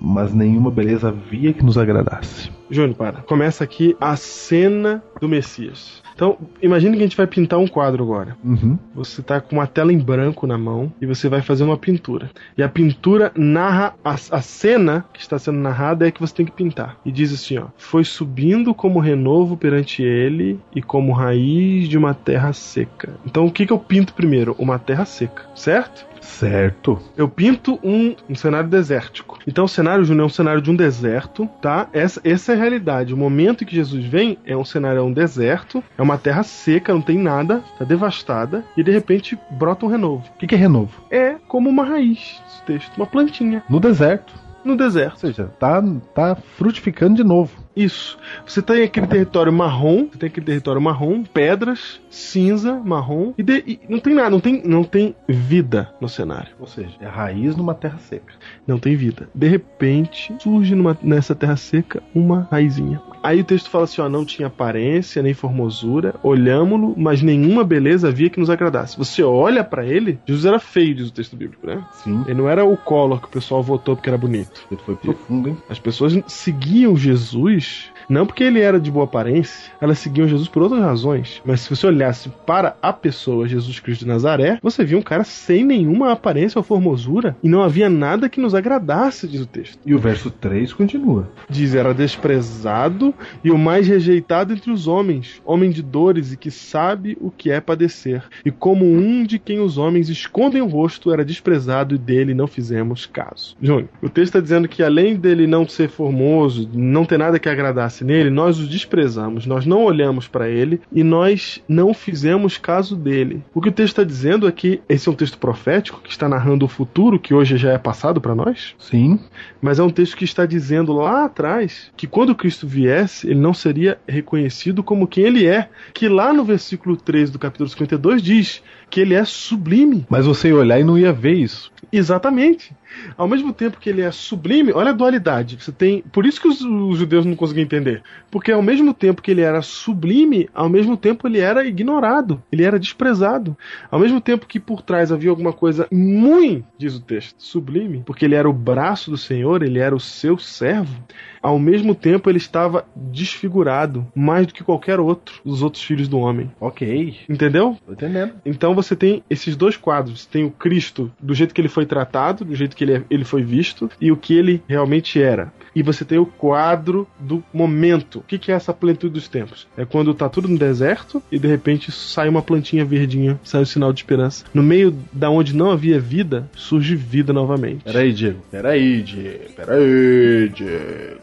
mas 0.00 0.32
nenhuma 0.32 0.70
beleza 0.70 1.08
havia 1.08 1.52
que 1.52 1.64
nos 1.64 1.78
agradasse. 1.78 2.50
Júnior, 2.70 2.96
para. 2.96 3.22
Começa 3.22 3.64
aqui 3.64 3.96
a 4.00 4.16
cena 4.16 5.02
do 5.20 5.28
Messias. 5.28 6.03
Então, 6.14 6.38
imagine 6.62 6.96
que 6.96 7.02
a 7.02 7.06
gente 7.06 7.16
vai 7.16 7.26
pintar 7.26 7.58
um 7.58 7.66
quadro 7.66 8.02
agora. 8.02 8.36
Uhum. 8.44 8.78
Você 8.94 9.22
tá 9.22 9.40
com 9.40 9.56
uma 9.56 9.66
tela 9.66 9.92
em 9.92 9.98
branco 9.98 10.46
na 10.46 10.56
mão 10.56 10.92
e 11.00 11.06
você 11.06 11.28
vai 11.28 11.42
fazer 11.42 11.64
uma 11.64 11.76
pintura. 11.76 12.30
E 12.56 12.62
a 12.62 12.68
pintura 12.68 13.32
narra 13.34 13.94
a, 14.04 14.12
a 14.12 14.40
cena 14.40 15.04
que 15.12 15.20
está 15.20 15.38
sendo 15.38 15.58
narrada 15.58 16.06
é 16.06 16.10
que 16.10 16.20
você 16.20 16.34
tem 16.34 16.46
que 16.46 16.52
pintar. 16.52 16.96
E 17.04 17.10
diz 17.10 17.32
assim, 17.32 17.58
ó: 17.58 17.66
"Foi 17.76 18.04
subindo 18.04 18.74
como 18.74 19.00
renovo 19.00 19.56
perante 19.56 20.02
ele 20.02 20.60
e 20.74 20.80
como 20.80 21.12
raiz 21.12 21.88
de 21.88 21.98
uma 21.98 22.14
terra 22.14 22.52
seca". 22.52 23.14
Então, 23.26 23.46
o 23.46 23.50
que 23.50 23.66
que 23.66 23.72
eu 23.72 23.78
pinto 23.78 24.14
primeiro? 24.14 24.54
Uma 24.58 24.78
terra 24.78 25.04
seca, 25.04 25.42
certo? 25.54 26.06
Certo. 26.24 26.98
Eu 27.16 27.28
pinto 27.28 27.78
um, 27.82 28.14
um 28.28 28.34
cenário 28.34 28.68
desértico. 28.68 29.38
Então 29.46 29.64
o 29.64 29.68
cenário, 29.68 30.04
Júnior, 30.04 30.24
é 30.24 30.26
um 30.26 30.30
cenário 30.30 30.60
de 30.62 30.70
um 30.70 30.76
deserto, 30.76 31.48
tá? 31.60 31.88
Essa, 31.92 32.20
essa 32.24 32.52
é 32.52 32.54
a 32.54 32.58
realidade. 32.58 33.14
O 33.14 33.16
momento 33.16 33.62
em 33.62 33.66
que 33.66 33.74
Jesus 33.74 34.04
vem 34.06 34.38
é 34.44 34.56
um 34.56 34.64
cenário, 34.64 34.98
é 34.98 35.02
um 35.02 35.12
deserto, 35.12 35.82
é 35.96 36.02
uma 36.02 36.18
terra 36.18 36.42
seca, 36.42 36.92
não 36.94 37.02
tem 37.02 37.18
nada, 37.18 37.62
tá 37.78 37.84
devastada, 37.84 38.64
e 38.76 38.82
de 38.82 38.90
repente 38.90 39.38
brota 39.50 39.86
um 39.86 39.88
renovo. 39.88 40.24
O 40.34 40.38
que, 40.38 40.46
que 40.46 40.54
é 40.54 40.58
renovo? 40.58 41.04
É 41.10 41.36
como 41.46 41.68
uma 41.68 41.84
raiz, 41.84 42.42
esse 42.48 42.62
texto, 42.64 42.96
uma 42.96 43.06
plantinha 43.06 43.62
No 43.68 43.78
deserto. 43.78 44.32
no 44.64 44.72
Ou 44.72 44.76
deserto. 44.78 45.18
seja, 45.20 45.44
tá, 45.58 45.82
tá 46.14 46.34
frutificando 46.56 47.14
de 47.16 47.24
novo. 47.24 47.63
Isso. 47.76 48.16
Você 48.46 48.62
tem 48.62 48.82
aquele 48.84 49.06
território 49.06 49.52
marrom, 49.52 50.06
você 50.10 50.18
tem 50.18 50.28
aquele 50.28 50.46
território 50.46 50.80
marrom, 50.80 51.24
pedras, 51.24 52.00
cinza, 52.08 52.74
marrom, 52.84 53.32
e, 53.36 53.42
de- 53.42 53.64
e 53.66 53.80
não 53.88 53.98
tem 53.98 54.14
nada, 54.14 54.30
não 54.30 54.40
tem, 54.40 54.62
não 54.64 54.84
tem 54.84 55.14
vida 55.28 55.90
no 56.00 56.08
cenário. 56.08 56.52
Ou 56.60 56.66
seja, 56.66 56.90
é 57.00 57.06
a 57.06 57.10
raiz 57.10 57.56
numa 57.56 57.74
terra 57.74 57.98
seca. 57.98 58.32
Não 58.66 58.78
tem 58.78 58.94
vida. 58.94 59.28
De 59.34 59.48
repente, 59.48 60.32
surge 60.40 60.74
numa- 60.74 60.96
nessa 61.02 61.34
terra 61.34 61.56
seca 61.56 62.02
uma 62.14 62.46
raizinha. 62.50 63.00
Aí 63.22 63.40
o 63.40 63.44
texto 63.44 63.70
fala 63.70 63.84
assim: 63.84 64.00
ó, 64.02 64.08
não 64.08 64.24
tinha 64.24 64.48
aparência 64.48 65.22
nem 65.22 65.34
formosura, 65.34 66.14
olhámo-lo, 66.22 66.94
mas 66.96 67.22
nenhuma 67.22 67.64
beleza 67.64 68.08
havia 68.08 68.30
que 68.30 68.38
nos 68.38 68.50
agradasse. 68.50 68.96
Você 68.98 69.22
olha 69.22 69.64
pra 69.64 69.84
ele, 69.84 70.18
Jesus 70.26 70.44
era 70.44 70.58
feio, 70.60 70.94
diz 70.94 71.08
o 71.08 71.12
texto 71.12 71.34
bíblico, 71.34 71.66
né? 71.66 71.82
Sim. 71.92 72.22
Ele 72.26 72.34
não 72.34 72.48
era 72.48 72.64
o 72.64 72.76
Collor 72.76 73.20
que 73.20 73.26
o 73.26 73.30
pessoal 73.30 73.62
votou 73.62 73.96
porque 73.96 74.08
era 74.10 74.18
bonito. 74.18 74.66
Ele 74.70 74.80
foi 74.84 74.94
profundo, 74.94 75.48
hein? 75.48 75.56
As 75.68 75.78
pessoas 75.78 76.16
seguiam 76.26 76.94
Jesus 76.96 77.63
English 77.64 77.93
não 78.08 78.26
porque 78.26 78.44
ele 78.44 78.60
era 78.60 78.80
de 78.80 78.90
boa 78.90 79.04
aparência, 79.04 79.72
elas 79.80 79.98
seguiam 79.98 80.28
Jesus 80.28 80.48
por 80.48 80.62
outras 80.62 80.82
razões. 80.82 81.42
Mas 81.44 81.60
se 81.60 81.70
você 81.70 81.86
olhasse 81.86 82.28
para 82.46 82.76
a 82.82 82.92
pessoa 82.92 83.48
Jesus 83.48 83.80
Cristo 83.80 84.02
de 84.02 84.08
Nazaré, 84.08 84.58
você 84.62 84.84
via 84.84 84.98
um 84.98 85.02
cara 85.02 85.24
sem 85.24 85.64
nenhuma 85.64 86.12
aparência 86.12 86.58
ou 86.58 86.62
formosura 86.62 87.36
e 87.42 87.48
não 87.48 87.62
havia 87.62 87.88
nada 87.88 88.28
que 88.28 88.40
nos 88.40 88.54
agradasse, 88.54 89.28
diz 89.28 89.40
o 89.40 89.46
texto. 89.46 89.78
E 89.84 89.94
o 89.94 89.98
verso 89.98 90.30
3 90.30 90.72
continua. 90.72 91.28
Diz: 91.48 91.74
era 91.74 91.94
desprezado 91.94 93.14
e 93.42 93.50
o 93.50 93.58
mais 93.58 93.86
rejeitado 93.86 94.52
entre 94.52 94.70
os 94.70 94.86
homens, 94.86 95.40
homem 95.44 95.70
de 95.70 95.82
dores 95.82 96.32
e 96.32 96.36
que 96.36 96.50
sabe 96.50 97.16
o 97.20 97.30
que 97.30 97.50
é 97.50 97.60
padecer. 97.60 98.22
E 98.44 98.50
como 98.50 98.84
um 98.84 99.24
de 99.24 99.38
quem 99.38 99.60
os 99.60 99.78
homens 99.78 100.08
escondem 100.08 100.62
o 100.62 100.66
rosto, 100.66 101.12
era 101.12 101.24
desprezado 101.24 101.94
e 101.94 101.98
dele 101.98 102.34
não 102.34 102.46
fizemos 102.46 103.06
caso. 103.06 103.56
Júnior, 103.60 103.88
o 104.02 104.08
texto 104.08 104.28
está 104.28 104.40
dizendo 104.40 104.68
que 104.68 104.82
além 104.82 105.16
dele 105.16 105.46
não 105.46 105.66
ser 105.68 105.88
formoso, 105.88 106.68
não 106.72 107.04
ter 107.04 107.18
nada 107.18 107.38
que 107.38 107.48
agradasse 107.48 107.93
nele, 108.02 108.30
nós 108.30 108.58
o 108.58 108.66
desprezamos, 108.66 109.44
nós 109.44 109.66
não 109.66 109.84
olhamos 109.84 110.26
para 110.26 110.48
ele 110.48 110.80
e 110.90 111.04
nós 111.04 111.62
não 111.68 111.92
fizemos 111.92 112.56
caso 112.56 112.96
dele. 112.96 113.42
O 113.52 113.60
que 113.60 113.68
o 113.68 113.72
texto 113.72 113.92
está 113.92 114.04
dizendo 114.04 114.48
é 114.48 114.52
que 114.52 114.80
esse 114.88 115.08
é 115.08 115.12
um 115.12 115.14
texto 115.14 115.36
profético 115.36 116.00
que 116.02 116.10
está 116.10 116.28
narrando 116.28 116.64
o 116.64 116.68
futuro 116.68 117.18
que 117.18 117.34
hoje 117.34 117.58
já 117.58 117.72
é 117.72 117.78
passado 117.78 118.20
para 118.20 118.34
nós. 118.34 118.74
Sim. 118.78 119.20
Mas 119.60 119.78
é 119.78 119.82
um 119.82 119.90
texto 119.90 120.16
que 120.16 120.24
está 120.24 120.46
dizendo 120.46 120.92
lá 120.94 121.26
atrás 121.26 121.92
que 121.96 122.06
quando 122.06 122.34
Cristo 122.34 122.66
viesse, 122.66 123.28
ele 123.28 123.40
não 123.40 123.52
seria 123.52 123.98
reconhecido 124.08 124.82
como 124.82 125.06
quem 125.06 125.24
ele 125.24 125.46
é. 125.46 125.68
Que 125.92 126.08
lá 126.08 126.32
no 126.32 126.44
versículo 126.44 126.96
13 126.96 127.32
do 127.32 127.38
capítulo 127.38 127.68
52 127.68 128.22
diz 128.22 128.62
que 128.88 129.00
ele 129.00 129.14
é 129.14 129.24
sublime. 129.24 130.06
Mas 130.08 130.24
você 130.24 130.48
ia 130.48 130.56
olhar 130.56 130.80
e 130.80 130.84
não 130.84 130.98
ia 130.98 131.12
ver 131.12 131.34
isso. 131.34 131.70
Exatamente. 131.92 132.72
Ao 133.16 133.28
mesmo 133.28 133.52
tempo 133.52 133.78
que 133.78 133.88
ele 133.88 134.02
é 134.02 134.10
sublime, 134.10 134.72
olha 134.72 134.90
a 134.90 134.94
dualidade. 134.94 135.56
Você 135.60 135.72
tem, 135.72 136.02
por 136.12 136.26
isso 136.26 136.40
que 136.40 136.48
os, 136.48 136.60
os 136.60 136.98
judeus 136.98 137.24
não 137.24 137.36
conseguiam 137.36 137.64
entender, 137.64 138.02
porque 138.30 138.52
ao 138.52 138.62
mesmo 138.62 138.92
tempo 138.92 139.22
que 139.22 139.30
ele 139.30 139.40
era 139.40 139.62
sublime, 139.62 140.48
ao 140.54 140.68
mesmo 140.68 140.96
tempo 140.96 141.26
ele 141.26 141.38
era 141.38 141.64
ignorado, 141.64 142.42
ele 142.50 142.64
era 142.64 142.78
desprezado. 142.78 143.56
Ao 143.90 143.98
mesmo 143.98 144.20
tempo 144.20 144.46
que 144.46 144.60
por 144.60 144.82
trás 144.82 145.12
havia 145.12 145.30
alguma 145.30 145.52
coisa 145.52 145.86
muito, 145.90 146.66
diz 146.78 146.94
o 146.94 147.00
texto, 147.00 147.36
sublime, 147.38 148.02
porque 148.04 148.24
ele 148.24 148.34
era 148.34 148.48
o 148.48 148.52
braço 148.52 149.10
do 149.10 149.16
Senhor, 149.16 149.62
ele 149.62 149.78
era 149.78 149.94
o 149.94 150.00
seu 150.00 150.38
servo. 150.38 150.94
Ao 151.42 151.58
mesmo 151.58 151.94
tempo 151.94 152.30
ele 152.30 152.38
estava 152.38 152.86
desfigurado, 152.96 154.06
mais 154.14 154.46
do 154.46 154.54
que 154.54 154.64
qualquer 154.64 154.98
outro 154.98 155.42
dos 155.44 155.62
outros 155.62 155.82
filhos 155.82 156.08
do 156.08 156.18
homem. 156.18 156.50
Ok. 156.58 157.18
Entendeu? 157.28 157.76
Tô 157.84 157.92
entendendo. 157.92 158.34
Então 158.46 158.74
você 158.74 158.96
tem 158.96 159.22
esses 159.28 159.54
dois 159.54 159.76
quadros. 159.76 160.22
Você 160.22 160.28
tem 160.30 160.44
o 160.44 160.50
Cristo 160.50 161.12
do 161.20 161.34
jeito 161.34 161.54
que 161.54 161.60
ele 161.60 161.68
foi 161.68 161.84
tratado, 161.84 162.46
do 162.46 162.54
jeito 162.54 162.74
que 162.74 162.82
ele, 162.84 162.94
é- 162.94 163.02
ele 163.10 163.24
foi 163.24 163.42
visto, 163.42 163.90
e 164.00 164.10
o 164.12 164.16
que 164.16 164.34
ele 164.36 164.62
realmente 164.68 165.20
era. 165.20 165.52
E 165.74 165.82
você 165.82 166.04
tem 166.04 166.18
o 166.18 166.26
quadro 166.26 167.06
do 167.18 167.42
momento. 167.52 168.20
O 168.20 168.22
que, 168.22 168.38
que 168.38 168.52
é 168.52 168.54
essa 168.54 168.72
plenitude 168.72 169.14
dos 169.14 169.26
tempos? 169.26 169.66
É 169.76 169.84
quando 169.84 170.14
tá 170.14 170.28
tudo 170.28 170.46
no 170.46 170.56
deserto 170.56 171.20
e 171.32 171.38
de 171.38 171.48
repente 171.48 171.90
sai 171.90 172.28
uma 172.28 172.40
plantinha 172.42 172.84
verdinha, 172.84 173.40
sai 173.42 173.62
o 173.62 173.66
sinal 173.66 173.92
de 173.92 174.00
esperança. 174.00 174.44
No 174.54 174.62
meio 174.62 174.96
da 175.12 175.28
onde 175.30 175.52
não 175.56 175.72
havia 175.72 175.98
vida, 175.98 176.48
surge 176.54 176.94
vida 176.94 177.32
novamente. 177.32 177.82
Peraí, 177.82 178.12
Diego. 178.12 178.38
Peraí, 178.52 179.02
Diego. 179.02 179.52
Peraí, 179.56 180.48
Diego. 180.50 181.20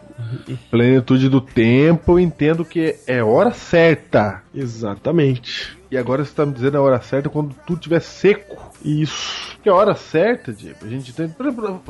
Plenitude 0.69 1.29
do 1.29 1.39
tempo, 1.41 2.13
eu 2.13 2.19
entendo 2.19 2.65
que 2.65 2.95
é 3.07 3.23
hora 3.23 3.51
certa. 3.51 4.43
Exatamente. 4.53 5.77
E 5.91 5.97
agora 5.97 6.23
você 6.23 6.33
tá 6.33 6.45
me 6.45 6.53
dizendo 6.53 6.77
a 6.77 6.81
hora 6.81 7.01
certa 7.01 7.27
quando 7.27 7.53
tudo 7.67 7.79
estiver 7.79 7.99
seco. 7.99 8.71
Isso. 8.83 9.59
Que 9.61 9.69
a 9.69 9.75
hora 9.75 9.93
certa, 9.93 10.53
Diego, 10.53 10.77
a 10.83 10.87
gente 10.87 11.13
tem. 11.13 11.29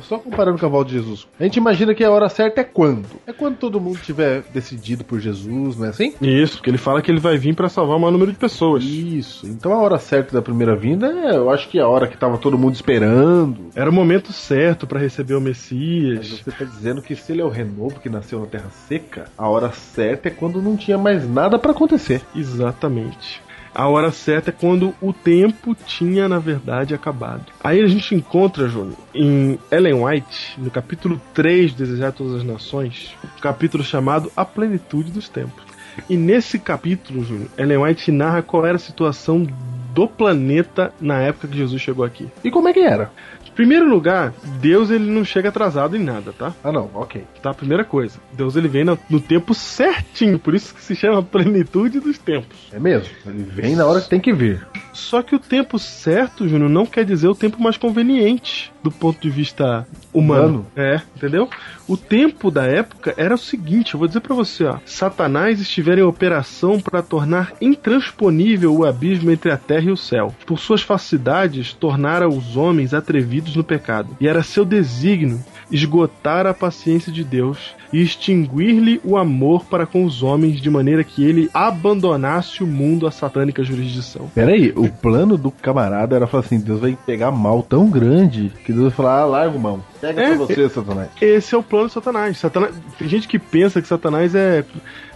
Só 0.01 0.17
comparando 0.17 0.57
com 0.57 0.65
a 0.65 0.69
volta 0.69 0.89
de 0.89 0.97
Jesus. 0.97 1.27
A 1.39 1.43
gente 1.43 1.57
imagina 1.57 1.93
que 1.93 2.03
a 2.03 2.09
hora 2.09 2.27
certa 2.27 2.61
é 2.61 2.63
quando? 2.63 3.05
É 3.27 3.31
quando 3.31 3.57
todo 3.57 3.79
mundo 3.79 3.99
tiver 3.99 4.41
decidido 4.51 5.03
por 5.03 5.19
Jesus, 5.19 5.77
não 5.77 5.85
é 5.85 5.89
assim? 5.89 6.15
Isso, 6.19 6.57
porque 6.57 6.69
ele 6.71 6.79
fala 6.79 7.01
que 7.01 7.11
ele 7.11 7.19
vai 7.19 7.37
vir 7.37 7.55
para 7.55 7.69
salvar 7.69 7.95
o 7.95 7.99
maior 7.99 8.11
número 8.11 8.31
de 8.31 8.37
pessoas. 8.39 8.83
Isso. 8.83 9.45
Então 9.45 9.71
a 9.71 9.77
hora 9.77 9.99
certa 9.99 10.33
da 10.33 10.41
primeira 10.41 10.75
vinda 10.75 11.07
é, 11.07 11.35
eu 11.35 11.51
acho 11.51 11.69
que 11.69 11.77
é 11.77 11.81
a 11.83 11.87
hora 11.87 12.07
que 12.07 12.17
tava 12.17 12.39
todo 12.39 12.57
mundo 12.57 12.73
esperando. 12.73 13.69
Era 13.75 13.89
o 13.89 13.93
momento 13.93 14.33
certo 14.33 14.87
para 14.87 14.99
receber 14.99 15.35
o 15.35 15.41
Mas 15.41 15.49
Messias. 15.49 16.41
você 16.43 16.51
tá 16.51 16.65
dizendo 16.65 17.01
que 17.03 17.15
se 17.15 17.31
ele 17.31 17.41
é 17.41 17.45
o 17.45 17.49
renovo 17.49 17.99
que 17.99 18.09
nasceu 18.09 18.39
na 18.39 18.47
terra 18.47 18.69
seca, 18.87 19.25
a 19.37 19.47
hora 19.47 19.71
certa 19.71 20.27
é 20.27 20.31
quando 20.31 20.59
não 20.59 20.75
tinha 20.75 20.97
mais 20.97 21.29
nada 21.29 21.59
pra 21.59 21.71
acontecer. 21.71 22.21
Exatamente. 22.35 23.41
A 23.73 23.87
hora 23.87 24.11
certa 24.11 24.49
é 24.49 24.53
quando 24.53 24.93
o 25.01 25.13
tempo 25.13 25.73
tinha, 25.73 26.27
na 26.27 26.39
verdade, 26.39 26.93
acabado. 26.93 27.45
Aí 27.63 27.81
a 27.81 27.87
gente 27.87 28.13
encontra, 28.13 28.67
Júnior, 28.67 28.97
em 29.13 29.57
Ellen 29.71 30.03
White, 30.03 30.59
no 30.59 30.69
capítulo 30.69 31.21
3 31.33 31.73
Desejar 31.73 32.11
Todas 32.11 32.35
as 32.35 32.43
Nações, 32.43 33.15
um 33.23 33.41
capítulo 33.41 33.83
chamado 33.83 34.31
A 34.35 34.43
Plenitude 34.43 35.11
dos 35.11 35.29
Tempos. 35.29 35.63
E 36.09 36.17
nesse 36.17 36.59
capítulo, 36.59 37.23
Júnior, 37.23 37.49
Ellen 37.57 37.77
White 37.77 38.11
narra 38.11 38.41
qual 38.41 38.65
era 38.65 38.75
a 38.75 38.79
situação 38.79 39.47
do 39.93 40.07
planeta 40.07 40.93
na 40.99 41.19
época 41.19 41.47
que 41.47 41.57
Jesus 41.57 41.81
chegou 41.81 42.05
aqui. 42.05 42.27
E 42.43 42.51
como 42.51 42.67
é 42.67 42.73
que 42.73 42.79
era? 42.79 43.11
Primeiro 43.55 43.87
lugar, 43.87 44.33
Deus 44.59 44.89
ele 44.89 45.09
não 45.09 45.25
chega 45.25 45.49
atrasado 45.49 45.95
em 45.95 46.03
nada, 46.03 46.31
tá? 46.31 46.53
Ah 46.63 46.71
não, 46.71 46.89
ok. 46.93 47.23
Tá, 47.41 47.53
primeira 47.53 47.83
coisa. 47.83 48.19
Deus 48.33 48.55
ele 48.55 48.67
vem 48.67 48.83
no, 48.83 48.97
no 49.09 49.19
tempo 49.19 49.53
certinho, 49.53 50.39
por 50.39 50.55
isso 50.55 50.73
que 50.73 50.81
se 50.81 50.95
chama 50.95 51.21
plenitude 51.23 51.99
dos 51.99 52.17
tempos. 52.17 52.69
É 52.71 52.79
mesmo. 52.79 53.09
Ele 53.25 53.43
vem 53.43 53.75
na 53.75 53.85
hora 53.85 54.01
que 54.01 54.09
tem 54.09 54.19
que 54.19 54.33
vir. 54.33 54.65
Só 54.93 55.21
que 55.21 55.35
o 55.35 55.39
tempo 55.39 55.79
certo, 55.79 56.47
Júnior, 56.47 56.69
não 56.69 56.85
quer 56.85 57.05
dizer 57.05 57.27
o 57.27 57.35
tempo 57.35 57.61
mais 57.61 57.77
conveniente 57.77 58.71
do 58.83 58.91
ponto 58.91 59.21
de 59.21 59.29
vista 59.29 59.87
humano. 60.13 60.31
Humano. 60.41 60.67
É, 60.75 61.01
entendeu? 61.15 61.49
O 61.87 61.95
tempo 61.95 62.49
da 62.49 62.65
época 62.65 63.13
era 63.17 63.35
o 63.35 63.37
seguinte, 63.37 63.93
eu 63.93 63.99
vou 63.99 64.07
dizer 64.07 64.21
pra 64.21 64.35
você, 64.35 64.65
ó. 64.65 64.77
Satanás 64.85 65.59
estivera 65.59 66.01
em 66.01 66.03
operação 66.03 66.79
para 66.79 67.01
tornar 67.01 67.53
intransponível 67.61 68.75
o 68.75 68.85
abismo 68.85 69.31
entre 69.31 69.51
a 69.51 69.57
terra 69.57 69.85
e 69.85 69.91
o 69.91 69.97
céu. 69.97 70.33
Por 70.45 70.59
suas 70.59 70.81
facilidades, 70.81 71.73
tornara 71.73 72.27
os 72.27 72.57
homens 72.57 72.93
atrevidos 72.93 73.55
no 73.55 73.63
pecado. 73.63 74.15
E 74.19 74.27
era 74.27 74.43
seu 74.43 74.65
desígnio 74.65 75.43
esgotar 75.71 76.45
a 76.45 76.53
paciência 76.53 77.11
de 77.11 77.23
Deus 77.23 77.73
e 77.93 78.01
extinguir-lhe 78.01 79.01
o 79.03 79.17
amor 79.17 79.65
para 79.65 79.85
com 79.85 80.03
os 80.05 80.23
homens 80.23 80.61
de 80.61 80.69
maneira 80.69 81.03
que 81.03 81.23
ele 81.23 81.49
abandonasse 81.53 82.63
o 82.63 82.67
mundo 82.67 83.05
à 83.07 83.11
satânica 83.11 83.63
jurisdição. 83.63 84.29
Pera 84.33 84.51
aí, 84.51 84.71
o 84.75 84.89
plano 84.89 85.37
do 85.37 85.51
camarada 85.51 86.15
era 86.15 86.27
falar 86.27 86.43
assim: 86.45 86.59
Deus 86.59 86.79
vai 86.79 86.97
pegar 87.05 87.31
mal 87.31 87.61
tão 87.63 87.89
grande 87.89 88.51
que 88.65 88.71
Deus 88.71 88.83
vai 88.85 88.91
falar, 88.91 89.19
ah, 89.21 89.25
larga 89.25 89.57
mão. 89.59 89.83
Pega 89.99 90.21
É, 90.21 90.27
pra 90.29 90.37
você, 90.37 90.69
Satanás. 90.69 91.09
Esse 91.21 91.53
é 91.53 91.57
o 91.57 91.63
plano 91.63 91.87
de 91.87 91.93
Satanás. 91.93 92.37
Satanás. 92.37 92.73
Tem 92.97 93.07
gente 93.07 93.27
que 93.27 93.37
pensa 93.37 93.81
que 93.81 93.87
Satanás 93.87 94.33
é, 94.33 94.63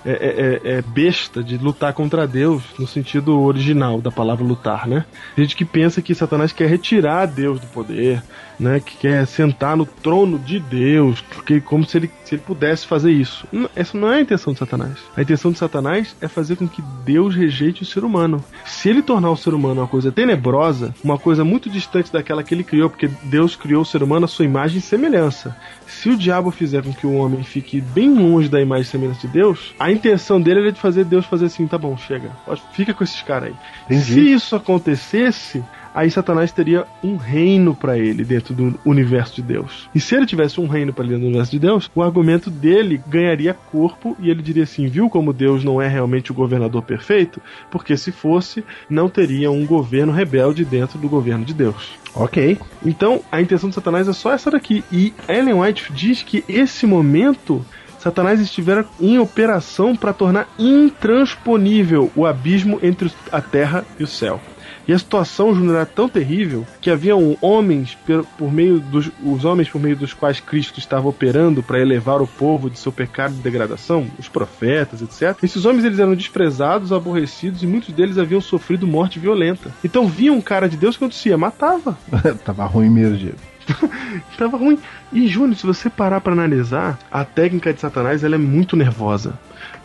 é, 0.06 0.12
é- 0.12 0.62
é 0.78 0.82
besta 0.82 1.44
de 1.44 1.58
lutar 1.58 1.94
contra 1.94 2.28
Deus, 2.28 2.62
no 2.78 2.86
sentido 2.86 3.40
original 3.42 4.00
da 4.00 4.12
palavra 4.12 4.46
lutar, 4.46 4.88
né? 4.88 5.06
Tem 5.36 5.44
gente 5.46 5.56
que 5.56 5.66
pensa 5.66 6.02
que 6.04 6.14
Satanás 6.14 6.52
quer 6.52 6.68
retirar 6.70 7.26
Deus 7.26 7.60
do 7.60 7.66
poder, 7.68 8.22
né? 8.60 8.80
Que 8.80 8.96
quer 8.98 9.26
sentar 9.26 9.76
no 9.76 9.86
trono 9.88 10.38
de 10.38 10.60
Deus, 10.60 11.20
porque 11.22 11.60
como 11.60 11.84
se 11.84 11.98
ele, 11.98 12.12
se 12.24 12.36
ele 12.36 12.44
pudesse 12.46 12.65
pudesse 12.66 12.88
fazer 12.88 13.12
isso. 13.12 13.48
Essa 13.76 13.96
não 13.96 14.12
é 14.12 14.18
a 14.18 14.22
intenção 14.22 14.52
de 14.52 14.60
Satanás. 14.60 14.98
A 15.16 15.22
intenção 15.22 15.52
de 15.52 15.60
Satanás 15.60 16.16
é 16.20 16.28
fazer 16.28 16.56
com 16.56 16.68
que 16.68 16.82
Deus 17.04 17.36
rejeite 17.36 17.84
o 17.84 17.86
ser 17.86 18.04
humano. 18.04 18.44
Se 18.66 18.90
ele 18.90 19.04
tornar 19.04 19.30
o 19.30 19.38
ser 19.38 19.54
humano 19.54 19.82
uma 19.82 19.88
coisa 19.88 20.12
tenebrosa, 20.12 20.94
uma 21.04 21.18
coisa 21.20 21.44
muito 21.44 21.70
distante 21.70 22.12
daquela 22.12 22.44
que 22.44 22.56
ele 22.56 22.64
criou, 22.64 22.90
porque 22.90 23.08
Deus 23.24 23.56
criou 23.56 23.84
o 23.84 23.86
ser 23.86 24.02
humano 24.02 24.26
à 24.26 24.28
sua 24.28 24.46
imagem 24.46 24.80
e 24.80 24.82
semelhança. 24.82 25.56
Se 25.86 26.10
o 26.10 26.18
diabo 26.18 26.50
fizer 26.50 26.84
com 26.84 26.92
que 26.92 27.06
o 27.06 27.14
homem 27.14 27.44
fique 27.44 27.80
bem 27.80 28.12
longe 28.12 28.50
da 28.50 28.60
imagem 28.60 28.84
e 28.84 28.88
semelhança 28.88 29.22
de 29.22 29.28
Deus, 29.28 29.76
a 29.80 29.92
intenção 29.92 30.42
dele 30.42 30.68
é 30.68 30.72
de 30.72 30.80
fazer 30.80 31.06
Deus 31.06 31.26
fazer 31.26 31.46
assim, 31.46 31.68
tá 31.68 31.78
bom, 31.78 31.96
chega. 31.96 32.32
Fica 32.74 32.94
com 32.94 33.04
esses 33.04 33.22
caras 33.22 33.50
aí. 33.50 33.56
Entendi. 33.86 34.14
Se 34.14 34.34
isso 34.34 34.56
acontecesse, 34.56 35.64
aí 35.96 36.12
Satanás 36.12 36.52
teria 36.52 36.86
um 37.02 37.16
reino 37.16 37.74
pra 37.74 37.98
ele 37.98 38.24
dentro 38.24 38.54
do 38.54 38.78
universo 38.86 39.36
de 39.36 39.42
Deus. 39.42 39.90
E 39.96 40.00
se 40.00 40.14
ele 40.14 40.26
tivesse 40.26 40.60
um 40.60 40.68
reino 40.68 40.94
pra 40.94 41.04
ele 41.04 41.14
dentro 41.14 41.26
do 41.26 41.30
universo 41.30 41.52
de 41.52 41.60
Deus, 41.60 41.90
o 41.96 42.04
argumento 42.04 42.52
dele 42.52 43.02
ganharia 43.08 43.54
corpo 43.54 44.16
e 44.20 44.30
ele 44.30 44.42
diria 44.42 44.64
assim: 44.64 44.88
viu 44.88 45.10
como 45.10 45.32
Deus 45.34 45.64
não 45.64 45.82
é 45.82 45.88
realmente 45.88 46.32
o 46.32 46.36
governador 46.36 46.82
perfeito? 46.84 47.42
Porque 47.72 47.96
se 47.96 48.12
fosse, 48.12 48.64
não 48.90 49.10
teria 49.10 49.50
um 49.50 49.66
governo 49.66 50.12
rebelde 50.12 50.66
dentro 50.66 51.00
do 51.00 51.08
governo 51.08 51.46
de 51.46 51.54
Deus. 51.54 51.98
Ok. 52.14 52.58
Então, 52.86 53.22
a 53.32 53.42
intenção 53.42 53.70
de 53.70 53.76
Satanás 53.76 54.08
é 54.08 54.14
só 54.14 54.32
essa 54.32 54.52
daqui. 54.52 54.84
E 54.92 55.14
Ellen 55.28 55.62
White 55.62 55.92
diz 55.94 56.22
que 56.22 56.44
esse 56.48 56.86
momento 56.86 57.66
Satanás 58.00 58.40
estivera 58.40 58.86
em 59.00 59.18
operação 59.18 59.96
para 59.96 60.14
tornar 60.14 60.48
intransponível 60.60 62.12
o 62.16 62.26
abismo 62.26 62.80
entre 62.84 63.12
a 63.32 63.42
terra 63.42 63.84
e 64.00 64.04
o 64.04 64.08
céu. 64.08 64.40
E 64.88 64.94
a 64.94 65.00
situação, 65.00 65.54
Júnior, 65.56 65.76
era 65.78 65.86
tão 65.86 66.08
terrível 66.08 66.66
que 66.80 66.90
haviam 66.92 67.36
homens 67.42 67.98
per- 68.06 68.24
por 68.38 68.52
meio 68.54 68.80
dos 68.80 69.10
os 69.24 69.44
homens 69.46 69.68
por 69.70 69.82
meio 69.82 69.96
dos 69.96 70.14
quais 70.14 70.40
Cristo 70.40 70.80
estava 70.80 71.08
operando 71.08 71.64
para 71.64 71.80
elevar 71.80 72.22
o 72.22 72.28
povo 72.28 72.70
de 72.70 72.78
seu 72.78 72.92
pecado 72.92 73.34
e 73.34 73.42
degradação, 73.42 74.06
os 74.20 74.28
profetas, 74.28 75.02
etc. 75.02 75.38
Esses 75.44 75.66
homens 75.66 75.86
eles 75.86 76.00
eram 76.00 76.14
desprezados, 76.16 76.92
aborrecidos 76.94 77.64
e 77.64 77.68
muitos 77.68 77.94
deles 77.94 78.18
haviam 78.18 78.40
sofrido 78.42 78.86
morte 78.86 79.18
violenta. 79.20 79.72
Então 79.84 80.08
via 80.08 80.32
um 80.32 80.42
cara 80.42 80.70
de 80.70 80.78
Deus 80.78 80.96
que 80.98 81.04
acontecia, 81.04 81.38
matava. 81.38 81.98
Tava 82.46 82.66
ruim 82.66 82.90
mesmo, 82.90 83.18
Diego. 83.18 83.38
Tava 84.38 84.58
ruim. 84.58 84.78
E 85.12 85.28
Júnior, 85.28 85.56
se 85.56 85.66
você 85.66 85.90
parar 85.90 86.22
pra 86.22 86.34
analisar, 86.34 87.00
a 87.12 87.24
técnica 87.26 87.74
de 87.74 87.82
Satanás 87.82 88.24
ela 88.24 88.36
é 88.36 88.38
muito 88.38 88.76
nervosa. 88.76 89.34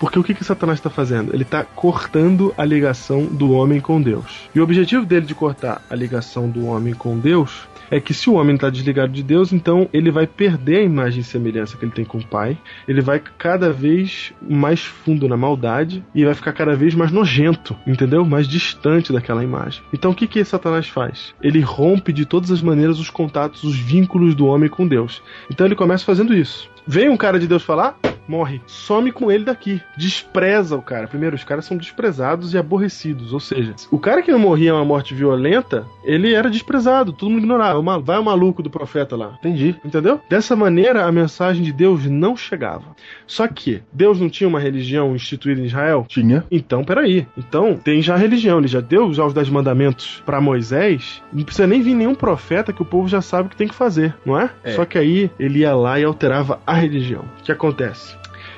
Porque 0.00 0.18
o 0.18 0.24
que, 0.24 0.34
que 0.34 0.42
Satanás 0.42 0.78
está 0.78 0.88
fazendo? 0.88 1.34
Ele 1.34 1.42
está 1.42 1.62
cortando 1.62 2.54
a 2.56 2.64
ligação 2.64 3.26
do 3.26 3.52
homem 3.52 3.80
com 3.80 4.00
Deus. 4.00 4.48
E 4.54 4.58
o 4.58 4.64
objetivo 4.64 5.04
dele 5.04 5.26
de 5.26 5.34
cortar 5.34 5.82
a 5.90 5.94
ligação 5.94 6.48
do 6.48 6.64
homem 6.64 6.94
com 6.94 7.18
Deus 7.18 7.68
é 7.90 8.00
que 8.00 8.14
se 8.14 8.30
o 8.30 8.34
homem 8.34 8.54
está 8.54 8.70
desligado 8.70 9.12
de 9.12 9.22
Deus, 9.22 9.52
então 9.52 9.88
ele 9.92 10.10
vai 10.10 10.26
perder 10.26 10.78
a 10.78 10.82
imagem 10.82 11.20
e 11.20 11.24
semelhança 11.24 11.76
que 11.76 11.84
ele 11.84 11.92
tem 11.92 12.04
com 12.04 12.18
o 12.18 12.24
Pai. 12.24 12.56
Ele 12.88 13.02
vai 13.02 13.20
cada 13.36 13.72
vez 13.72 14.32
mais 14.40 14.80
fundo 14.80 15.28
na 15.28 15.36
maldade 15.36 16.02
e 16.14 16.24
vai 16.24 16.34
ficar 16.34 16.52
cada 16.52 16.74
vez 16.74 16.94
mais 16.94 17.10
nojento, 17.10 17.76
entendeu? 17.86 18.24
Mais 18.24 18.48
distante 18.48 19.12
daquela 19.12 19.44
imagem. 19.44 19.82
Então 19.92 20.12
o 20.12 20.14
que 20.14 20.26
que 20.26 20.42
Satanás 20.44 20.88
faz? 20.88 21.34
Ele 21.42 21.60
rompe 21.60 22.12
de 22.12 22.24
todas 22.24 22.50
as 22.50 22.62
maneiras 22.62 22.98
os 22.98 23.10
contatos, 23.10 23.64
os 23.64 23.76
vínculos 23.76 24.34
do 24.34 24.46
homem 24.46 24.70
com 24.70 24.86
Deus. 24.86 25.22
Então 25.50 25.66
ele 25.66 25.76
começa 25.76 26.04
fazendo 26.04 26.32
isso. 26.32 26.70
Vem 26.86 27.10
um 27.10 27.16
cara 27.16 27.38
de 27.38 27.46
Deus 27.46 27.62
falar, 27.62 27.98
morre. 28.30 28.60
Some 28.66 29.10
com 29.12 29.30
ele 29.30 29.44
daqui. 29.44 29.80
Despreza 29.96 30.76
o 30.76 30.82
cara. 30.82 31.08
Primeiro, 31.08 31.34
os 31.36 31.44
caras 31.44 31.64
são 31.64 31.76
desprezados 31.76 32.54
e 32.54 32.58
aborrecidos. 32.58 33.32
Ou 33.32 33.40
seja, 33.40 33.74
o 33.90 33.98
cara 33.98 34.22
que 34.22 34.30
não 34.32 34.38
morria 34.38 34.74
uma 34.74 34.84
morte 34.84 35.14
violenta, 35.14 35.84
ele 36.04 36.32
era 36.32 36.48
desprezado. 36.50 37.12
Todo 37.12 37.30
mundo 37.30 37.40
ignorava. 37.40 37.82
Ma- 37.82 37.98
Vai 37.98 38.18
o 38.18 38.24
maluco 38.24 38.62
do 38.62 38.70
profeta 38.70 39.16
lá. 39.16 39.34
Entendi. 39.38 39.74
Entendeu? 39.84 40.20
Dessa 40.28 40.54
maneira, 40.56 41.04
a 41.04 41.12
mensagem 41.12 41.62
de 41.62 41.72
Deus 41.72 42.06
não 42.06 42.36
chegava. 42.36 42.84
Só 43.26 43.46
que 43.48 43.82
Deus 43.92 44.20
não 44.20 44.28
tinha 44.30 44.48
uma 44.48 44.60
religião 44.60 45.14
instituída 45.14 45.60
em 45.60 45.64
Israel? 45.66 46.04
Tinha. 46.08 46.44
Então, 46.50 46.84
peraí. 46.84 47.26
Então, 47.36 47.74
tem 47.76 48.00
já 48.00 48.14
a 48.14 48.18
religião. 48.18 48.58
Ele 48.58 48.68
já 48.68 48.80
deu 48.80 49.12
já 49.12 49.24
os 49.24 49.34
dez 49.34 49.48
mandamentos 49.48 50.22
pra 50.24 50.40
Moisés. 50.40 51.22
Não 51.32 51.42
precisa 51.44 51.66
nem 51.66 51.82
vir 51.82 51.94
nenhum 51.94 52.14
profeta 52.14 52.72
que 52.72 52.82
o 52.82 52.84
povo 52.84 53.08
já 53.08 53.20
sabe 53.20 53.46
o 53.46 53.50
que 53.50 53.56
tem 53.56 53.68
que 53.68 53.74
fazer, 53.74 54.14
não 54.24 54.38
é? 54.38 54.50
É. 54.64 54.72
Só 54.72 54.84
que 54.84 54.98
aí 54.98 55.30
ele 55.38 55.60
ia 55.60 55.74
lá 55.74 55.98
e 55.98 56.04
alterava 56.04 56.60
a 56.66 56.74
religião. 56.74 57.22
O 57.40 57.42
que 57.42 57.52
acontece? 57.52 58.16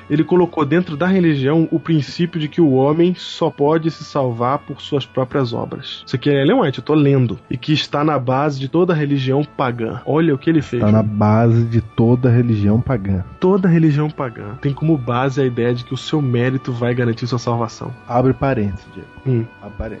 Ele 0.09 0.23
colocou 0.23 0.65
dentro 0.65 0.97
da 0.97 1.07
religião 1.07 1.67
o 1.71 1.79
princípio 1.79 2.39
de 2.39 2.47
que 2.47 2.61
o 2.61 2.73
homem 2.73 3.13
só 3.15 3.49
pode 3.49 3.89
se 3.91 4.03
salvar 4.03 4.59
por 4.59 4.81
suas 4.81 5.05
próprias 5.05 5.53
obras. 5.53 6.03
Isso 6.05 6.15
aqui 6.15 6.29
é 6.29 6.41
Ellen 6.41 6.61
White, 6.61 6.79
eu 6.79 6.85
tô 6.85 6.93
lendo. 6.93 7.39
E 7.49 7.57
que 7.57 7.73
está 7.73 8.03
na 8.03 8.19
base 8.19 8.59
de 8.59 8.67
toda 8.67 8.93
religião 8.93 9.43
pagã. 9.43 10.01
Olha 10.05 10.33
o 10.33 10.37
que 10.37 10.49
ele 10.49 10.61
fez. 10.61 10.81
Tá 10.81 10.91
na 10.91 11.03
base 11.03 11.65
de 11.65 11.81
toda 11.81 12.29
religião 12.29 12.81
pagã. 12.81 13.23
Toda 13.39 13.67
religião 13.67 14.09
pagã 14.09 14.55
tem 14.61 14.73
como 14.73 14.97
base 14.97 15.41
a 15.41 15.45
ideia 15.45 15.73
de 15.73 15.83
que 15.83 15.93
o 15.93 15.97
seu 15.97 16.21
mérito 16.21 16.71
vai 16.71 16.93
garantir 16.93 17.27
sua 17.27 17.39
salvação. 17.39 17.93
Abre 18.07 18.33
parênteses, 18.33 18.85
Diego. 18.93 19.07
Hum. 19.25 19.45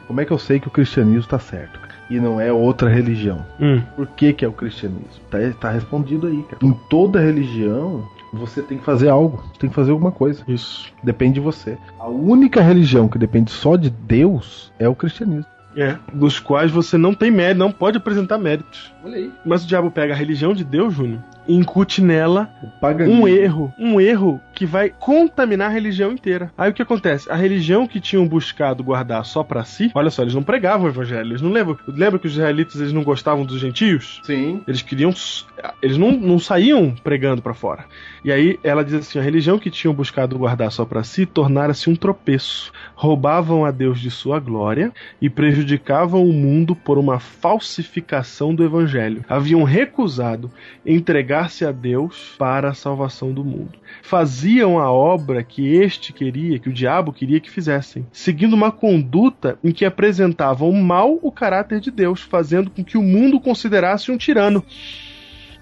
Como 0.07 0.21
é 0.21 0.25
que 0.25 0.31
eu 0.31 0.37
sei 0.37 0.59
que 0.59 0.67
o 0.67 0.71
cristianismo 0.71 1.27
tá 1.27 1.39
certo? 1.39 1.79
cara? 1.79 1.93
E 2.09 2.19
não 2.19 2.39
é 2.39 2.51
outra 2.51 2.89
religião. 2.89 3.45
hum. 3.59 3.81
Por 3.95 4.07
que, 4.07 4.33
que 4.33 4.45
é 4.45 4.47
o 4.47 4.51
cristianismo? 4.51 5.23
Tá, 5.29 5.37
tá 5.59 5.71
respondido 5.71 6.27
aí, 6.27 6.43
cara. 6.43 6.57
Em 6.61 6.73
toda 6.89 7.19
religião, 7.19 8.07
você 8.33 8.61
tem 8.61 8.77
que 8.77 8.83
fazer 8.83 9.09
algo. 9.09 9.43
Tem 9.59 9.69
que 9.69 9.75
fazer 9.75 9.91
alguma 9.91 10.11
coisa. 10.11 10.43
Isso. 10.47 10.91
Depende 11.03 11.35
de 11.35 11.39
você. 11.39 11.77
A 11.99 12.07
única 12.07 12.61
religião 12.61 13.07
que 13.07 13.17
depende 13.17 13.51
só 13.51 13.75
de 13.75 13.89
Deus 13.89 14.73
é 14.79 14.89
o 14.89 14.95
cristianismo. 14.95 15.45
É, 15.75 15.97
dos 16.13 16.39
quais 16.39 16.69
você 16.69 16.97
não 16.97 17.15
tem 17.15 17.31
mérito, 17.31 17.59
não 17.59 17.71
pode 17.71 17.97
apresentar 17.97 18.37
méritos. 18.37 18.93
Olha 19.03 19.17
aí. 19.17 19.31
Mas 19.43 19.63
o 19.63 19.67
diabo 19.67 19.89
pega 19.89 20.13
a 20.13 20.17
religião 20.17 20.53
de 20.53 20.63
Deus, 20.63 20.93
Júnior, 20.93 21.19
incute 21.47 22.01
nela 22.01 22.49
um 23.07 23.27
erro, 23.27 23.73
um 23.77 23.99
erro 23.99 24.39
que 24.53 24.65
vai 24.65 24.89
contaminar 24.89 25.69
a 25.69 25.73
religião 25.73 26.11
inteira. 26.11 26.51
Aí 26.57 26.69
o 26.69 26.73
que 26.73 26.81
acontece? 26.81 27.29
A 27.31 27.35
religião 27.35 27.87
que 27.87 27.99
tinham 27.99 28.27
buscado 28.27 28.83
guardar 28.83 29.25
só 29.25 29.43
pra 29.43 29.63
si, 29.63 29.91
olha 29.93 30.09
só, 30.09 30.21
eles 30.21 30.35
não 30.35 30.43
pregavam 30.43 30.85
o 30.85 30.89
evangelho, 30.89 31.31
eles 31.31 31.41
não 31.41 31.51
lembram, 31.51 31.77
lembra 31.87 32.19
que 32.19 32.27
os 32.27 32.33
israelitas 32.33 32.79
eles 32.79 32.93
não 32.93 33.03
gostavam 33.03 33.45
dos 33.45 33.59
gentios? 33.59 34.21
Sim. 34.23 34.61
Eles 34.67 34.81
queriam. 34.81 35.13
Eles 35.81 35.97
não, 35.97 36.11
não 36.11 36.39
saíam 36.39 36.93
pregando 37.03 37.41
pra 37.41 37.53
fora. 37.53 37.85
E 38.23 38.31
aí 38.31 38.59
ela 38.63 38.83
diz 38.83 38.93
assim: 38.95 39.19
a 39.19 39.21
religião 39.21 39.57
que 39.59 39.69
tinham 39.69 39.93
buscado 39.93 40.37
guardar 40.37 40.71
só 40.71 40.85
pra 40.85 41.03
si 41.03 41.25
tornara-se 41.25 41.89
um 41.89 41.95
tropeço. 41.95 42.71
Roubavam 42.95 43.65
a 43.65 43.71
Deus 43.71 43.99
de 43.99 44.11
sua 44.11 44.39
glória 44.39 44.91
e 45.21 45.29
prejudicavam 45.29 46.23
o 46.23 46.33
mundo 46.33 46.75
por 46.75 46.97
uma 46.97 47.19
falsificação 47.19 48.53
do 48.53 48.63
evangelho. 48.63 49.25
Haviam 49.27 49.63
recusado 49.63 50.51
entregar-se 51.33 51.65
a 51.65 51.71
Deus 51.71 52.35
para 52.37 52.69
a 52.69 52.73
salvação 52.73 53.33
do 53.33 53.43
mundo. 53.43 53.79
Faziam 54.03 54.77
a 54.77 54.91
obra 54.91 55.43
que 55.43 55.75
este 55.75 56.13
queria, 56.13 56.59
que 56.59 56.69
o 56.69 56.73
diabo 56.73 57.11
queria 57.11 57.39
que 57.39 57.49
fizessem, 57.49 58.05
seguindo 58.11 58.53
uma 58.53 58.71
conduta 58.71 59.57
em 59.63 59.71
que 59.71 59.83
apresentavam 59.83 60.71
mal 60.73 61.17
o 61.21 61.31
caráter 61.31 61.79
de 61.79 61.89
Deus, 61.89 62.21
fazendo 62.21 62.69
com 62.69 62.83
que 62.83 62.97
o 62.97 63.01
mundo 63.01 63.39
considerasse 63.39 64.11
um 64.11 64.17
tirano. 64.17 64.63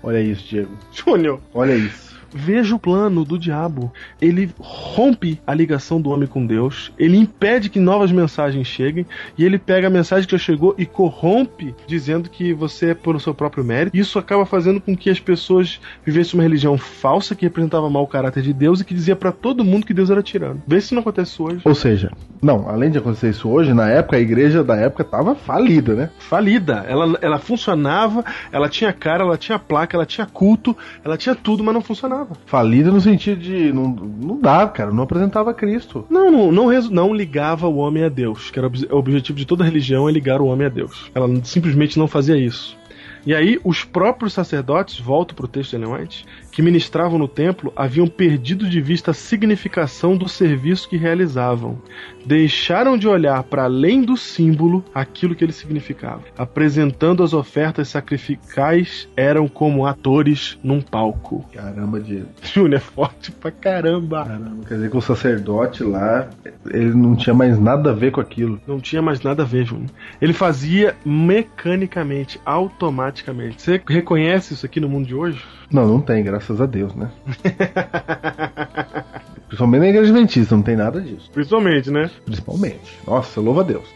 Olha 0.03 0.19
isso, 0.19 0.45
Diego. 0.47 0.77
Júnior, 0.91 1.39
Olha 1.53 1.75
isso. 1.75 2.10
Veja 2.33 2.75
o 2.75 2.79
plano 2.79 3.23
do 3.23 3.37
diabo. 3.37 3.91
Ele 4.21 4.49
rompe 4.59 5.39
a 5.45 5.53
ligação 5.53 6.01
do 6.01 6.09
homem 6.09 6.27
com 6.27 6.45
Deus, 6.45 6.91
ele 6.97 7.17
impede 7.17 7.69
que 7.69 7.79
novas 7.79 8.11
mensagens 8.11 8.67
cheguem, 8.67 9.05
e 9.37 9.43
ele 9.43 9.57
pega 9.57 9.87
a 9.87 9.89
mensagem 9.89 10.25
que 10.25 10.31
já 10.31 10.37
chegou 10.37 10.75
e 10.77 10.85
corrompe, 10.85 11.75
dizendo 11.87 12.29
que 12.29 12.53
você 12.53 12.91
é 12.91 12.93
por 12.93 13.19
seu 13.19 13.33
próprio 13.33 13.63
mérito. 13.63 13.95
Isso 13.95 14.17
acaba 14.19 14.45
fazendo 14.45 14.79
com 14.81 14.95
que 14.95 15.09
as 15.09 15.19
pessoas 15.19 15.79
vivessem 16.05 16.39
uma 16.39 16.43
religião 16.43 16.77
falsa 16.77 17.35
que 17.35 17.45
representava 17.45 17.89
mal 17.89 18.03
o 18.03 18.07
caráter 18.07 18.43
de 18.43 18.53
Deus 18.53 18.81
e 18.81 18.85
que 18.85 18.93
dizia 18.93 19.15
pra 19.15 19.31
todo 19.31 19.63
mundo 19.63 19.85
que 19.85 19.93
Deus 19.93 20.09
era 20.09 20.23
tirano. 20.23 20.61
Vê 20.67 20.79
se 20.81 20.93
não 20.93 21.01
acontece 21.01 21.31
isso 21.31 21.43
hoje. 21.43 21.61
Ou 21.63 21.75
seja, 21.75 22.11
não, 22.41 22.67
além 22.67 22.89
de 22.89 22.97
acontecer 22.97 23.29
isso 23.29 23.49
hoje, 23.49 23.73
na 23.73 23.89
época 23.89 24.17
a 24.17 24.19
igreja 24.19 24.63
da 24.63 24.75
época 24.75 25.03
tava 25.03 25.35
falida, 25.35 25.93
né? 25.93 26.09
Falida. 26.17 26.85
Ela, 26.87 27.17
ela 27.21 27.39
funcionava, 27.39 28.23
ela 28.51 28.69
tinha 28.69 28.91
cara, 28.91 29.23
ela 29.23 29.37
tinha 29.37 29.59
placa, 29.59 29.95
ela 29.95 30.05
tinha 30.05 30.25
culto, 30.25 30.75
ela 31.03 31.17
tinha 31.17 31.35
tudo, 31.35 31.63
mas 31.63 31.73
não 31.73 31.81
funcionava. 31.81 32.20
Falida 32.45 32.91
no 32.91 33.01
sentido 33.01 33.41
de. 33.41 33.71
Não, 33.73 33.87
não 33.89 34.39
dá, 34.39 34.67
cara, 34.67 34.91
não 34.91 35.03
apresentava 35.03 35.53
Cristo. 35.53 36.05
Não, 36.09 36.31
não, 36.31 36.51
não, 36.51 36.81
não 36.89 37.13
ligava 37.13 37.67
o 37.67 37.77
homem 37.77 38.03
a 38.03 38.09
Deus, 38.09 38.49
que 38.51 38.59
era 38.59 38.67
o 38.67 38.69
obje- 38.69 38.87
o 38.89 38.95
objetivo 38.97 39.37
de 39.37 39.45
toda 39.45 39.63
religião 39.63 40.07
é 40.07 40.11
ligar 40.11 40.41
o 40.41 40.45
homem 40.47 40.67
a 40.67 40.69
Deus. 40.69 41.09
Ela 41.13 41.27
simplesmente 41.43 41.97
não 41.99 42.07
fazia 42.07 42.37
isso. 42.37 42.77
E 43.25 43.35
aí, 43.35 43.59
os 43.63 43.83
próprios 43.83 44.33
sacerdotes, 44.33 44.99
volto 44.99 45.35
pro 45.35 45.47
texto 45.47 45.71
de 45.71 45.75
Ellen 45.83 45.93
White, 45.93 46.25
que 46.51 46.61
ministravam 46.61 47.17
no 47.17 47.27
templo, 47.27 47.71
haviam 47.75 48.07
perdido 48.07 48.69
de 48.69 48.81
vista 48.81 49.11
a 49.11 49.13
significação 49.13 50.15
do 50.15 50.27
serviço 50.27 50.89
que 50.89 50.97
realizavam. 50.97 51.81
Deixaram 52.25 52.97
de 52.97 53.07
olhar 53.07 53.43
para 53.43 53.63
além 53.63 54.01
do 54.01 54.17
símbolo 54.17 54.83
aquilo 54.93 55.35
que 55.35 55.43
ele 55.43 55.51
significava. 55.51 56.23
Apresentando 56.37 57.23
as 57.23 57.33
ofertas 57.33 57.87
sacrificais, 57.87 59.07
eram 59.15 59.47
como 59.47 59.85
atores 59.85 60.57
num 60.63 60.81
palco. 60.81 61.45
Caramba, 61.53 61.99
Diego. 61.99 62.27
Júnior 62.43 62.75
é 62.75 62.79
forte 62.79 63.31
pra 63.31 63.51
caramba. 63.51 64.25
Caramba, 64.25 64.65
quer 64.67 64.75
dizer 64.75 64.91
que 64.91 64.97
o 64.97 65.01
sacerdote 65.01 65.83
lá, 65.83 66.29
ele 66.69 66.93
não 66.93 67.15
tinha 67.15 67.33
mais 67.33 67.59
nada 67.59 67.91
a 67.91 67.93
ver 67.93 68.11
com 68.11 68.21
aquilo. 68.21 68.59
Não 68.67 68.79
tinha 68.79 69.01
mais 69.01 69.21
nada 69.21 69.43
a 69.43 69.45
ver, 69.45 69.65
Júnior. 69.65 69.89
Ele 70.21 70.33
fazia 70.33 70.95
mecanicamente, 71.05 72.39
automaticamente. 72.45 72.91
automaticamente. 72.91 73.61
Você 73.61 73.81
reconhece 73.87 74.53
isso 74.53 74.65
aqui 74.65 74.79
no 74.79 74.89
mundo 74.89 75.07
de 75.07 75.15
hoje? 75.15 75.43
Não, 75.71 75.87
não 75.87 76.01
tem, 76.01 76.23
graças 76.23 76.59
a 76.59 76.65
Deus, 76.65 76.93
né? 76.95 77.09
Principalmente 79.47 79.81
na 79.81 79.89
igreja 79.89 80.11
adventista, 80.11 80.55
não 80.55 80.63
tem 80.63 80.75
nada 80.75 81.01
disso. 81.01 81.29
Principalmente, 81.33 81.91
né? 81.91 82.09
Principalmente. 82.25 82.99
Nossa, 83.05 83.41
louva 83.41 83.61
a 83.61 83.63
Deus. 83.63 83.87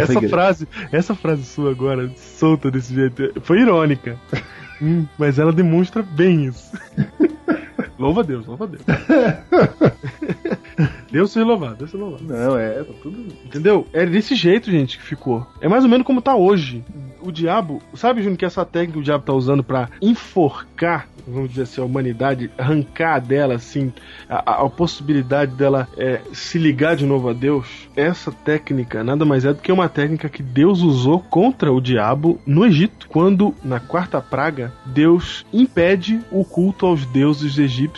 Essa 0.00 0.12
igreja. 0.12 0.28
frase, 0.28 0.68
essa 0.90 1.14
frase 1.14 1.44
sua 1.44 1.70
agora, 1.70 2.10
solta 2.16 2.70
desse 2.70 2.94
jeito, 2.94 3.32
foi 3.42 3.60
irônica. 3.60 4.16
Hum, 4.82 5.04
mas 5.18 5.38
ela 5.38 5.52
demonstra 5.52 6.02
bem 6.02 6.46
isso. 6.46 6.72
louva 8.00 8.20
a 8.20 8.24
Deus, 8.24 8.46
louva 8.46 8.64
a 8.64 8.68
Deus. 8.68 8.82
Deus 11.10 11.32
seja 11.32 11.44
louvado, 11.44 11.76
Deus 11.76 11.90
seja 11.90 12.02
louvado. 12.02 12.24
Não, 12.24 12.56
é, 12.56 12.82
tá 12.84 12.92
tudo. 13.02 13.18
Entendeu? 13.44 13.86
É 13.92 14.06
desse 14.06 14.34
jeito, 14.34 14.70
gente, 14.70 14.96
que 14.98 15.04
ficou. 15.04 15.46
É 15.60 15.68
mais 15.68 15.84
ou 15.84 15.90
menos 15.90 16.06
como 16.06 16.22
tá 16.22 16.34
hoje. 16.34 16.82
O 17.20 17.30
diabo, 17.30 17.82
sabe, 17.94 18.22
Júnior, 18.22 18.38
que 18.38 18.44
essa 18.46 18.64
técnica 18.64 18.94
que 18.94 18.98
o 19.00 19.02
diabo 19.02 19.24
tá 19.24 19.32
usando 19.34 19.62
pra 19.62 19.90
enforcar, 20.00 21.06
vamos 21.28 21.50
dizer 21.50 21.62
assim, 21.62 21.82
a 21.82 21.84
humanidade, 21.84 22.50
arrancar 22.56 23.20
dela, 23.20 23.54
assim, 23.54 23.92
a, 24.28 24.52
a- 24.52 24.64
a 24.64 24.70
possibilidade 24.70 25.52
dela 25.54 25.86
é, 25.98 26.22
se 26.32 26.56
ligar 26.58 26.96
de 26.96 27.04
novo 27.04 27.28
a 27.28 27.34
Deus? 27.34 27.66
Essa 27.94 28.32
técnica 28.32 29.04
nada 29.04 29.24
mais 29.26 29.44
é 29.44 29.52
do 29.52 29.60
que 29.60 29.70
uma 29.70 29.88
técnica 29.88 30.30
que 30.30 30.42
Deus 30.42 30.80
usou 30.80 31.20
contra 31.20 31.70
o 31.70 31.78
diabo 31.80 32.40
no 32.46 32.64
Egito, 32.64 33.06
quando, 33.08 33.54
na 33.62 33.78
quarta 33.80 34.18
praga, 34.22 34.72
Deus 34.86 35.44
impede 35.52 36.20
o 36.32 36.42
culto 36.42 36.86
aos 36.86 37.04
deuses 37.04 37.58
egípcios, 37.58 37.89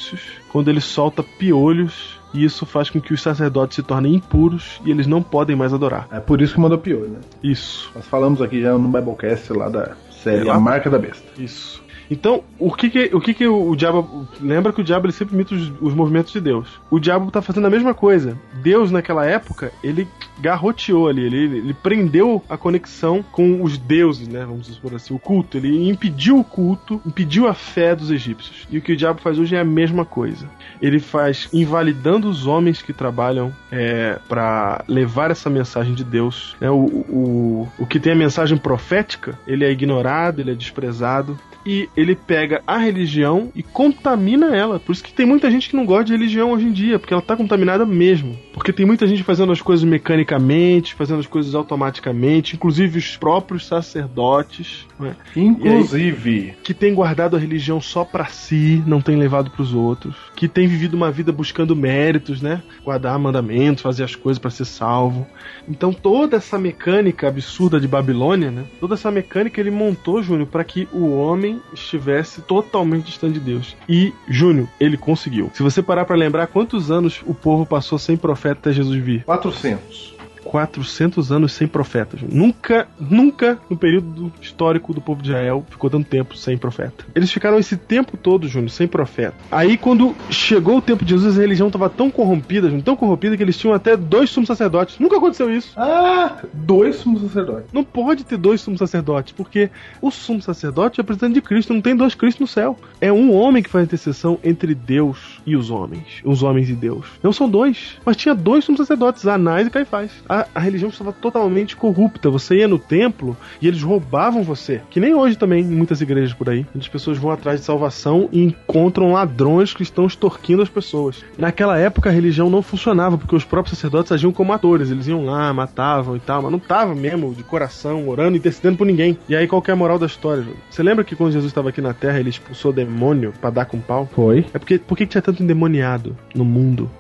quando 0.49 0.68
ele 0.68 0.80
solta 0.80 1.22
piolhos 1.22 2.20
e 2.34 2.45
isso 2.45 2.64
faz 2.64 2.88
com 2.88 3.01
que 3.01 3.12
os 3.12 3.20
sacerdotes 3.20 3.76
se 3.76 3.82
tornem 3.82 4.14
impuros 4.14 4.80
e 4.84 4.90
eles 4.90 5.07
não 5.07 5.22
podem 5.22 5.55
mais 5.55 5.72
adorar. 5.72 6.09
É 6.11 6.20
por 6.20 6.40
isso 6.40 6.55
que 6.55 6.61
mandou 6.61 6.78
pior, 6.78 7.07
né? 7.09 7.18
Isso, 7.43 7.90
Nós 7.95 8.07
falamos 8.07 8.40
aqui 8.40 8.62
já 8.62 8.72
no 8.72 8.88
Biblecast 8.88 9.53
lá 9.53 9.68
da 9.68 9.93
série 10.11 10.49
É? 10.49 10.51
A 10.51 10.59
Marca 10.59 10.88
da 10.88 10.99
Besta. 10.99 11.26
isso. 11.38 11.82
Então, 12.11 12.42
o 12.59 12.72
que 12.72 12.90
que, 12.90 13.11
o, 13.12 13.20
que 13.20 13.34
que 13.34 13.46
o, 13.46 13.74
diabo. 13.74 14.26
Lembra 14.40 14.72
que 14.72 14.80
o 14.80 14.84
diabo 14.84 15.07
ele 15.07 15.12
sempre 15.12 15.34
imita 15.34 15.55
os, 15.55 15.72
os 15.80 15.94
movimentos 15.94 16.32
de 16.32 16.40
Deus. 16.40 16.80
O 16.90 16.98
diabo 16.98 17.30
tá 17.30 17.40
fazendo 17.42 17.66
a 17.66 17.70
mesma 17.70 17.94
coisa. 17.94 18.38
Deus, 18.62 18.90
naquela 18.90 19.24
época, 19.24 19.72
ele 19.82 20.07
garroteou 20.40 21.09
ali, 21.09 21.24
ele, 21.24 21.59
ele 21.59 21.74
prendeu 21.74 22.42
a 22.48 22.57
conexão 22.57 23.22
com 23.22 23.62
os 23.62 23.78
deuses, 23.78 24.26
né? 24.28 24.44
Vamos 24.44 24.66
supor 24.66 24.94
assim, 24.94 25.14
o 25.14 25.18
culto. 25.18 25.57
Ele 25.57 25.88
impediu 25.88 26.38
o 26.38 26.44
culto, 26.44 27.00
impediu 27.07 27.46
a 27.46 27.55
fé 27.55 27.94
dos 27.94 28.11
egípcios. 28.11 28.66
E 28.70 28.78
o 28.78 28.82
que 28.82 28.92
o 28.92 28.96
diabo 28.96 29.20
faz 29.20 29.38
hoje 29.38 29.55
é 29.55 29.61
a 29.61 29.64
mesma 29.64 30.05
coisa. 30.05 30.48
Ele 30.80 30.98
faz 30.98 31.48
invalidando 31.53 32.28
os 32.28 32.46
homens 32.46 32.82
que 32.82 32.92
trabalham 32.92 33.53
é, 33.70 34.18
para 34.28 34.84
levar 34.88 35.30
essa 35.30 35.48
mensagem 35.48 35.94
de 35.94 36.05
Deus. 36.05 36.57
né? 36.61 36.70
O, 36.70 36.84
o, 36.84 37.68
o 37.78 37.86
que 37.86 38.00
tem 38.00 38.12
a 38.12 38.16
mensagem 38.16 38.59
profética, 38.59 39.38
ele 39.46 39.64
é 39.64 39.70
ignorado, 39.70 40.40
ele 40.40 40.50
é 40.50 40.55
desprezado. 40.55 41.38
E 41.64 41.88
ele 42.03 42.16
pega 42.16 42.62
a 42.66 42.78
religião 42.78 43.50
e 43.55 43.62
contamina 43.62 44.55
ela. 44.55 44.78
Por 44.78 44.92
isso 44.92 45.03
que 45.03 45.12
tem 45.12 45.26
muita 45.26 45.50
gente 45.50 45.68
que 45.68 45.76
não 45.76 45.86
gosta 45.86 46.05
de 46.05 46.12
religião 46.12 46.53
hoje 46.53 46.66
em 46.66 46.72
dia, 46.72 46.98
porque 46.98 47.12
ela 47.12 47.22
tá 47.22 47.36
contaminada 47.36 47.86
mesmo. 47.86 48.38
Porque 48.53 48.72
tem 48.72 48.84
muita 48.84 49.07
gente 49.07 49.22
fazendo 49.22 49.53
as 49.53 49.62
coisas 49.62 49.84
mecanicamente, 49.84 50.94
fazendo 50.94 51.20
as 51.20 51.26
coisas 51.26 51.55
automaticamente, 51.55 52.55
inclusive 52.55 52.98
os 52.98 53.16
próprios 53.16 53.66
sacerdotes, 53.66 54.86
né? 54.98 55.16
Inclusive, 55.34 56.55
que 56.62 56.74
tem 56.74 56.94
guardado 56.94 57.36
a 57.36 57.38
religião 57.38 57.80
só 57.80 58.05
pra 58.05 58.26
si, 58.26 58.82
não 58.86 59.00
tem 59.00 59.16
levado 59.16 59.50
pros 59.50 59.74
outros, 59.74 60.14
que 60.36 60.48
tem 60.48 60.66
vivido 60.66 60.94
uma 60.94 61.11
vida 61.11 61.32
buscando 61.32 61.74
méritos, 61.74 62.40
né? 62.40 62.62
Guardar 62.84 63.18
mandamentos, 63.18 63.82
fazer 63.82 64.05
as 64.05 64.14
coisas 64.14 64.38
pra 64.38 64.50
ser 64.50 64.64
salvo. 64.64 65.26
Então 65.68 65.92
toda 65.92 66.36
essa 66.36 66.59
mecânica 66.59 67.28
absurda 67.28 67.80
de 67.80 67.88
Babilônia, 67.88 68.50
né? 68.50 68.64
Toda 68.80 68.94
essa 68.94 69.11
mecânica 69.11 69.61
ele 69.61 69.70
montou, 69.70 70.22
Júnior, 70.22 70.48
para 70.48 70.64
que 70.64 70.88
o 70.92 71.11
homem 71.11 71.61
estivesse 71.85 72.41
totalmente 72.43 73.07
distante 73.07 73.35
de 73.35 73.41
Deus. 73.41 73.76
E 73.89 74.12
Júnior, 74.28 74.68
ele 74.80 74.97
conseguiu. 74.97 75.51
Se 75.55 75.62
você 75.62 75.83
parar 75.83 76.05
pra 76.05 76.16
lembrar 76.16 76.47
quantos 76.47 76.91
anos 76.91 77.22
o 77.26 77.35
povo 77.35 77.66
passou 77.66 77.99
sem 77.99 78.16
profeta 78.16 78.61
até 78.61 78.72
Jesus 78.72 79.03
vir, 79.03 79.24
400. 79.24 80.12
400 80.45 81.32
anos 81.32 81.53
sem 81.53 81.66
profeta. 81.66 82.16
Júnior. 82.16 82.36
Nunca, 82.36 82.88
nunca 82.99 83.59
no 83.68 83.76
período 83.76 84.32
histórico 84.40 84.93
do 84.93 85.01
povo 85.01 85.22
de 85.22 85.30
Israel 85.30 85.64
ficou 85.68 85.88
tanto 85.88 86.09
tempo 86.09 86.36
sem 86.36 86.57
profeta. 86.59 87.05
Eles 87.14 87.30
ficaram 87.30 87.59
esse 87.59 87.76
tempo 87.76 88.16
todo, 88.16 88.49
Júnior, 88.49 88.70
sem 88.70 88.86
profeta. 88.86 89.34
Aí 89.51 89.76
quando 89.76 90.14
chegou 90.30 90.78
o 90.78 90.82
tempo 90.82 91.05
de 91.05 91.12
Jesus, 91.12 91.38
a 91.38 91.40
religião 91.40 91.68
estava 91.68 91.88
tão 91.88 92.11
corrompida, 92.11 92.68
Júnior, 92.68 92.84
tão 92.84 92.97
corrompida 92.97 93.36
que 93.36 93.43
eles 93.43 93.57
tinham 93.57 93.74
até 93.74 93.97
dois 93.97 94.30
sumos 94.30 94.49
sacerdotes. 94.49 94.99
Nunca 94.99 95.16
aconteceu 95.16 95.55
isso. 95.55 95.72
Ah, 95.76 96.38
dois 96.53 96.97
sumos 96.97 97.22
sacerdotes. 97.22 97.72
Não 97.72 97.84
pode 97.84 98.24
ter 98.24 98.36
dois 98.36 98.61
sumos 98.61 98.78
sacerdotes, 98.78 99.32
porque 99.32 99.70
o 100.01 100.11
sumo 100.11 100.43
sacerdote 100.43 101.01
é 101.01 101.03
representante 101.03 101.34
de 101.34 101.43
Cristo, 101.43 101.72
não 101.72 101.80
tem 101.80 101.97
dois 101.97 102.14
Cristos 102.14 102.40
no 102.40 102.47
céu. 102.47 102.78
É 103.01 103.12
um 103.12 103.34
homem 103.34 103.62
que 103.62 103.70
faz 103.70 103.84
intercessão 103.84 104.38
entre 104.43 104.74
Deus 104.74 105.40
e 105.47 105.57
os 105.57 105.70
homens, 105.70 106.20
os 106.24 106.43
homens 106.43 106.68
e 106.68 106.74
Deus. 106.74 107.07
Não 107.22 107.32
são 107.32 107.49
dois, 107.49 107.99
mas 108.05 108.16
tinha 108.16 108.34
dois 108.34 108.64
sumos 108.64 108.80
sacerdotes, 108.80 109.26
Anás 109.26 109.66
e 109.66 109.70
Caifás. 109.70 110.11
A, 110.33 110.47
a 110.55 110.61
religião 110.61 110.89
estava 110.89 111.12
totalmente 111.12 111.76
corrupta. 111.76 112.30
Você 112.30 112.57
ia 112.57 112.66
no 112.66 112.78
templo 112.78 113.37
e 113.61 113.68
eles 113.68 113.83
roubavam 113.83 114.43
você, 114.43 114.80
que 114.89 114.99
nem 114.99 115.14
hoje 115.14 115.37
também 115.37 115.62
em 115.62 115.76
muitas 115.76 116.01
igrejas 116.01 116.33
por 116.33 116.49
aí. 116.49 116.66
As 116.74 116.89
pessoas 116.89 117.18
vão 117.18 117.30
atrás 117.30 117.61
de 117.61 117.66
salvação 117.66 118.30
e 118.33 118.43
encontram 118.43 119.12
ladrões 119.12 119.74
que 119.74 119.83
estão 119.83 120.07
extorquindo 120.07 120.62
as 120.62 120.70
pessoas. 120.70 121.22
Naquela 121.37 121.78
época 121.78 122.09
a 122.09 122.12
religião 122.12 122.49
não 122.49 122.62
funcionava 122.62 123.18
porque 123.18 123.37
os 123.37 123.45
próprios 123.45 123.76
sacerdotes 123.76 124.11
agiam 124.11 124.33
como 124.33 124.55
atores, 124.55 124.91
eles 124.91 125.07
iam 125.07 125.26
lá, 125.26 125.53
matavam 125.53 126.16
e 126.16 126.20
tal, 126.20 126.41
mas 126.41 126.51
não 126.51 126.59
tava 126.59 126.95
mesmo 126.95 127.35
de 127.35 127.43
coração 127.43 128.09
orando 128.09 128.35
e 128.35 128.39
intercedendo 128.39 128.78
por 128.78 128.87
ninguém. 128.87 129.18
E 129.28 129.37
aí 129.37 129.47
qual 129.47 129.61
que 129.61 129.70
é 129.70 129.74
a 129.74 129.76
moral 129.76 129.99
da 129.99 130.07
história? 130.07 130.47
Você 130.70 130.83
lembra 130.83 131.05
que 131.05 131.14
quando 131.14 131.33
Jesus 131.33 131.51
estava 131.51 131.68
aqui 131.68 131.83
na 131.83 131.93
Terra 131.93 132.18
ele 132.18 132.30
expulsou 132.30 132.72
demônio 132.72 133.35
pra 133.39 133.51
dar 133.51 133.66
com 133.66 133.78
pau? 133.78 134.09
Foi. 134.14 134.47
É 134.55 134.59
porque 134.59 134.78
por 134.78 134.97
que 134.97 135.07
tinha 135.07 135.20
tanto 135.20 135.43
endemoniado 135.43 136.16
no 136.35 136.45
mundo? 136.45 136.91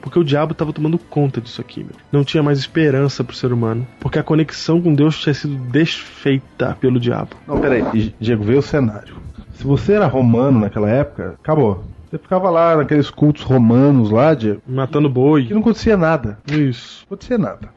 Porque 0.00 0.18
o 0.18 0.24
diabo 0.24 0.52
estava 0.52 0.72
tomando 0.72 0.98
conta 0.98 1.40
disso 1.40 1.60
aqui, 1.60 1.80
meu. 1.80 1.92
Não 2.10 2.24
tinha 2.24 2.42
mais 2.42 2.58
esperança 2.58 3.22
pro 3.22 3.36
ser 3.36 3.52
humano. 3.52 3.86
Porque 4.00 4.18
a 4.18 4.22
conexão 4.22 4.80
com 4.80 4.94
Deus 4.94 5.20
tinha 5.20 5.34
sido 5.34 5.56
desfeita 5.70 6.76
pelo 6.80 6.98
diabo. 6.98 7.30
Não, 7.46 7.60
peraí. 7.60 8.14
Diego, 8.18 8.44
veio 8.44 8.58
o 8.60 8.62
cenário. 8.62 9.16
Se 9.54 9.64
você 9.64 9.92
era 9.92 10.06
romano 10.06 10.60
naquela 10.60 10.88
época, 10.88 11.34
acabou. 11.42 11.84
Você 12.10 12.18
ficava 12.18 12.50
lá 12.50 12.76
naqueles 12.76 13.10
cultos 13.10 13.42
romanos 13.42 14.10
lá, 14.10 14.30
Matando 14.66 15.08
que 15.08 15.14
boi. 15.14 15.48
não 15.50 15.60
acontecia 15.60 15.96
nada. 15.96 16.38
Isso. 16.50 17.04
Não 17.08 17.14
acontecia 17.14 17.38
nada. 17.38 17.68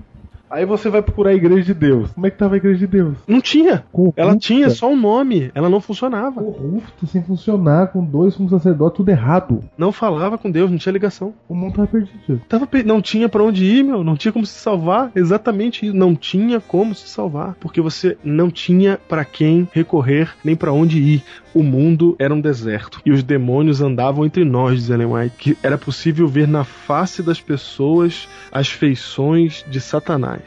Aí 0.54 0.66
você 0.66 0.88
vai 0.90 1.02
procurar 1.02 1.32
a 1.32 1.34
igreja 1.34 1.64
de 1.64 1.74
Deus. 1.74 2.12
Como 2.12 2.28
é 2.28 2.30
que 2.30 2.38
tava 2.38 2.54
a 2.54 2.58
igreja 2.58 2.78
de 2.80 2.88
Deus? 2.88 3.18
Não 3.28 3.42
tinha. 3.42 3.84
Corrupta. 3.92 4.22
Ela 4.22 4.38
tinha 4.38 4.70
só 4.70 4.92
um 4.92 4.96
nome. 4.96 5.52
Ela 5.56 5.68
não 5.70 5.82
funcionava. 5.82 6.42
Corrupta, 6.44 7.06
sem 7.08 7.24
funcionar, 7.24 7.88
com 7.88 8.04
dois 8.06 8.36
sumos 8.36 8.52
sacerdotes, 8.52 8.98
tudo 8.98 9.10
errado. 9.10 9.62
Não 9.78 9.92
falava 9.92 10.38
com 10.38 10.52
Deus, 10.52 10.70
não 10.70 10.78
tinha 10.78 10.94
ligação. 10.94 11.34
O 11.50 11.56
mundo 11.56 11.76
tava 11.76 11.88
perdido. 11.88 12.40
Tava 12.48 12.68
pe- 12.68 12.84
não 12.84 13.02
tinha 13.02 13.28
pra 13.28 13.44
onde 13.44 13.66
ir, 13.66 13.84
meu. 13.84 14.04
Não 14.04 14.16
tinha 14.16 14.32
como 14.32 14.46
se 14.46 14.54
salvar. 14.60 15.12
Exatamente 15.16 15.88
isso. 15.88 15.96
Não 15.96 16.16
tinha 16.16 16.60
como 16.60 16.94
se 16.94 17.10
salvar. 17.10 17.56
Porque 17.60 17.82
você 17.82 18.16
não 18.24 18.52
tinha 18.52 19.00
pra 19.10 19.26
quem 19.26 19.68
recorrer, 19.72 20.30
nem 20.44 20.56
pra 20.56 20.72
onde 20.72 21.00
ir. 21.00 21.24
O 21.54 21.64
mundo 21.64 22.16
era 22.20 22.34
um 22.34 22.42
deserto. 22.42 23.00
E 23.06 23.12
os 23.12 23.24
demônios 23.24 23.82
andavam 23.82 24.26
entre 24.26 24.44
nós, 24.44 24.76
diz 24.80 24.90
Ellen 24.90 25.08
White. 25.14 25.36
Que 25.38 25.58
era 25.64 25.78
possível 25.78 26.28
ver 26.28 26.48
na 26.48 26.64
face 26.64 27.22
das 27.24 27.40
pessoas 27.42 28.28
as 28.52 28.68
feições 28.70 29.64
de 29.70 29.80
Satanás. 29.82 30.43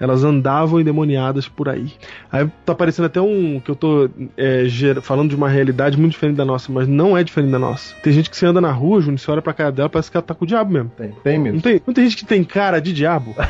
Elas 0.00 0.24
andavam 0.24 0.80
endemoniadas 0.80 1.48
por 1.48 1.68
aí. 1.68 1.92
Aí 2.30 2.48
tá 2.64 2.74
parecendo 2.74 3.06
até 3.06 3.20
um. 3.20 3.60
que 3.60 3.70
eu 3.70 3.76
tô 3.76 4.10
é, 4.36 4.64
ger- 4.66 5.00
falando 5.00 5.30
de 5.30 5.36
uma 5.36 5.48
realidade 5.48 5.98
muito 5.98 6.12
diferente 6.12 6.36
da 6.36 6.44
nossa, 6.44 6.70
mas 6.72 6.88
não 6.88 7.16
é 7.16 7.22
diferente 7.22 7.52
da 7.52 7.58
nossa. 7.58 7.94
Tem 8.02 8.12
gente 8.12 8.28
que 8.28 8.36
você 8.36 8.46
anda 8.46 8.60
na 8.60 8.72
rua, 8.72 9.00
Júnior, 9.00 9.18
você 9.18 9.30
olha 9.30 9.42
pra 9.42 9.52
cara 9.52 9.70
dela, 9.70 9.88
parece 9.88 10.10
que 10.10 10.16
ela 10.16 10.24
tá 10.26 10.34
com 10.34 10.44
o 10.44 10.48
diabo 10.48 10.72
mesmo. 10.72 10.90
Tem, 10.96 11.12
tem 11.22 11.38
mesmo. 11.38 11.54
Não 11.56 11.62
tem, 11.62 11.80
não 11.86 11.94
tem 11.94 12.04
gente 12.04 12.16
que 12.16 12.24
tem 12.26 12.42
cara 12.42 12.80
de 12.80 12.92
diabo? 12.92 13.34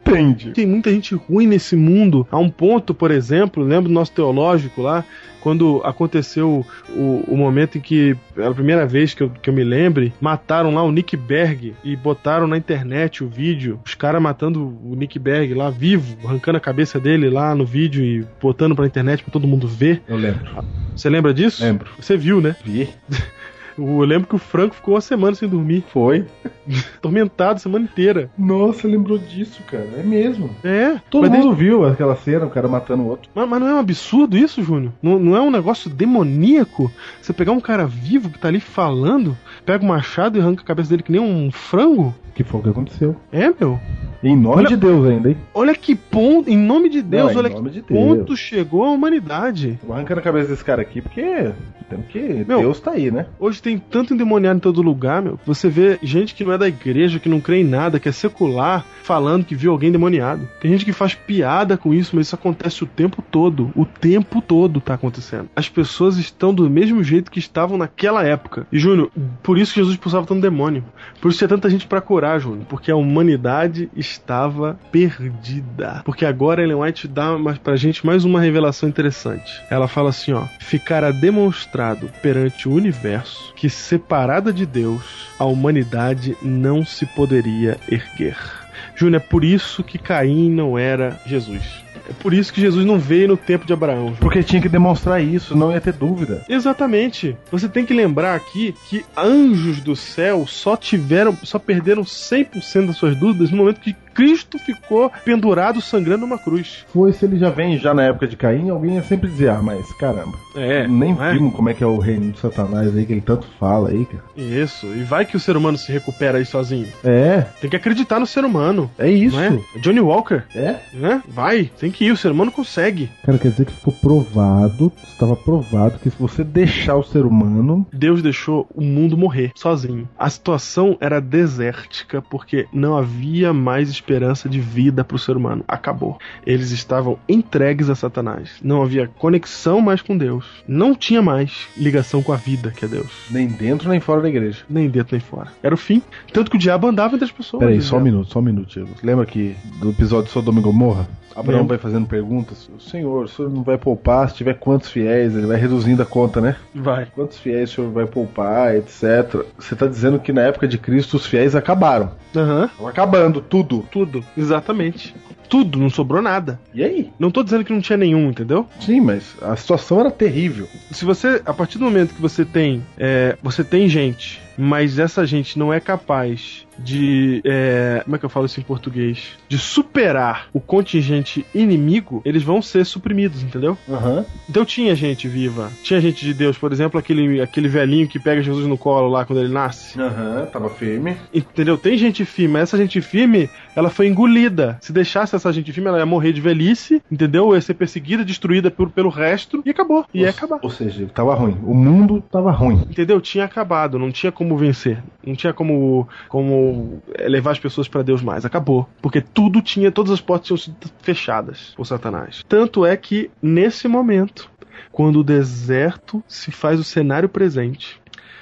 Entende. 0.00 0.52
Tem 0.52 0.66
muita 0.66 0.90
gente 0.90 1.14
ruim 1.14 1.46
nesse 1.46 1.76
mundo, 1.76 2.26
a 2.30 2.38
um 2.38 2.50
ponto, 2.50 2.92
por 2.94 3.10
exemplo, 3.10 3.62
lembro 3.62 3.88
do 3.88 3.94
nosso 3.94 4.12
teológico 4.12 4.82
lá, 4.82 5.04
quando 5.40 5.80
aconteceu 5.84 6.64
o, 6.90 7.24
o 7.26 7.36
momento 7.36 7.78
em 7.78 7.80
que, 7.80 8.16
pela 8.34 8.54
primeira 8.54 8.86
vez 8.86 9.14
que 9.14 9.22
eu, 9.22 9.30
que 9.30 9.48
eu 9.48 9.54
me 9.54 9.64
lembre, 9.64 10.12
mataram 10.20 10.74
lá 10.74 10.82
o 10.82 10.92
Nick 10.92 11.16
Berg 11.16 11.74
e 11.82 11.96
botaram 11.96 12.46
na 12.46 12.56
internet 12.56 13.24
o 13.24 13.28
vídeo, 13.28 13.80
os 13.84 13.94
caras 13.94 14.20
matando 14.20 14.78
o 14.84 14.94
Nick 14.94 15.18
Berg 15.18 15.54
lá 15.54 15.70
vivo, 15.70 16.16
arrancando 16.26 16.58
a 16.58 16.60
cabeça 16.60 17.00
dele 17.00 17.30
lá 17.30 17.54
no 17.54 17.64
vídeo 17.64 18.04
e 18.04 18.26
botando 18.40 18.76
pra 18.76 18.86
internet 18.86 19.22
pra 19.22 19.32
todo 19.32 19.48
mundo 19.48 19.66
ver. 19.66 20.02
Eu 20.06 20.16
lembro. 20.16 20.64
Você 20.94 21.08
lembra 21.08 21.32
disso? 21.32 21.62
Lembro. 21.62 21.90
Você 21.98 22.16
viu, 22.16 22.40
né? 22.40 22.54
Vi. 22.64 22.88
Eu 23.78 24.00
lembro 24.00 24.28
que 24.28 24.34
o 24.34 24.38
Franco 24.38 24.74
ficou 24.74 24.94
uma 24.94 25.00
semana 25.00 25.34
sem 25.34 25.48
dormir, 25.48 25.84
Foi. 25.88 26.26
atormentado 26.96 27.56
a 27.56 27.58
semana 27.58 27.84
inteira. 27.84 28.30
Nossa, 28.38 28.86
lembrou 28.86 29.18
disso, 29.18 29.62
cara. 29.66 29.88
É 29.96 30.02
mesmo. 30.02 30.50
É, 30.62 31.00
Todo 31.10 31.28
mas 31.28 31.44
mundo 31.44 31.54
viu 31.54 31.84
aquela 31.84 32.16
cena, 32.16 32.46
o 32.46 32.50
cara 32.50 32.68
matando 32.68 33.02
o 33.02 33.08
outro. 33.08 33.30
Mas, 33.34 33.48
mas 33.48 33.60
não 33.60 33.68
é 33.68 33.74
um 33.74 33.78
absurdo 33.78 34.36
isso, 34.36 34.62
Júnior? 34.62 34.92
Não, 35.02 35.18
não 35.18 35.36
é 35.36 35.40
um 35.40 35.50
negócio 35.50 35.90
demoníaco? 35.90 36.90
Você 37.20 37.32
pegar 37.32 37.52
um 37.52 37.60
cara 37.60 37.86
vivo 37.86 38.30
que 38.30 38.38
tá 38.38 38.48
ali 38.48 38.60
falando, 38.60 39.36
pega 39.64 39.84
o 39.84 39.88
machado 39.88 40.38
e 40.38 40.40
arranca 40.40 40.62
a 40.62 40.66
cabeça 40.66 40.90
dele 40.90 41.02
que 41.02 41.12
nem 41.12 41.20
um 41.20 41.50
frango? 41.50 42.14
Que 42.34 42.44
foi 42.44 42.60
o 42.60 42.62
que 42.62 42.68
aconteceu. 42.70 43.16
É, 43.32 43.50
meu. 43.60 43.78
Em 44.22 44.36
nome 44.36 44.56
Olha- 44.56 44.68
de 44.68 44.76
Deus 44.76 45.06
ainda, 45.08 45.30
hein? 45.30 45.36
Olha 45.54 45.74
que 45.74 45.94
ponto, 45.94 46.48
em 46.50 46.56
nome 46.56 46.90
de 46.90 47.00
Deus, 47.00 47.32
Não, 47.32 47.38
olha 47.40 47.48
que 47.50 47.62
de 47.70 47.80
Deus. 47.80 47.86
ponto 47.88 48.36
chegou 48.36 48.84
a 48.84 48.90
humanidade. 48.90 49.78
Vou 49.82 49.94
arrancando 49.96 50.20
a 50.20 50.22
cabeça 50.22 50.48
desse 50.48 50.62
cara 50.64 50.82
aqui, 50.82 51.00
porque 51.00 51.52
temos 51.88 52.06
que. 52.08 52.44
Meu. 52.46 52.60
Deus 52.60 52.78
tá 52.80 52.90
aí, 52.92 53.10
né? 53.10 53.26
Hoje 53.38 53.62
tem 53.62 53.78
tanto 53.78 54.12
endemoniado 54.12 54.58
em 54.58 54.60
todo 54.60 54.82
lugar, 54.82 55.22
meu. 55.22 55.40
Você 55.46 55.70
vê 55.70 55.98
gente 56.02 56.34
que 56.34 56.44
não 56.44 56.52
é 56.52 56.58
da 56.58 56.68
igreja, 56.68 57.18
que 57.18 57.30
não 57.30 57.40
crê 57.40 57.60
em 57.62 57.64
nada, 57.64 57.98
que 57.98 58.10
é 58.10 58.12
secular, 58.12 58.84
falando 59.02 59.42
que 59.46 59.54
viu 59.54 59.72
alguém 59.72 59.88
endemoniado. 59.88 60.46
Tem 60.60 60.70
gente 60.70 60.84
que 60.84 60.92
faz 60.92 61.14
piada 61.14 61.78
com 61.78 61.94
isso, 61.94 62.14
mas 62.14 62.26
isso 62.26 62.34
acontece 62.34 62.84
o 62.84 62.86
tempo 62.86 63.22
todo. 63.22 63.70
O 63.74 63.86
tempo 63.86 64.42
todo 64.42 64.82
tá 64.82 64.92
acontecendo. 64.94 65.48
As 65.56 65.68
pessoas 65.68 66.18
estão 66.18 66.52
do 66.52 66.68
mesmo 66.68 67.02
jeito 67.02 67.30
que 67.30 67.38
estavam 67.38 67.78
naquela 67.78 68.22
época. 68.22 68.66
E, 68.70 68.78
Júnior, 68.78 69.10
por 69.42 69.56
isso 69.58 69.72
que 69.72 69.80
Jesus 69.80 69.94
expulsava 69.94 70.26
tanto 70.26 70.42
demônio. 70.42 70.84
Por 71.22 71.30
isso 71.30 71.38
tinha 71.38 71.48
tanta 71.48 71.70
gente 71.70 71.86
pra 71.86 72.02
curar, 72.02 72.19
Júnior. 72.38 72.66
Porque 72.68 72.90
a 72.90 72.96
humanidade 72.96 73.90
estava 73.94 74.78
perdida. 74.90 76.02
Porque 76.04 76.24
agora 76.24 76.62
Ellen 76.62 76.76
White 76.76 77.08
dá 77.08 77.36
pra 77.62 77.76
gente 77.76 78.04
mais 78.04 78.24
uma 78.24 78.40
revelação 78.40 78.88
interessante. 78.88 79.60
Ela 79.70 79.88
fala 79.88 80.10
assim, 80.10 80.32
ó: 80.32 80.44
"Ficará 80.58 81.10
demonstrado 81.10 82.10
perante 82.22 82.68
o 82.68 82.72
universo 82.72 83.52
que 83.54 83.68
separada 83.68 84.52
de 84.52 84.66
Deus, 84.66 85.28
a 85.38 85.44
humanidade 85.44 86.36
não 86.42 86.84
se 86.84 87.06
poderia 87.06 87.78
erguer." 87.88 88.59
Júnior, 88.94 89.20
é 89.20 89.24
por 89.24 89.44
isso 89.44 89.82
que 89.82 89.98
Caim 89.98 90.50
não 90.50 90.78
era 90.78 91.20
Jesus. 91.26 91.62
É 92.08 92.12
por 92.12 92.34
isso 92.34 92.52
que 92.52 92.60
Jesus 92.60 92.84
não 92.84 92.98
veio 92.98 93.28
no 93.28 93.36
tempo 93.36 93.64
de 93.64 93.72
Abraão. 93.72 94.06
Júnior. 94.06 94.18
Porque 94.18 94.42
tinha 94.42 94.60
que 94.60 94.68
demonstrar 94.68 95.22
isso, 95.22 95.56
não 95.56 95.72
ia 95.72 95.80
ter 95.80 95.92
dúvida. 95.92 96.44
Exatamente. 96.48 97.36
Você 97.52 97.68
tem 97.68 97.86
que 97.86 97.94
lembrar 97.94 98.34
aqui 98.34 98.74
que 98.88 99.04
anjos 99.16 99.80
do 99.80 99.94
céu 99.94 100.46
só 100.46 100.76
tiveram, 100.76 101.36
só 101.42 101.58
perderam 101.58 102.02
100% 102.02 102.86
das 102.86 102.96
suas 102.96 103.16
dúvidas 103.16 103.50
no 103.50 103.58
momento 103.58 103.80
que 103.80 103.94
Cristo 104.20 104.58
ficou 104.58 105.10
pendurado 105.24 105.80
sangrando 105.80 106.26
numa 106.26 106.36
cruz. 106.38 106.84
Foi 106.92 107.10
se 107.12 107.24
ele 107.24 107.38
já 107.38 107.48
vem 107.48 107.78
já 107.78 107.94
na 107.94 108.02
época 108.02 108.26
de 108.26 108.36
Caim, 108.36 108.68
alguém 108.68 108.96
ia 108.96 109.02
sempre 109.02 109.30
dizer, 109.30 109.48
ah, 109.48 109.62
mas 109.62 109.90
caramba, 109.94 110.36
É, 110.54 110.86
nem 110.86 111.16
é? 111.18 111.32
vimos 111.32 111.54
como 111.54 111.70
é 111.70 111.74
que 111.74 111.82
é 111.82 111.86
o 111.86 111.96
reino 111.98 112.30
de 112.32 112.38
Satanás 112.38 112.94
aí, 112.94 113.06
que 113.06 113.12
ele 113.14 113.22
tanto 113.22 113.46
fala 113.58 113.88
aí, 113.88 114.04
cara. 114.04 114.22
Isso. 114.36 114.86
E 114.88 115.02
vai 115.04 115.24
que 115.24 115.38
o 115.38 115.40
ser 115.40 115.56
humano 115.56 115.78
se 115.78 115.90
recupera 115.90 116.36
aí 116.36 116.44
sozinho. 116.44 116.86
É, 117.02 117.46
Tem 117.62 117.70
que 117.70 117.76
acreditar 117.76 118.20
no 118.20 118.26
ser 118.26 118.44
humano. 118.44 118.90
é 118.98 119.10
isso. 119.10 119.36
Não 119.36 119.42
é? 119.42 119.58
Johnny 119.80 120.00
Walker, 120.00 120.42
É? 120.54 120.76
né? 120.92 121.22
Vai, 121.26 121.70
tem 121.80 121.90
que 121.90 122.04
ir, 122.04 122.10
o 122.12 122.16
ser 122.16 122.30
humano 122.30 122.52
consegue. 122.52 123.08
Cara, 123.24 123.38
quer 123.38 123.48
dizer 123.52 123.64
que 123.64 123.72
ficou 123.72 123.94
provado, 123.94 124.92
estava 125.02 125.34
provado 125.34 125.98
que 125.98 126.10
se 126.10 126.16
você 126.18 126.44
deixar 126.44 126.96
o 126.96 127.02
ser 127.02 127.24
humano, 127.24 127.86
Deus 127.90 128.20
deixou 128.22 128.68
o 128.74 128.82
mundo 128.82 129.16
morrer 129.16 129.52
sozinho. 129.54 130.06
A 130.18 130.28
situação 130.28 130.98
era 131.00 131.20
desértica 131.20 132.20
porque 132.20 132.66
não 132.70 132.98
havia 132.98 133.54
mais 133.54 133.88
esperança 133.88 134.09
de 134.48 134.60
vida 134.60 135.04
para 135.04 135.14
o 135.14 135.18
ser 135.18 135.36
humano. 135.36 135.64
Acabou. 135.68 136.18
Eles 136.46 136.70
estavam 136.70 137.18
entregues 137.28 137.88
a 137.88 137.94
Satanás. 137.94 138.50
Não 138.62 138.82
havia 138.82 139.06
conexão 139.06 139.80
mais 139.80 140.02
com 140.02 140.16
Deus. 140.16 140.44
Não 140.66 140.94
tinha 140.94 141.22
mais 141.22 141.68
ligação 141.76 142.22
com 142.22 142.32
a 142.32 142.36
vida, 142.36 142.70
que 142.70 142.84
é 142.84 142.88
Deus. 142.88 143.10
nem 143.30 143.46
dentro 143.46 143.88
nem 143.88 144.00
fora 144.00 144.20
da 144.22 144.28
igreja. 144.28 144.64
Nem 144.68 144.88
dentro 144.88 145.16
nem 145.16 145.20
fora. 145.20 145.52
Era 145.62 145.74
o 145.74 145.78
fim. 145.78 146.02
Tanto 146.32 146.50
que 146.50 146.56
o 146.56 146.60
diabo 146.60 146.86
andava 146.86 147.14
entre 147.14 147.24
as 147.24 147.32
pessoas. 147.32 147.60
Peraí, 147.60 147.80
só 147.80 147.96
um 147.96 147.98
diabo. 147.98 148.04
minuto, 148.04 148.32
só 148.32 148.38
um 148.38 148.42
minuto, 148.42 148.68
Diego. 148.68 148.90
Lembra 149.02 149.26
que 149.26 149.54
do 149.80 149.90
episódio 149.90 150.26
de 150.26 150.32
Sodoma 150.32 150.60
e 150.60 150.62
Gomorra? 150.62 151.08
Abraão 151.40 151.66
vai 151.66 151.78
fazendo 151.78 152.06
perguntas. 152.06 152.68
O 152.76 152.80
senhor, 152.80 153.24
o 153.24 153.28
senhor 153.28 153.50
não 153.50 153.62
vai 153.62 153.78
poupar 153.78 154.28
se 154.28 154.36
tiver 154.36 154.54
quantos 154.54 154.90
fiéis? 154.90 155.34
Ele 155.34 155.46
vai 155.46 155.56
reduzindo 155.56 156.02
a 156.02 156.06
conta, 156.06 156.40
né? 156.40 156.56
Vai. 156.74 157.06
Quantos 157.14 157.38
fiéis 157.38 157.70
o 157.70 157.74
senhor 157.74 157.90
vai 157.90 158.06
poupar, 158.06 158.74
etc. 158.76 159.44
Você 159.58 159.74
tá 159.74 159.86
dizendo 159.86 160.18
que 160.18 160.32
na 160.32 160.42
época 160.42 160.68
de 160.68 160.78
Cristo 160.78 161.16
os 161.16 161.26
fiéis 161.26 161.54
acabaram. 161.54 162.12
Aham. 162.34 162.66
Estão 162.66 162.86
acabando, 162.88 163.40
tudo. 163.40 163.86
Tudo. 163.90 164.24
Exatamente. 164.36 165.14
Tudo. 165.48 165.78
Não 165.80 165.90
sobrou 165.90 166.22
nada. 166.22 166.60
E 166.72 166.82
aí? 166.82 167.10
Não 167.18 167.30
tô 167.30 167.42
dizendo 167.42 167.64
que 167.64 167.72
não 167.72 167.80
tinha 167.80 167.96
nenhum, 167.96 168.30
entendeu? 168.30 168.66
Sim, 168.78 169.00
mas 169.00 169.34
a 169.42 169.56
situação 169.56 169.98
era 170.00 170.10
terrível. 170.10 170.68
se 170.92 171.04
você, 171.04 171.42
a 171.44 171.52
partir 171.52 171.78
do 171.78 171.84
momento 171.84 172.14
que 172.14 172.22
você 172.22 172.44
tem, 172.44 172.84
é, 172.96 173.36
você 173.42 173.64
tem 173.64 173.88
gente, 173.88 174.40
mas 174.60 174.98
essa 174.98 175.24
gente 175.26 175.58
não 175.58 175.72
é 175.72 175.80
capaz 175.80 176.66
de, 176.78 177.40
é, 177.44 178.00
como 178.04 178.16
é 178.16 178.18
que 178.18 178.24
eu 178.24 178.28
falo 178.30 178.46
isso 178.46 178.58
em 178.60 178.62
português, 178.62 179.36
de 179.48 179.58
superar 179.58 180.48
o 180.52 180.60
contingente 180.60 181.44
inimigo, 181.54 182.22
eles 182.24 182.42
vão 182.42 182.62
ser 182.62 182.84
suprimidos, 182.86 183.42
entendeu? 183.42 183.76
Aham. 183.88 184.24
Então 184.48 184.64
tinha 184.64 184.94
gente 184.94 185.28
viva, 185.28 185.70
tinha 185.82 186.00
gente 186.00 186.24
de 186.24 186.32
Deus, 186.34 186.56
por 186.56 186.72
exemplo, 186.72 186.98
aquele, 186.98 187.40
aquele 187.40 187.68
velhinho 187.68 188.08
que 188.08 188.18
pega 188.18 188.42
Jesus 188.42 188.66
no 188.66 188.78
colo 188.78 189.08
lá 189.08 189.24
quando 189.24 189.40
ele 189.40 189.52
nasce, 189.52 190.00
Aham, 190.00 190.46
tava 190.52 190.68
firme. 190.70 191.16
entendeu? 191.32 191.76
Tem 191.76 191.96
gente 191.96 192.24
firme, 192.24 192.54
mas 192.54 192.62
essa 192.62 192.76
gente 192.78 193.00
firme, 193.00 193.48
ela 193.76 193.90
foi 193.90 194.06
engolida. 194.06 194.78
Se 194.80 194.92
deixasse 194.92 195.34
essa 195.36 195.52
gente 195.52 195.72
firme, 195.72 195.88
ela 195.88 195.98
ia 195.98 196.06
morrer 196.06 196.32
de 196.32 196.40
velhice, 196.40 197.02
entendeu? 197.10 197.54
Ia 197.54 197.60
ser 197.60 197.74
perseguida, 197.74 198.24
destruída 198.24 198.70
por, 198.70 198.90
pelo 198.90 199.08
resto 199.10 199.62
e 199.64 199.70
acabou. 199.70 200.04
E 200.12 200.20
ia 200.20 200.30
acabar. 200.30 200.58
Ou 200.62 200.70
seja, 200.70 201.06
tava 201.14 201.34
ruim. 201.34 201.56
O 201.62 201.74
mundo 201.74 202.22
tava 202.30 202.50
ruim. 202.50 202.82
Entendeu? 202.90 203.20
Tinha 203.20 203.44
acabado, 203.44 203.98
não 203.98 204.10
tinha 204.10 204.32
como 204.32 204.49
vencer, 204.56 205.02
não 205.24 205.34
tinha 205.34 205.52
como 205.52 206.08
como 206.28 207.02
levar 207.18 207.52
as 207.52 207.58
pessoas 207.58 207.88
pra 207.88 208.02
Deus 208.02 208.22
mais. 208.22 208.44
Acabou, 208.44 208.88
porque 209.00 209.20
tudo 209.20 209.62
tinha, 209.62 209.90
todas 209.90 210.12
as 210.12 210.20
portas 210.20 210.46
tinham 210.46 210.58
sido 210.58 210.76
fechadas 211.02 211.72
por 211.76 211.86
Satanás. 211.86 212.44
Tanto 212.48 212.84
é 212.84 212.96
que 212.96 213.30
nesse 213.42 213.88
momento, 213.88 214.50
quando 214.92 215.20
o 215.20 215.24
deserto 215.24 216.22
se 216.26 216.50
faz 216.50 216.78
o 216.78 216.84
cenário 216.84 217.28
presente, 217.28 218.00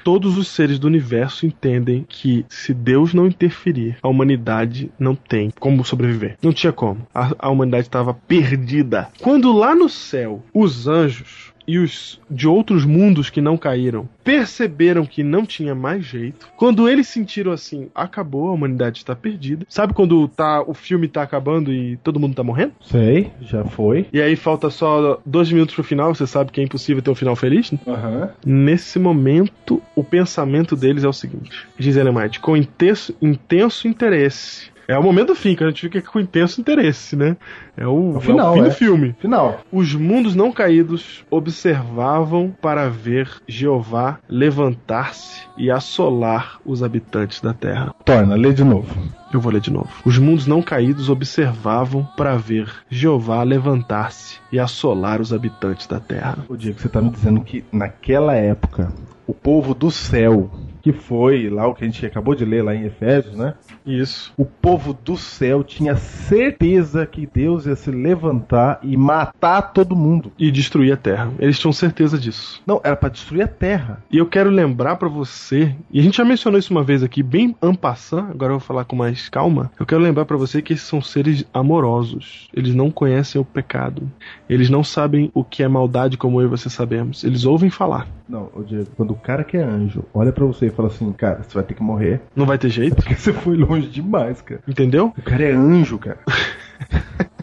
todos 0.08 0.38
os 0.38 0.48
seres 0.48 0.78
do 0.78 0.86
universo 0.86 1.44
entendem 1.44 2.04
que 2.08 2.46
se 2.48 2.72
Deus 2.72 3.12
não 3.12 3.26
interferir, 3.26 3.98
a 4.02 4.08
humanidade 4.08 4.90
não 4.98 5.14
tem 5.14 5.50
como 5.58 5.84
sobreviver. 5.84 6.38
Não 6.42 6.52
tinha 6.52 6.72
como. 6.72 7.06
A, 7.14 7.32
a 7.38 7.50
humanidade 7.50 7.88
estava 7.88 8.14
perdida. 8.14 9.08
Quando 9.20 9.52
lá 9.52 9.74
no 9.74 9.88
céu, 9.88 10.42
os 10.54 10.88
anjos 10.88 11.52
e 11.68 11.78
os 11.78 12.18
de 12.30 12.48
outros 12.48 12.86
mundos 12.86 13.28
que 13.28 13.42
não 13.42 13.58
caíram 13.58 14.08
perceberam 14.24 15.04
que 15.06 15.22
não 15.22 15.44
tinha 15.44 15.74
mais 15.74 16.04
jeito. 16.04 16.48
Quando 16.56 16.88
eles 16.88 17.06
sentiram 17.08 17.52
assim, 17.52 17.88
acabou, 17.94 18.48
a 18.48 18.52
humanidade 18.52 18.98
está 18.98 19.14
perdida. 19.14 19.66
Sabe 19.68 19.92
quando 19.92 20.26
tá 20.28 20.62
o 20.62 20.72
filme 20.72 21.06
tá 21.06 21.22
acabando 21.22 21.72
e 21.72 21.96
todo 21.98 22.18
mundo 22.18 22.34
tá 22.34 22.42
morrendo? 22.42 22.72
Sei, 22.80 23.30
já 23.42 23.64
foi. 23.64 24.06
E 24.12 24.20
aí 24.20 24.34
falta 24.34 24.70
só 24.70 25.20
dois 25.24 25.50
minutos 25.52 25.74
pro 25.74 25.84
final, 25.84 26.14
você 26.14 26.26
sabe 26.26 26.50
que 26.50 26.60
é 26.60 26.64
impossível 26.64 27.02
ter 27.02 27.10
um 27.10 27.14
final 27.14 27.36
feliz? 27.36 27.70
né? 27.70 27.78
Aham. 27.86 28.30
Nesse 28.44 28.98
momento, 28.98 29.82
o 29.94 30.02
pensamento 30.02 30.74
deles 30.74 31.04
é 31.04 31.08
o 31.08 31.12
seguinte: 31.12 31.66
diz 31.78 31.96
Ellen 31.96 32.16
White, 32.16 32.40
com 32.40 32.56
intenso, 32.56 33.14
intenso 33.20 33.86
interesse. 33.86 34.70
É 34.88 34.98
o 34.98 35.02
momento 35.02 35.28
do 35.28 35.34
fim, 35.34 35.54
que 35.54 35.62
a 35.62 35.66
gente 35.66 35.82
fica 35.82 36.00
com 36.00 36.18
intenso 36.18 36.62
interesse, 36.62 37.14
né? 37.14 37.36
É 37.76 37.86
o, 37.86 38.16
o 38.16 38.20
final, 38.22 38.46
é 38.46 38.50
o 38.50 38.54
fim 38.54 38.60
é. 38.60 38.64
do 38.64 38.74
filme. 38.74 39.16
Final. 39.20 39.60
Os 39.70 39.94
mundos 39.94 40.34
não 40.34 40.50
caídos 40.50 41.22
observavam 41.30 42.56
para 42.62 42.88
ver 42.88 43.30
Jeová 43.46 44.18
levantar-se 44.26 45.42
e 45.58 45.70
assolar 45.70 46.58
os 46.64 46.82
habitantes 46.82 47.38
da 47.42 47.52
terra. 47.52 47.94
Torna, 48.02 48.34
lê 48.34 48.50
de 48.50 48.64
novo. 48.64 48.88
Eu 49.30 49.40
vou 49.40 49.52
ler 49.52 49.60
de 49.60 49.70
novo. 49.70 49.90
Os 50.06 50.16
mundos 50.16 50.46
não 50.46 50.62
caídos 50.62 51.10
observavam 51.10 52.08
para 52.16 52.36
ver 52.38 52.72
Jeová 52.88 53.42
levantar-se 53.42 54.38
e 54.50 54.58
assolar 54.58 55.20
os 55.20 55.34
habitantes 55.34 55.86
da 55.86 56.00
terra. 56.00 56.38
O 56.48 56.56
Diego, 56.56 56.80
você 56.80 56.88
tá 56.88 57.02
me 57.02 57.10
dizendo 57.10 57.42
que 57.42 57.62
naquela 57.70 58.34
época, 58.34 58.90
o 59.26 59.34
povo 59.34 59.74
do 59.74 59.90
céu, 59.90 60.50
que 60.88 60.92
foi 60.92 61.50
lá 61.50 61.66
o 61.66 61.74
que 61.74 61.84
a 61.84 61.86
gente 61.86 62.04
acabou 62.06 62.34
de 62.34 62.46
ler 62.46 62.62
lá 62.64 62.74
em 62.74 62.86
Efésios, 62.86 63.36
né? 63.36 63.54
Isso. 63.84 64.32
O 64.38 64.44
povo 64.44 64.96
do 65.04 65.16
céu 65.18 65.62
tinha 65.62 65.96
certeza 65.96 67.04
que 67.04 67.26
Deus 67.26 67.66
ia 67.66 67.76
se 67.76 67.90
levantar 67.90 68.80
e 68.82 68.96
matar 68.96 69.60
todo 69.60 69.94
mundo. 69.94 70.32
E 70.38 70.50
destruir 70.50 70.92
a 70.92 70.96
terra. 70.96 71.30
Eles 71.38 71.58
tinham 71.58 71.72
certeza 71.72 72.18
disso. 72.18 72.62
Não, 72.66 72.80
era 72.82 72.96
pra 72.96 73.10
destruir 73.10 73.42
a 73.42 73.48
terra. 73.48 74.02
E 74.10 74.16
eu 74.16 74.26
quero 74.26 74.48
lembrar 74.48 74.96
pra 74.96 75.08
você, 75.08 75.74
e 75.90 76.00
a 76.00 76.02
gente 76.02 76.16
já 76.16 76.24
mencionou 76.24 76.58
isso 76.58 76.72
uma 76.72 76.82
vez 76.82 77.02
aqui, 77.02 77.22
bem 77.22 77.54
ampassant, 77.60 78.30
agora 78.30 78.52
eu 78.52 78.58
vou 78.58 78.66
falar 78.66 78.84
com 78.84 78.96
mais 78.96 79.28
calma. 79.28 79.70
Eu 79.78 79.84
quero 79.84 80.00
lembrar 80.00 80.24
pra 80.24 80.36
você 80.36 80.62
que 80.62 80.72
esses 80.72 80.86
são 80.86 81.02
seres 81.02 81.44
amorosos. 81.52 82.48
Eles 82.54 82.74
não 82.74 82.90
conhecem 82.90 83.38
o 83.38 83.44
pecado. 83.44 84.10
Eles 84.48 84.70
não 84.70 84.82
sabem 84.82 85.30
o 85.34 85.44
que 85.44 85.62
é 85.62 85.68
maldade 85.68 86.16
como 86.16 86.40
eu 86.40 86.46
e 86.46 86.50
você 86.50 86.70
sabemos. 86.70 87.24
Eles 87.24 87.44
ouvem 87.44 87.68
falar. 87.68 88.06
Não, 88.28 88.50
Diego, 88.66 88.90
quando 88.96 89.12
o 89.12 89.16
cara 89.16 89.42
que 89.42 89.56
é 89.56 89.62
anjo 89.62 90.04
olha 90.12 90.32
pra 90.32 90.44
você 90.44 90.66
e 90.66 90.70
fala 90.78 90.88
assim, 90.88 91.12
cara, 91.12 91.42
você 91.42 91.54
vai 91.54 91.64
ter 91.64 91.74
que 91.74 91.82
morrer, 91.82 92.20
Não 92.36 92.46
vai 92.46 92.56
ter 92.56 92.68
jeito. 92.68 92.94
porque 93.02 93.16
você 93.16 93.32
foi 93.32 93.56
longe 93.56 93.88
demais, 93.88 94.40
cara. 94.40 94.60
Entendeu? 94.66 95.12
O 95.18 95.22
cara 95.22 95.42
é 95.42 95.52
anjo, 95.52 95.98
cara. 95.98 96.18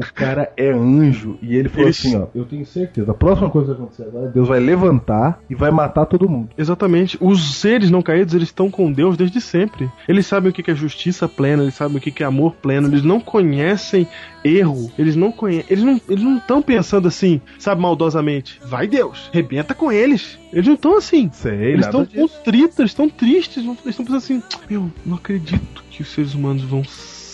O 0.00 0.12
cara 0.14 0.52
é 0.56 0.70
anjo. 0.70 1.38
E 1.42 1.56
ele 1.56 1.68
falou 1.68 1.84
Ele- 1.86 1.90
assim: 1.90 2.16
ó, 2.16 2.26
eu 2.34 2.44
tenho 2.44 2.64
certeza. 2.66 3.10
A 3.10 3.14
próxima 3.14 3.50
coisa 3.50 3.72
que 3.72 3.78
vai 3.78 3.82
acontecer 3.86 4.08
agora, 4.08 4.28
Deus 4.30 4.48
vai 4.48 4.60
levantar 4.60 5.40
e 5.48 5.54
vai 5.54 5.70
matar 5.70 6.06
todo 6.06 6.28
mundo. 6.28 6.50
Exatamente. 6.56 7.16
Os 7.20 7.56
seres 7.56 7.90
não 7.90 8.02
caídos, 8.02 8.34
eles 8.34 8.48
estão 8.48 8.70
com 8.70 8.92
Deus 8.92 9.16
desde 9.16 9.40
sempre. 9.40 9.90
Eles 10.08 10.26
sabem 10.26 10.50
o 10.50 10.52
que 10.52 10.62
que 10.62 10.70
é 10.70 10.74
justiça 10.74 11.28
plena, 11.28 11.62
eles 11.62 11.74
sabem 11.74 11.96
o 11.96 12.00
que 12.00 12.10
que 12.10 12.22
é 12.22 12.26
amor 12.26 12.54
pleno, 12.54 12.88
eles 12.88 13.02
não 13.02 13.20
conhecem 13.20 14.06
erro, 14.44 14.90
eles 14.98 15.16
não 15.16 15.32
conhecem, 15.32 15.66
eles 15.70 15.82
não 15.84 16.00
eles 16.08 16.22
não 16.22 16.36
estão 16.38 16.62
pensando 16.62 17.08
assim, 17.08 17.40
sabe, 17.58 17.80
maldosamente. 17.80 18.60
Vai 18.64 18.86
Deus, 18.86 19.28
rebenta 19.32 19.74
com 19.74 19.90
eles. 19.90 20.38
Eles 20.52 20.66
não 20.66 20.74
estão 20.74 20.96
assim. 20.96 21.28
Sei, 21.32 21.72
Eles 21.72 21.84
estão 21.86 22.06
contritos, 22.06 22.78
eles 22.78 22.90
estão 22.92 23.08
tristes, 23.08 23.56
eles 23.64 23.76
estão 23.86 24.04
pensando 24.04 24.16
assim, 24.16 24.42
meu, 24.70 24.90
não 25.04 25.16
acredito 25.16 25.84
que 25.90 26.02
os 26.02 26.08
seres 26.12 26.34
humanos 26.34 26.62
vão 26.62 26.82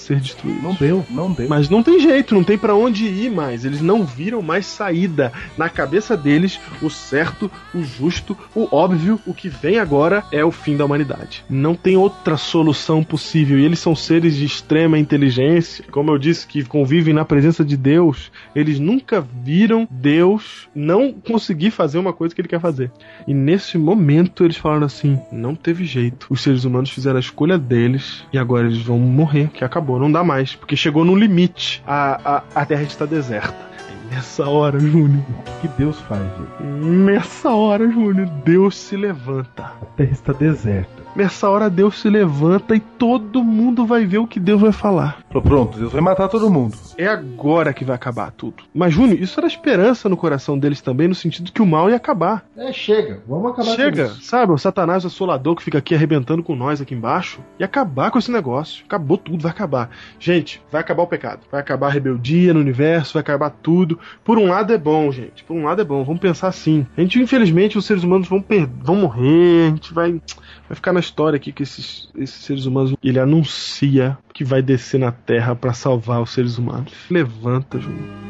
ser 0.02 0.20
destruídos. 0.20 0.62
Não 0.62 0.74
deu, 0.74 1.04
não 1.10 1.32
deu. 1.32 1.48
Mas 1.48 1.68
não 1.68 1.82
tem 1.82 2.00
jeito, 2.00 2.34
não 2.34 2.44
tem 2.44 2.58
pra 2.58 2.74
onde 2.74 3.06
ir 3.06 3.30
mais. 3.30 3.64
Eles 3.64 3.80
não 3.80 4.04
viram 4.04 4.42
mais 4.42 4.66
saída. 4.66 5.32
Na 5.56 5.68
cabeça 5.68 6.16
deles, 6.16 6.60
o 6.80 6.90
certo, 6.90 7.50
o 7.74 7.82
justo, 7.82 8.36
o 8.54 8.68
óbvio, 8.70 9.20
o 9.26 9.34
que 9.34 9.48
vem 9.48 9.78
agora 9.78 10.24
é 10.30 10.44
o 10.44 10.50
fim 10.50 10.76
da 10.76 10.84
humanidade. 10.84 11.44
Não 11.48 11.74
tem 11.74 11.96
outra 11.96 12.36
solução 12.36 13.02
possível. 13.02 13.58
E 13.58 13.64
eles 13.64 13.78
são 13.78 13.94
seres 13.94 14.36
de 14.36 14.44
extrema 14.44 14.98
inteligência, 14.98 15.84
como 15.90 16.10
eu 16.10 16.18
disse, 16.18 16.46
que 16.46 16.64
convivem 16.64 17.14
na 17.14 17.24
presença 17.24 17.64
de 17.64 17.76
Deus. 17.76 18.30
Eles 18.54 18.78
nunca 18.78 19.26
viram 19.42 19.86
Deus 19.90 20.68
não 20.74 21.12
conseguir 21.12 21.70
fazer 21.70 21.98
uma 21.98 22.12
coisa 22.12 22.34
que 22.34 22.40
ele 22.40 22.48
quer 22.48 22.60
fazer. 22.60 22.90
E 23.26 23.34
nesse 23.34 23.78
momento 23.78 24.44
eles 24.44 24.56
falaram 24.56 24.86
assim: 24.86 25.18
não 25.30 25.54
teve 25.54 25.84
jeito. 25.84 26.26
Os 26.30 26.40
seres 26.40 26.64
humanos 26.64 26.90
fizeram 26.90 27.16
a 27.16 27.20
escolha 27.20 27.58
deles 27.58 28.24
e 28.32 28.38
agora 28.38 28.66
eles 28.66 28.82
vão 28.82 28.98
morrer, 28.98 29.48
que 29.48 29.64
acabou, 29.64 29.91
não 29.98 30.10
dá 30.12 30.22
mais, 30.24 30.54
porque 30.54 30.76
chegou 30.76 31.04
no 31.04 31.14
limite. 31.14 31.82
A, 31.86 32.42
a, 32.54 32.62
a 32.62 32.66
Terra 32.66 32.82
está 32.82 33.04
deserta. 33.06 33.72
Nessa 34.10 34.46
hora, 34.46 34.78
Júnior, 34.78 35.22
O 35.56 35.60
que 35.62 35.68
Deus 35.68 35.98
faz, 36.02 36.20
gente? 36.20 36.62
nessa 36.84 37.50
hora, 37.50 37.88
Júnior, 37.90 38.26
Deus 38.44 38.76
se 38.76 38.94
levanta. 38.94 39.62
A 39.64 39.86
terra 39.96 40.10
está 40.12 40.32
deserta. 40.34 41.02
Nessa 41.14 41.48
hora, 41.50 41.68
Deus 41.68 42.00
se 42.00 42.08
levanta 42.08 42.74
e 42.74 42.80
todo 42.80 43.44
mundo 43.44 43.84
vai 43.84 44.06
ver 44.06 44.18
o 44.18 44.26
que 44.26 44.40
Deus 44.40 44.60
vai 44.60 44.72
falar. 44.72 45.18
Falou, 45.28 45.42
pronto, 45.42 45.78
Deus 45.78 45.92
vai 45.92 46.00
matar 46.00 46.28
todo 46.28 46.50
mundo. 46.50 46.74
É 46.96 47.06
agora 47.06 47.72
que 47.74 47.84
vai 47.84 47.94
acabar 47.94 48.30
tudo. 48.30 48.62
Mas, 48.74 48.94
Júnior, 48.94 49.18
isso 49.20 49.38
era 49.38 49.46
esperança 49.46 50.08
no 50.08 50.16
coração 50.16 50.58
deles 50.58 50.80
também, 50.80 51.08
no 51.08 51.14
sentido 51.14 51.52
que 51.52 51.60
o 51.60 51.66
mal 51.66 51.90
ia 51.90 51.96
acabar. 51.96 52.44
É, 52.56 52.72
chega. 52.72 53.20
Vamos 53.28 53.52
acabar 53.52 53.74
Chega, 53.76 54.06
com 54.06 54.12
isso. 54.12 54.22
sabe? 54.22 54.52
O 54.52 54.58
Satanás 54.58 55.04
assolador 55.04 55.54
que 55.56 55.62
fica 55.62 55.78
aqui 55.78 55.94
arrebentando 55.94 56.42
com 56.42 56.54
nós 56.56 56.80
aqui 56.80 56.94
embaixo 56.94 57.40
e 57.58 57.64
acabar 57.64 58.10
com 58.10 58.18
esse 58.18 58.30
negócio. 58.32 58.84
Acabou 58.86 59.18
tudo, 59.18 59.42
vai 59.42 59.52
acabar. 59.52 59.90
Gente, 60.18 60.62
vai 60.70 60.80
acabar 60.80 61.02
o 61.02 61.06
pecado. 61.06 61.40
Vai 61.50 61.60
acabar 61.60 61.88
a 61.88 61.90
rebeldia 61.90 62.54
no 62.54 62.60
universo, 62.60 63.14
vai 63.14 63.20
acabar 63.20 63.50
tudo. 63.50 63.98
Por 64.24 64.38
um 64.38 64.46
lado 64.48 64.72
é 64.72 64.78
bom, 64.78 65.12
gente. 65.12 65.44
Por 65.44 65.54
um 65.54 65.64
lado 65.64 65.82
é 65.82 65.84
bom. 65.84 66.02
Vamos 66.04 66.20
pensar 66.20 66.48
assim. 66.48 66.86
A 66.96 67.00
gente, 67.02 67.20
infelizmente, 67.20 67.76
os 67.76 67.84
seres 67.84 68.02
humanos 68.02 68.28
vão, 68.28 68.40
per- 68.40 68.68
vão 68.82 68.96
morrer. 68.96 69.66
A 69.66 69.70
gente 69.70 69.92
vai, 69.92 70.12
vai 70.12 70.74
ficar 70.76 70.92
na 70.92 71.01
história 71.02 71.36
aqui 71.36 71.52
que 71.52 71.62
esses, 71.62 72.08
esses 72.16 72.44
seres 72.44 72.64
humanos. 72.64 72.94
Ele 73.02 73.18
anuncia 73.18 74.16
que 74.32 74.44
vai 74.44 74.62
descer 74.62 74.98
na 74.98 75.12
Terra 75.12 75.54
pra 75.54 75.72
salvar 75.72 76.22
os 76.22 76.30
seres 76.30 76.56
humanos. 76.56 76.92
Levanta, 77.10 77.78
Júnior. 77.78 78.22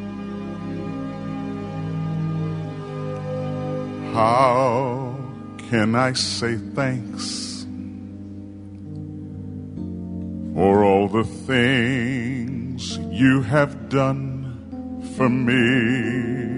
How 4.14 5.16
can 5.70 5.94
I 5.94 6.12
say 6.12 6.58
thanks 6.74 7.66
for 10.54 10.84
all 10.84 11.08
the 11.08 11.24
things 11.46 12.98
you 13.10 13.40
have 13.40 13.88
done 13.88 15.08
for 15.16 15.30
me? 15.30 16.52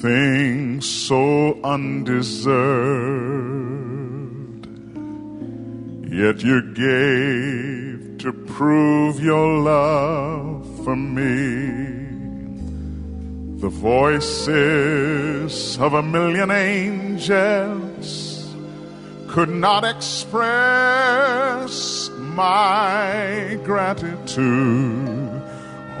Things 0.00 0.86
so 0.86 1.58
undeserved, 1.64 2.52
yet 6.12 6.42
you 6.44 6.60
gave 6.74 8.18
to 8.18 8.32
prove 8.32 9.18
your 9.18 9.58
love 9.60 10.84
for 10.84 10.94
me. 10.94 12.02
The 13.60 13.70
voices 13.70 14.98
of 15.78 15.94
a 15.94 16.02
million 16.02 16.50
angels 16.50 18.12
could 19.28 19.48
not 19.48 19.84
express 19.84 20.50
my 22.18 23.58
gratitude. 23.64 25.42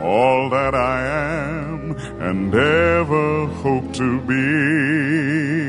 All 0.02 0.50
that 0.50 0.74
I 0.74 1.06
am 1.06 1.96
and 2.20 2.54
ever 2.54 3.46
hope 3.46 3.94
to 3.94 4.20
be. 4.20 5.62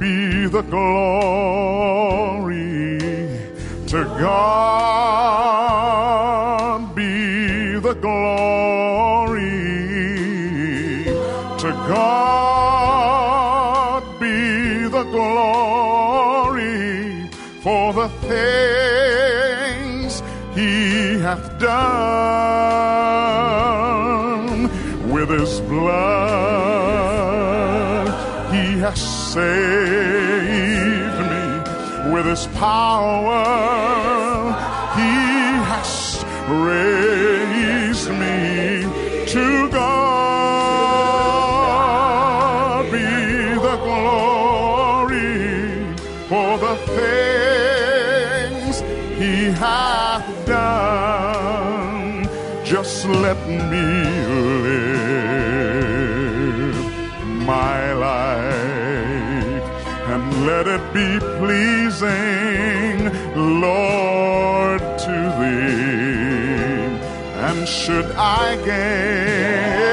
be 0.00 0.48
the 0.48 0.62
glory. 0.62 1.78
To 3.86 4.04
God 4.18 5.24
be 6.96 7.78
the 7.78 7.94
glory. 7.94 9.44
To 11.62 11.70
God 11.88 13.22
be 14.18 14.88
the 14.88 15.04
glory 15.04 16.74
for 17.62 17.92
the 17.92 18.08
things 18.26 18.83
hath 21.24 21.58
done 21.58 21.74
with 25.10 25.30
his 25.30 25.60
blood. 25.62 26.04
He 28.52 28.78
has 28.80 29.00
saved 29.32 29.40
me 31.32 31.46
with 32.12 32.26
his 32.26 32.46
power. 32.58 33.42
He 35.00 35.14
has 35.70 36.22
raised 36.46 37.43
be 60.94 61.18
pleasing, 61.40 62.98
Lord, 63.60 64.80
to 65.04 65.16
thee. 65.38 66.88
And 67.46 67.68
should 67.68 68.10
I 68.12 68.54
gain, 68.64 69.83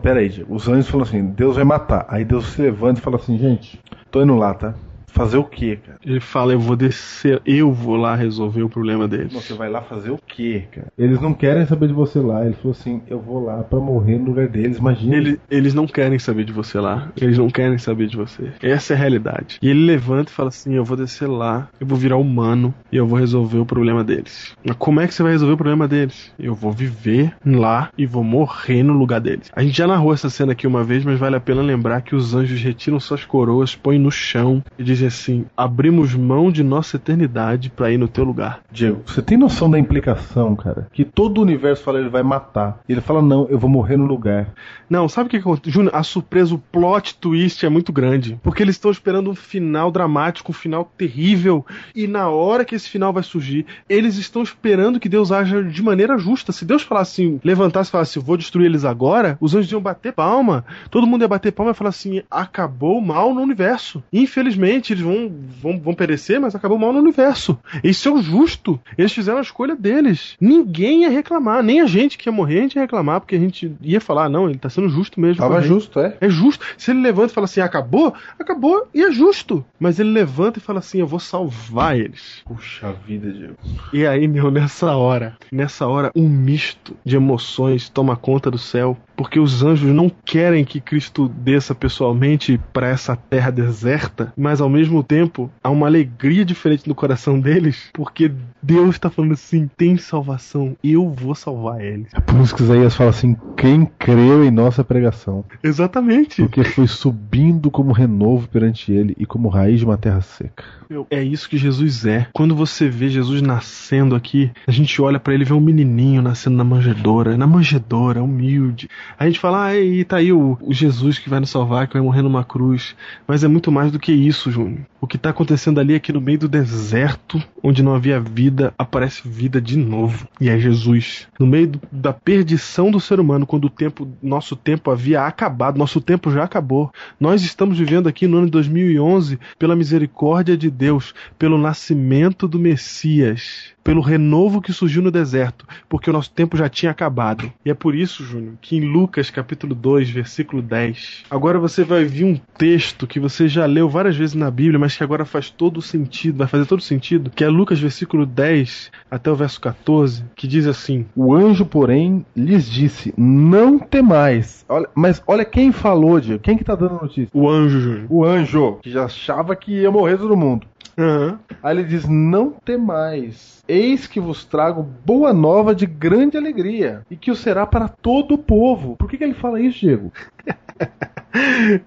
vida. 0.00 0.10
Não, 0.10 0.14
pera 0.14 0.20
aí, 0.20 0.28
Diego. 0.28 0.54
Os 0.54 0.68
anjos 0.68 0.88
falam 0.88 1.06
assim: 1.06 1.26
Deus 1.26 1.56
vai 1.56 1.64
matar. 1.64 2.06
Aí 2.08 2.24
Deus 2.24 2.46
se 2.46 2.62
levanta 2.62 3.00
e 3.00 3.02
fala 3.02 3.16
assim: 3.16 3.38
gente, 3.38 3.80
tô 4.10 4.22
indo 4.22 4.34
lá, 4.36 4.54
tá? 4.54 4.74
Fazer 5.12 5.38
o 5.38 5.44
quê, 5.44 5.78
cara? 5.84 5.98
Ele 6.04 6.20
fala, 6.20 6.52
eu 6.52 6.60
vou 6.60 6.76
descer, 6.76 7.40
eu 7.44 7.72
vou 7.72 7.96
lá 7.96 8.14
resolver 8.14 8.62
o 8.62 8.68
problema 8.68 9.06
deles. 9.08 9.32
Você 9.32 9.54
vai 9.54 9.68
lá 9.68 9.82
fazer 9.82 10.10
o 10.10 10.18
quê, 10.26 10.64
cara? 10.70 10.86
Eles 10.96 11.20
não 11.20 11.34
querem 11.34 11.66
saber 11.66 11.88
de 11.88 11.92
você 11.92 12.18
lá. 12.20 12.44
Ele 12.44 12.54
falou 12.54 12.72
assim: 12.72 13.02
eu 13.08 13.20
vou 13.20 13.44
lá 13.44 13.62
pra 13.62 13.78
morrer 13.78 14.18
no 14.18 14.26
lugar 14.26 14.48
deles. 14.48 14.78
Imagina. 14.78 15.16
Ele- 15.16 15.40
eles 15.50 15.74
não 15.74 15.86
querem 15.86 16.18
saber 16.18 16.44
de 16.44 16.52
você 16.52 16.78
lá. 16.78 17.10
Eles 17.20 17.38
não 17.38 17.48
querem 17.50 17.76
saber 17.78 18.06
de 18.06 18.16
você. 18.16 18.50
Essa 18.62 18.94
é 18.94 18.96
a 18.96 18.98
realidade. 18.98 19.58
E 19.60 19.68
ele 19.68 19.84
levanta 19.84 20.30
e 20.30 20.34
fala 20.34 20.48
assim: 20.48 20.74
Eu 20.74 20.84
vou 20.84 20.96
descer 20.96 21.26
lá, 21.28 21.68
eu 21.80 21.86
vou 21.86 21.98
virar 21.98 22.16
humano 22.16 22.74
e 22.92 22.96
eu 22.96 23.06
vou 23.06 23.18
resolver 23.18 23.58
o 23.58 23.66
problema 23.66 24.04
deles. 24.04 24.54
Mas 24.64 24.76
como 24.76 25.00
é 25.00 25.06
que 25.06 25.14
você 25.14 25.22
vai 25.22 25.32
resolver 25.32 25.54
o 25.54 25.58
problema 25.58 25.86
deles? 25.88 26.32
Eu 26.38 26.54
vou 26.54 26.72
viver 26.72 27.32
lá 27.44 27.90
e 27.98 28.06
vou 28.06 28.22
morrer 28.24 28.82
no 28.82 28.92
lugar 28.92 29.20
deles. 29.20 29.50
A 29.54 29.62
gente 29.62 29.76
já 29.76 29.86
narrou 29.86 30.12
essa 30.12 30.30
cena 30.30 30.52
aqui 30.52 30.66
uma 30.66 30.84
vez, 30.84 31.04
mas 31.04 31.18
vale 31.18 31.36
a 31.36 31.40
pena 31.40 31.62
lembrar 31.62 32.00
que 32.02 32.14
os 32.14 32.34
anjos 32.34 32.60
retiram 32.60 33.00
suas 33.00 33.24
coroas, 33.24 33.74
põem 33.74 33.98
no 33.98 34.10
chão 34.10 34.62
e 34.78 34.82
dizem 34.84 34.99
assim: 35.06 35.46
Abrimos 35.56 36.14
mão 36.14 36.50
de 36.50 36.62
nossa 36.62 36.96
eternidade 36.96 37.70
pra 37.70 37.90
ir 37.90 37.98
no 37.98 38.08
teu 38.08 38.24
lugar. 38.24 38.60
Diego, 38.70 39.02
você 39.06 39.22
tem 39.22 39.36
noção 39.36 39.70
da 39.70 39.78
implicação, 39.78 40.54
cara? 40.56 40.88
Que 40.92 41.04
todo 41.04 41.38
o 41.38 41.42
universo 41.42 41.82
fala 41.82 41.98
ele 41.98 42.08
vai 42.08 42.22
matar. 42.22 42.80
E 42.88 42.92
ele 42.92 43.00
fala: 43.00 43.22
não, 43.22 43.46
eu 43.48 43.58
vou 43.58 43.70
morrer 43.70 43.96
no 43.96 44.06
lugar. 44.06 44.52
Não, 44.88 45.08
sabe 45.08 45.28
o 45.28 45.30
que 45.30 45.36
acontece? 45.36 45.70
Júnior, 45.70 45.94
a 45.94 46.02
surpresa, 46.02 46.54
o 46.54 46.58
plot 46.58 47.16
twist 47.16 47.64
é 47.64 47.68
muito 47.68 47.92
grande. 47.92 48.38
Porque 48.42 48.62
eles 48.62 48.76
estão 48.76 48.90
esperando 48.90 49.30
um 49.30 49.34
final 49.34 49.90
dramático, 49.90 50.50
um 50.50 50.54
final 50.54 50.90
terrível. 50.96 51.64
E 51.94 52.06
na 52.06 52.28
hora 52.28 52.64
que 52.64 52.74
esse 52.74 52.88
final 52.88 53.12
vai 53.12 53.22
surgir, 53.22 53.66
eles 53.88 54.16
estão 54.16 54.42
esperando 54.42 54.98
que 54.98 55.08
Deus 55.08 55.30
haja 55.30 55.62
de 55.62 55.82
maneira 55.82 56.18
justa. 56.18 56.52
Se 56.52 56.64
Deus 56.64 56.82
falasse 56.82 57.22
assim, 57.22 57.40
levantasse 57.44 57.90
e 57.90 57.92
falasse, 57.92 58.18
vou 58.18 58.36
destruir 58.36 58.66
eles 58.66 58.84
agora, 58.84 59.36
os 59.40 59.54
anjos 59.54 59.70
iam 59.70 59.80
bater 59.80 60.12
palma. 60.12 60.64
Todo 60.90 61.06
mundo 61.06 61.22
ia 61.22 61.28
bater 61.28 61.52
palma 61.52 61.72
e 61.72 61.74
falar 61.74 61.90
assim: 61.90 62.22
acabou 62.30 62.98
o 62.98 63.02
mal 63.02 63.34
no 63.34 63.40
universo. 63.40 64.02
Infelizmente, 64.12 64.89
eles 64.92 65.02
vão, 65.02 65.30
vão, 65.62 65.78
vão 65.78 65.94
perecer, 65.94 66.40
mas 66.40 66.54
acabou 66.54 66.78
mal 66.78 66.92
no 66.92 66.98
universo. 66.98 67.58
Isso 67.82 68.08
é 68.08 68.12
o 68.12 68.22
justo. 68.22 68.80
Eles 68.96 69.12
fizeram 69.12 69.38
a 69.38 69.42
escolha 69.42 69.76
deles. 69.76 70.36
Ninguém 70.40 71.02
ia 71.02 71.10
reclamar, 71.10 71.62
nem 71.62 71.80
a 71.80 71.86
gente 71.86 72.18
que 72.18 72.28
ia 72.28 72.32
morrer, 72.32 72.58
a 72.58 72.62
gente 72.62 72.76
ia 72.76 72.82
reclamar, 72.82 73.20
porque 73.20 73.36
a 73.36 73.38
gente 73.38 73.74
ia 73.80 74.00
falar, 74.00 74.28
não, 74.28 74.48
ele 74.48 74.58
tá 74.58 74.68
sendo 74.68 74.88
justo 74.88 75.20
mesmo. 75.20 75.36
Tava 75.36 75.60
gente." 75.60 75.68
justo, 75.68 76.00
é? 76.00 76.16
É 76.20 76.28
justo. 76.28 76.64
Se 76.76 76.90
ele 76.90 77.00
levanta 77.00 77.32
e 77.32 77.34
fala 77.34 77.44
assim, 77.44 77.60
acabou, 77.60 78.14
acabou, 78.38 78.88
e 78.94 79.02
é 79.02 79.10
justo. 79.12 79.64
Mas 79.78 79.98
ele 79.98 80.10
levanta 80.10 80.58
e 80.58 80.62
fala 80.62 80.78
assim, 80.78 81.00
eu 81.00 81.06
vou 81.06 81.20
salvar 81.20 81.98
eles. 81.98 82.42
Puxa 82.44 82.92
vida, 83.06 83.30
Diego. 83.32 83.56
E 83.92 84.06
aí, 84.06 84.26
meu, 84.26 84.50
nessa 84.50 84.94
hora, 84.94 85.36
nessa 85.50 85.86
hora, 85.86 86.10
um 86.14 86.28
misto 86.28 86.96
de 87.04 87.16
emoções 87.16 87.88
toma 87.88 88.16
conta 88.16 88.50
do 88.50 88.58
céu. 88.58 88.96
Porque 89.20 89.38
os 89.38 89.62
anjos 89.62 89.92
não 89.92 90.10
querem 90.24 90.64
que 90.64 90.80
Cristo 90.80 91.28
desça 91.28 91.74
pessoalmente 91.74 92.58
para 92.72 92.88
essa 92.88 93.14
terra 93.14 93.50
deserta, 93.50 94.32
mas 94.34 94.62
ao 94.62 94.68
mesmo 94.70 95.02
tempo 95.02 95.50
há 95.62 95.68
uma 95.68 95.86
alegria 95.86 96.42
diferente 96.42 96.88
no 96.88 96.94
coração 96.94 97.38
deles, 97.38 97.90
porque 97.92 98.32
Deus 98.62 98.94
está 98.94 99.10
falando 99.10 99.34
assim: 99.34 99.68
tem 99.76 99.98
salvação, 99.98 100.74
eu 100.82 101.10
vou 101.10 101.34
salvar 101.34 101.82
eles. 101.84 102.08
É 102.14 102.20
por 102.20 102.40
isso 102.40 102.56
que 102.56 102.62
Isaías 102.62 102.96
fala 102.96 103.10
assim: 103.10 103.36
quem 103.58 103.84
creu 103.84 104.42
em 104.42 104.50
nossa 104.50 104.82
pregação? 104.82 105.44
Exatamente. 105.62 106.40
Porque 106.40 106.64
foi 106.64 106.86
subindo 106.86 107.70
como 107.70 107.92
renovo 107.92 108.48
perante 108.48 108.90
ele 108.90 109.14
e 109.18 109.26
como 109.26 109.50
raiz 109.50 109.80
de 109.80 109.84
uma 109.84 109.98
terra 109.98 110.22
seca. 110.22 110.64
É 111.08 111.22
isso 111.22 111.48
que 111.48 111.56
Jesus 111.56 112.04
é. 112.04 112.26
Quando 112.32 112.54
você 112.54 112.88
vê 112.88 113.08
Jesus 113.08 113.40
nascendo 113.40 114.16
aqui, 114.16 114.50
a 114.66 114.72
gente 114.72 115.00
olha 115.00 115.20
pra 115.20 115.32
ele 115.32 115.44
e 115.44 115.46
vê 115.46 115.52
um 115.52 115.60
menininho 115.60 116.20
nascendo 116.20 116.56
na 116.56 116.64
manjedoura, 116.64 117.36
na 117.36 117.46
manjedoura, 117.46 118.22
humilde. 118.22 118.88
A 119.18 119.26
gente 119.26 119.38
fala, 119.38 119.66
ah, 119.66 119.76
e 119.78 120.04
tá 120.04 120.16
aí 120.16 120.32
o, 120.32 120.56
o 120.60 120.72
Jesus 120.72 121.18
que 121.18 121.28
vai 121.28 121.40
nos 121.40 121.50
salvar, 121.50 121.86
que 121.86 121.94
vai 121.94 122.02
morrer 122.02 122.22
numa 122.22 122.44
cruz. 122.44 122.94
Mas 123.26 123.44
é 123.44 123.48
muito 123.48 123.70
mais 123.70 123.92
do 123.92 123.98
que 123.98 124.12
isso, 124.12 124.50
Júnior. 124.50 124.80
O 125.00 125.06
que 125.06 125.18
tá 125.18 125.30
acontecendo 125.30 125.80
ali 125.80 125.94
é 125.94 125.98
que 125.98 126.12
no 126.12 126.20
meio 126.20 126.38
do 126.38 126.48
deserto, 126.48 127.42
onde 127.62 127.82
não 127.82 127.94
havia 127.94 128.20
vida, 128.20 128.72
aparece 128.78 129.26
vida 129.26 129.60
de 129.60 129.76
novo. 129.76 130.28
E 130.40 130.48
é 130.48 130.58
Jesus. 130.58 131.26
No 131.38 131.46
meio 131.46 131.68
do- 131.68 131.80
da 131.90 132.12
perdição 132.12 132.90
do 132.90 133.00
ser 133.00 133.18
humano, 133.20 133.46
quando 133.46 133.64
o 133.66 133.70
tempo, 133.70 134.06
nosso 134.22 134.54
tempo 134.56 134.90
havia 134.90 135.22
acabado, 135.26 135.78
nosso 135.78 136.00
tempo 136.00 136.30
já 136.30 136.44
acabou. 136.44 136.90
Nós 137.18 137.42
estamos 137.42 137.78
vivendo 137.78 138.08
aqui 138.08 138.26
no 138.26 138.36
ano 138.38 138.46
de 138.46 138.52
2011 138.52 139.38
pela 139.58 139.74
misericórdia 139.76 140.56
de 140.56 140.70
Deus, 140.70 141.14
pelo 141.38 141.58
nascimento 141.58 142.46
do 142.46 142.58
Messias, 142.58 143.72
pelo 143.82 144.00
renovo 144.00 144.60
que 144.60 144.72
surgiu 144.72 145.02
no 145.02 145.10
deserto, 145.10 145.66
porque 145.88 146.10
o 146.10 146.12
nosso 146.12 146.30
tempo 146.30 146.56
já 146.56 146.68
tinha 146.68 146.92
acabado. 146.92 147.52
E 147.64 147.70
é 147.70 147.74
por 147.74 147.94
isso, 147.94 148.24
Júnior, 148.24 148.54
que 148.60 148.76
em 148.76 148.80
Lucas 148.80 149.30
capítulo 149.30 149.74
2, 149.74 150.10
versículo 150.10 150.62
10, 150.62 151.24
agora 151.30 151.58
você 151.58 151.84
vai 151.84 152.04
ver 152.04 152.24
um 152.24 152.38
texto 152.56 153.06
que 153.06 153.20
você 153.20 153.48
já 153.48 153.66
leu 153.66 153.88
várias 153.88 154.16
vezes 154.16 154.34
na 154.34 154.50
Bíblia, 154.50 154.78
mas 154.78 154.96
que 154.96 155.02
agora 155.02 155.24
faz 155.24 155.50
todo 155.50 155.82
sentido, 155.82 156.38
vai 156.38 156.46
fazer 156.46 156.66
todo 156.66 156.82
sentido, 156.82 157.30
que 157.30 157.44
é 157.44 157.48
Lucas 157.48 157.80
versículo 157.80 158.26
10 158.26 158.90
até 159.10 159.30
o 159.30 159.36
verso 159.36 159.60
14, 159.60 160.24
que 160.36 160.46
diz 160.46 160.66
assim: 160.66 161.06
O 161.16 161.34
anjo, 161.34 161.64
porém, 161.66 162.24
lhes 162.36 162.70
disse: 162.70 163.12
Não 163.16 163.78
temais. 163.78 164.64
Olha, 164.68 164.88
mas 164.94 165.22
olha 165.26 165.44
quem 165.44 165.72
falou, 165.72 166.20
Diego. 166.20 166.42
Quem 166.42 166.56
que 166.56 166.64
tá 166.64 166.74
dando 166.74 166.98
a 166.98 167.02
notícia? 167.02 167.30
O 167.32 167.48
anjo, 167.48 167.80
Júnior. 167.80 168.06
O 168.08 168.24
anjo, 168.24 168.78
que 168.82 168.90
já 168.90 169.04
achava 169.04 169.56
que 169.56 169.72
ia 169.72 169.90
morrer 169.90 170.18
todo 170.18 170.36
mundo. 170.36 170.66
Aham. 170.98 171.38
Aí 171.62 171.76
ele 171.76 171.84
diz: 171.84 172.06
Não 172.08 172.50
temais, 172.50 173.62
eis 173.68 174.06
que 174.06 174.20
vos 174.20 174.44
trago 174.44 174.82
boa 174.82 175.32
nova 175.32 175.74
de 175.74 175.86
grande 175.86 176.36
alegria, 176.36 177.02
e 177.10 177.16
que 177.16 177.30
o 177.30 177.36
será 177.36 177.66
para 177.66 177.88
todo 177.88 178.34
o 178.34 178.38
povo. 178.38 178.96
Por 178.96 179.08
que, 179.08 179.18
que 179.18 179.24
ele 179.24 179.34
fala 179.34 179.60
isso, 179.60 179.80
Diego? 179.80 180.12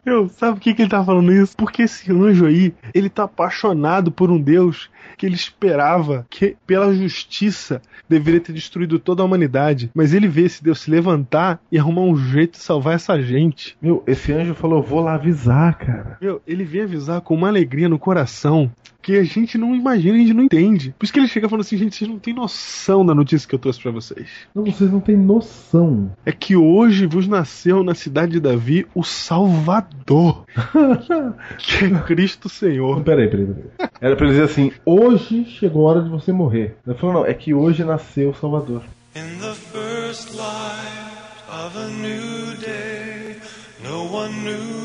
Eu, 0.06 0.30
sabe 0.30 0.54
por 0.54 0.62
que, 0.62 0.74
que 0.74 0.82
ele 0.84 0.89
tá 0.89 1.04
falando 1.04 1.34
isso? 1.34 1.56
Porque 1.58 1.84
esse 1.84 2.12
anjo 2.12 2.45
aí, 2.45 2.74
ele 2.93 3.10
tá 3.10 3.24
apaixonado 3.24 4.12
por 4.12 4.32
um 4.32 4.39
Deus 4.39 4.89
que 5.18 5.26
ele 5.26 5.36
esperava 5.36 6.26
que, 6.30 6.56
pela 6.66 6.93
justiça, 6.93 7.82
deveria 8.08 8.39
ter 8.39 8.54
destruído 8.54 8.99
toda 8.99 9.22
a 9.22 9.26
humanidade. 9.26 9.91
Mas 9.93 10.14
ele 10.14 10.28
vê 10.28 10.43
esse 10.43 10.64
Deus 10.64 10.80
se 10.82 10.89
levantar 10.89 11.60
e 11.72 11.78
arrumar 11.78 12.01
um 12.01 12.16
jeito 12.16 12.54
de 12.54 12.64
salvar 12.64 12.95
essa 12.95 13.22
gente. 13.22 13.78
Meu, 13.82 14.04
esse 14.08 14.32
anjo 14.32 14.56
falou: 14.56 14.82
Vou 14.82 15.01
lá 15.01 15.16
avisar, 15.16 15.78
cara. 15.78 16.18
Meu, 16.22 16.41
ele 16.47 16.64
vem 16.64 16.84
avisar 16.84 17.22
com 17.22 17.36
uma 17.36 17.49
alegria 17.49 17.89
no 17.89 17.99
coração 17.99 18.72
que 19.04 19.18
a 19.18 19.24
gente 19.24 19.58
não 19.58 19.76
imagina, 19.76 20.16
a 20.16 20.20
gente 20.20 20.34
não 20.34 20.43
entende. 20.43 20.95
Por 20.97 21.04
isso 21.04 21.12
que 21.12 21.20
ele 21.20 21.28
chega 21.28 21.49
falando 21.49 21.66
assim, 21.66 21.78
gente, 21.78 21.95
vocês 21.95 22.10
não 22.10 22.18
têm 22.18 22.34
noção 22.34 23.06
da 23.06 23.14
notícia 23.14 23.47
que 23.47 23.54
eu 23.54 23.60
trouxe 23.60 23.82
pra 23.82 23.91
vocês. 23.91 24.30
Não, 24.56 24.64
vocês 24.64 24.89
não 24.89 25.01
têm 25.01 25.18
noção. 25.18 26.12
É 26.26 26.32
que 26.32 26.56
hoje 26.56 27.06
vos 27.06 27.28
nasceu 27.28 27.84
na 27.84 27.93
cidade 27.93 28.32
de 28.32 28.39
Davi 28.39 28.88
o 28.95 29.04
Salvador, 29.04 30.45
que 31.60 31.86
é 31.86 31.89
Cristo 32.06 32.47
Senhor. 32.47 33.04
Peraí, 33.04 33.28
peraí, 33.28 33.45
peraí. 33.45 33.89
Era 33.99 34.16
pra 34.16 34.26
ele 34.26 34.36
dizer 34.36 34.45
assim: 34.45 34.72
Hoje 34.86 35.45
chegou 35.45 35.86
a 35.88 35.91
hora 35.91 36.01
de 36.01 36.10
você 36.10 36.32
morrer. 36.32 36.78
Ele 36.88 36.97
falou: 36.97 37.16
Não, 37.16 37.26
é 37.26 37.34
que 37.34 37.54
hoje 37.54 37.84
nasceu 37.84 38.30
o 38.30 38.36
Salvador. 38.36 38.84
In 39.16 39.39
the 39.39 39.54
first 39.54 40.34
light 40.36 41.43
of 41.49 41.78
a 41.78 41.88
new 41.88 42.56
day, 42.58 43.36
no 43.84 44.06
one 44.12 44.32
knew 44.43 44.82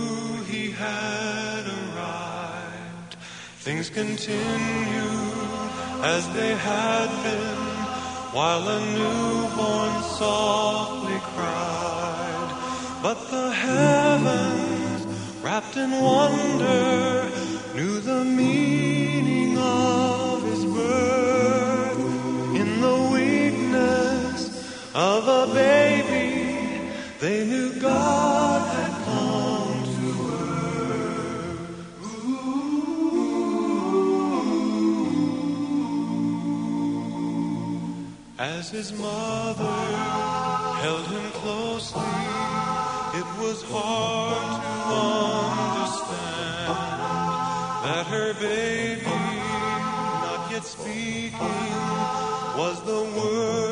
Things 3.69 3.91
continue 3.91 5.13
as 6.01 6.27
they 6.33 6.55
had 6.57 7.09
been, 7.23 7.59
while 8.33 8.67
a 8.67 8.81
newborn 8.97 10.03
softly 10.17 11.19
cried. 11.35 12.51
But 13.03 13.31
the 13.31 13.51
heavens, 13.53 15.05
wrapped 15.43 15.77
in 15.77 15.91
wonder, 15.91 17.31
knew 17.75 18.01
the 18.01 18.25
meaning 18.25 18.58
As 38.39 38.71
his 38.71 38.93
mother 38.93 39.65
held 40.79 41.07
him 41.09 41.31
closely, 41.33 42.01
it 43.19 43.27
was 43.43 43.65
hard 43.67 44.63
to 44.63 44.95
understand 45.75 46.69
that 47.83 48.07
her 48.07 48.35
baby, 48.35 49.03
not 50.23 50.53
yet 50.53 50.65
speaking, 50.65 51.33
was 52.57 52.81
the 52.85 53.03
word 53.19 53.68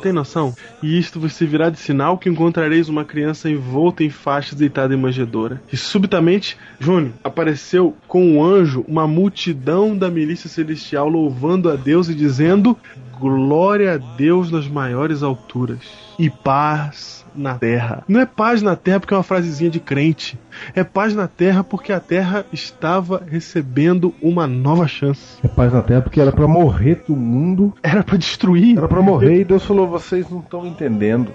Tem 0.00 0.12
noção? 0.12 0.54
E 0.82 0.98
isto 0.98 1.20
vos 1.20 1.34
servirá 1.34 1.68
de 1.68 1.78
sinal 1.78 2.16
que 2.16 2.28
encontrareis 2.28 2.88
uma 2.88 3.04
criança 3.04 3.50
envolta 3.50 4.02
em 4.02 4.08
faixas 4.10 4.58
deitada 4.58 4.94
em 4.94 4.96
manjedoura. 4.96 5.60
E 5.70 5.76
subitamente, 5.76 6.56
Júnior, 6.78 7.12
apareceu 7.22 7.94
com 8.08 8.24
um 8.24 8.42
anjo 8.42 8.84
uma 8.88 9.06
multidão 9.06 9.96
da 9.96 10.10
milícia 10.10 10.48
celestial 10.48 11.08
louvando 11.08 11.70
a 11.70 11.76
Deus 11.76 12.08
e 12.08 12.14
dizendo: 12.14 12.76
Glória 13.20 13.92
a 13.92 13.96
Deus 13.98 14.50
nas 14.50 14.66
maiores 14.66 15.22
alturas 15.22 15.80
e 16.18 16.30
paz 16.30 17.22
na 17.34 17.58
terra. 17.58 18.02
Não 18.08 18.18
é 18.18 18.24
paz 18.24 18.62
na 18.62 18.74
terra 18.74 18.98
porque 18.98 19.12
é 19.12 19.16
uma 19.18 19.22
frasezinha 19.22 19.70
de 19.70 19.78
crente. 19.78 20.38
É 20.74 20.82
paz 20.82 21.14
na 21.14 21.28
terra 21.28 21.62
porque 21.62 21.92
a 21.92 22.00
terra 22.00 22.46
estava 22.50 23.22
recebendo 23.26 24.14
uma 24.22 24.46
nova 24.46 24.88
chance. 24.88 25.38
É 25.44 25.48
paz 25.48 25.70
na 25.70 25.82
terra 25.82 26.00
porque 26.00 26.18
era 26.18 26.32
pra 26.32 26.48
morrer 26.48 27.04
do 27.06 27.14
mundo. 27.14 27.74
Era 27.82 28.02
pra 28.02 28.16
destruir. 28.16 28.78
Era 28.78 28.88
pra 28.88 29.02
morrer 29.02 29.40
e 29.40 29.44
Deus 29.44 29.66
falou: 29.66 29.86
vocês 29.86 30.28
não 30.30 30.40
estão 30.40 30.66
entendendo. 30.66 31.30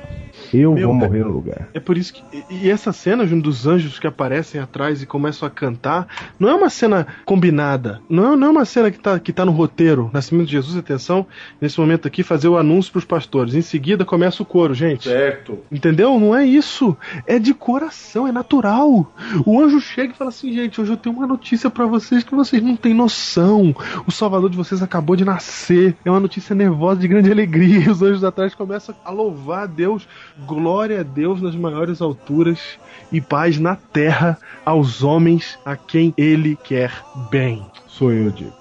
Eu 0.53 0.73
Meu 0.73 0.87
vou 0.89 0.97
Deus. 0.99 1.09
morrer 1.09 1.23
no 1.25 1.31
lugar. 1.31 1.69
É 1.73 1.79
por 1.79 1.97
isso 1.97 2.13
que. 2.13 2.23
E 2.49 2.69
essa 2.69 2.91
cena, 2.93 3.25
Júnior, 3.25 3.43
dos 3.43 3.65
anjos 3.67 3.99
que 3.99 4.07
aparecem 4.07 4.59
atrás 4.61 5.01
e 5.01 5.05
começam 5.05 5.47
a 5.47 5.51
cantar, 5.51 6.07
não 6.39 6.49
é 6.49 6.53
uma 6.53 6.69
cena 6.69 7.05
combinada. 7.25 7.99
Não, 8.09 8.33
é- 8.33 8.35
não 8.35 8.47
é 8.47 8.49
uma 8.51 8.65
cena 8.65 8.89
que 8.91 8.99
tá, 8.99 9.19
que 9.19 9.33
tá 9.33 9.45
no 9.45 9.51
roteiro. 9.51 10.09
Nascimento 10.13 10.47
de 10.47 10.53
Jesus, 10.53 10.77
atenção, 10.77 11.25
nesse 11.59 11.79
momento 11.79 12.07
aqui, 12.07 12.23
fazer 12.23 12.47
o 12.47 12.57
anúncio 12.57 12.91
pros 12.91 13.05
pastores. 13.05 13.55
Em 13.55 13.61
seguida 13.61 14.05
começa 14.05 14.41
o 14.41 14.45
coro, 14.45 14.73
gente. 14.73 15.09
Certo. 15.09 15.59
Entendeu? 15.71 16.19
Não 16.19 16.35
é 16.35 16.45
isso. 16.45 16.95
É 17.27 17.37
de 17.39 17.53
coração, 17.53 18.27
é 18.27 18.31
natural. 18.31 19.11
O 19.45 19.59
anjo 19.59 19.79
chega 19.79 20.13
e 20.13 20.15
fala 20.17 20.29
assim, 20.29 20.53
gente, 20.53 20.79
hoje 20.79 20.91
eu 20.91 20.97
tenho 20.97 21.15
uma 21.15 21.27
notícia 21.27 21.69
pra 21.69 21.85
vocês 21.85 22.23
que 22.23 22.33
vocês 22.35 22.61
não 22.61 22.75
têm 22.75 22.93
noção. 22.93 23.75
O 24.07 24.11
salvador 24.11 24.49
de 24.49 24.57
vocês 24.57 24.81
acabou 24.81 25.15
de 25.15 25.25
nascer. 25.25 25.95
É 26.05 26.09
uma 26.11 26.19
notícia 26.19 26.55
nervosa 26.55 26.99
de 27.01 27.07
grande 27.07 27.31
alegria. 27.31 27.79
E 27.79 27.89
os 27.89 28.01
anjos 28.01 28.23
atrás 28.23 28.53
começam 28.55 28.95
a 29.03 29.11
louvar 29.11 29.63
a 29.63 29.65
Deus. 29.67 30.07
Glória 30.45 30.99
a 30.99 31.03
Deus 31.03 31.41
nas 31.41 31.55
maiores 31.55 32.01
alturas 32.01 32.77
e 33.11 33.21
paz 33.21 33.57
na 33.57 33.75
terra 33.75 34.37
aos 34.65 35.03
homens 35.03 35.57
a 35.63 35.77
quem 35.77 36.13
ele 36.17 36.57
quer 36.57 36.91
bem. 37.29 37.65
Sou 37.87 38.11
eu, 38.11 38.29
Diego. 38.29 38.53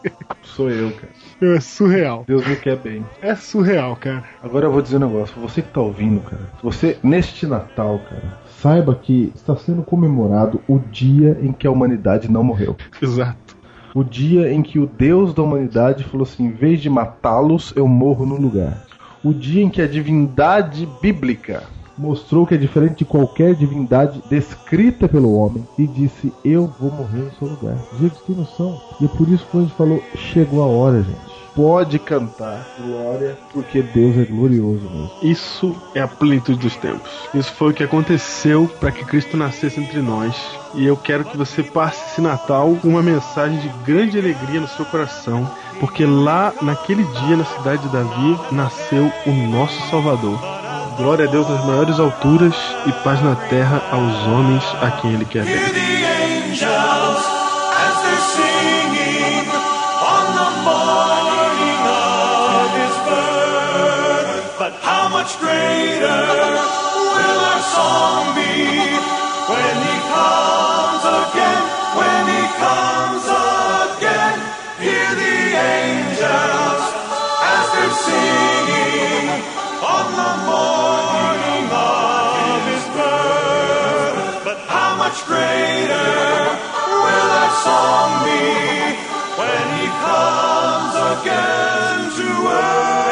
Sou 0.43 0.71
eu, 0.71 0.93
cara. 0.93 1.13
É 1.43 1.59
surreal. 1.59 2.25
Deus 2.27 2.47
me 2.47 2.55
quer 2.55 2.77
bem. 2.77 3.05
É 3.21 3.35
surreal, 3.35 3.97
cara. 3.97 4.23
Agora 4.41 4.67
eu 4.67 4.73
vou 4.73 4.81
dizer 4.81 4.97
um 4.99 5.01
negócio. 5.01 5.35
Você 5.41 5.61
que 5.61 5.71
tá 5.71 5.81
ouvindo, 5.81 6.21
cara. 6.21 6.49
Você, 6.63 6.97
neste 7.03 7.45
Natal, 7.45 8.01
cara, 8.09 8.39
saiba 8.61 8.95
que 8.95 9.33
está 9.35 9.57
sendo 9.57 9.83
comemorado 9.83 10.61
o 10.69 10.79
dia 10.79 11.37
em 11.43 11.53
que 11.53 11.67
a 11.67 11.71
humanidade 11.71 12.31
não 12.31 12.45
morreu. 12.45 12.77
Exato. 13.03 13.57
O 13.93 14.05
dia 14.05 14.53
em 14.53 14.63
que 14.63 14.79
o 14.79 14.87
Deus 14.87 15.35
da 15.35 15.43
humanidade 15.43 16.05
falou 16.05 16.25
assim: 16.25 16.47
em 16.47 16.53
vez 16.53 16.81
de 16.81 16.89
matá-los, 16.89 17.73
eu 17.75 17.89
morro 17.89 18.25
no 18.25 18.37
lugar. 18.37 18.85
O 19.25 19.33
dia 19.33 19.63
em 19.63 19.71
que 19.71 19.81
a 19.81 19.89
divindade 19.89 20.87
bíblica 21.01 21.63
mostrou 21.97 22.47
que 22.47 22.55
é 22.55 22.59
diferente 22.59 22.99
de 22.99 23.05
qualquer 23.07 23.55
divindade 23.55 24.23
descrita 24.29 25.09
pelo 25.09 25.35
homem 25.35 25.67
e 25.79 25.87
disse: 25.87 26.31
Eu 26.45 26.67
vou 26.79 26.91
morrer 26.91 27.23
no 27.23 27.33
seu 27.33 27.49
lugar. 27.49 27.75
Você 27.93 28.11
tem 28.27 28.37
noção? 28.37 28.79
E 29.01 29.07
é 29.07 29.09
por 29.09 29.27
isso 29.29 29.47
que 29.51 29.57
a 29.57 29.61
gente 29.63 29.75
falou: 29.75 30.03
chegou 30.15 30.63
a 30.63 30.67
hora, 30.67 31.03
gente. 31.03 31.35
Pode 31.55 32.01
cantar 32.01 32.67
glória, 32.85 33.39
porque 33.53 33.81
Deus 33.81 34.19
é 34.19 34.25
glorioso 34.25 34.91
mesmo. 34.91 35.11
Isso 35.23 35.75
é 35.95 36.01
a 36.01 36.09
plenitude 36.09 36.59
dos 36.59 36.77
tempos. 36.77 37.11
Isso 37.33 37.53
foi 37.53 37.71
o 37.71 37.73
que 37.73 37.85
aconteceu 37.85 38.69
para 38.81 38.91
que 38.91 39.05
Cristo 39.05 39.37
nascesse 39.37 39.81
entre 39.81 40.03
nós. 40.03 40.35
E 40.75 40.85
eu 40.85 40.97
quero 40.97 41.25
que 41.25 41.37
você 41.37 41.63
passe 41.63 42.11
esse 42.11 42.21
Natal 42.21 42.77
com 42.83 42.89
uma 42.89 43.03
mensagem 43.03 43.61
de 43.61 43.69
grande 43.87 44.19
alegria 44.19 44.61
no 44.61 44.67
seu 44.67 44.85
coração, 44.85 45.49
porque 45.81 46.05
lá 46.05 46.53
naquele 46.63 47.05
dia 47.05 47.37
na 47.37 47.45
cidade 47.45 47.83
de 47.83 47.89
Davi 47.89 48.39
nasceu 48.53 49.11
o 49.27 49.33
nosso 49.33 49.81
Salvador. 49.91 50.39
Glória 50.97 51.27
a 51.27 51.31
Deus 51.31 51.49
nas 51.49 51.65
maiores 51.65 51.99
alturas 51.99 52.55
e 52.87 52.93
paz 53.05 53.21
na 53.23 53.35
terra 53.35 53.83
aos 53.91 54.15
homens 54.27 54.65
a 54.81 54.91
quem 54.93 55.15
ele 55.15 55.25
quer 55.25 55.45
how 64.83 65.09
much 65.09 65.39
greater 65.41 66.21
will 67.17 67.41
our 67.51 67.63
song 67.75 68.35
be 68.37 69.34
much 85.15 85.27
greater 85.27 85.95
will 87.05 87.31
our 87.39 87.51
song 87.63 88.25
be 88.25 88.97
when 89.39 89.67
he 89.79 89.87
comes 90.03 90.95
again 91.21 92.11
to 92.17 92.49
earth? 92.49 93.04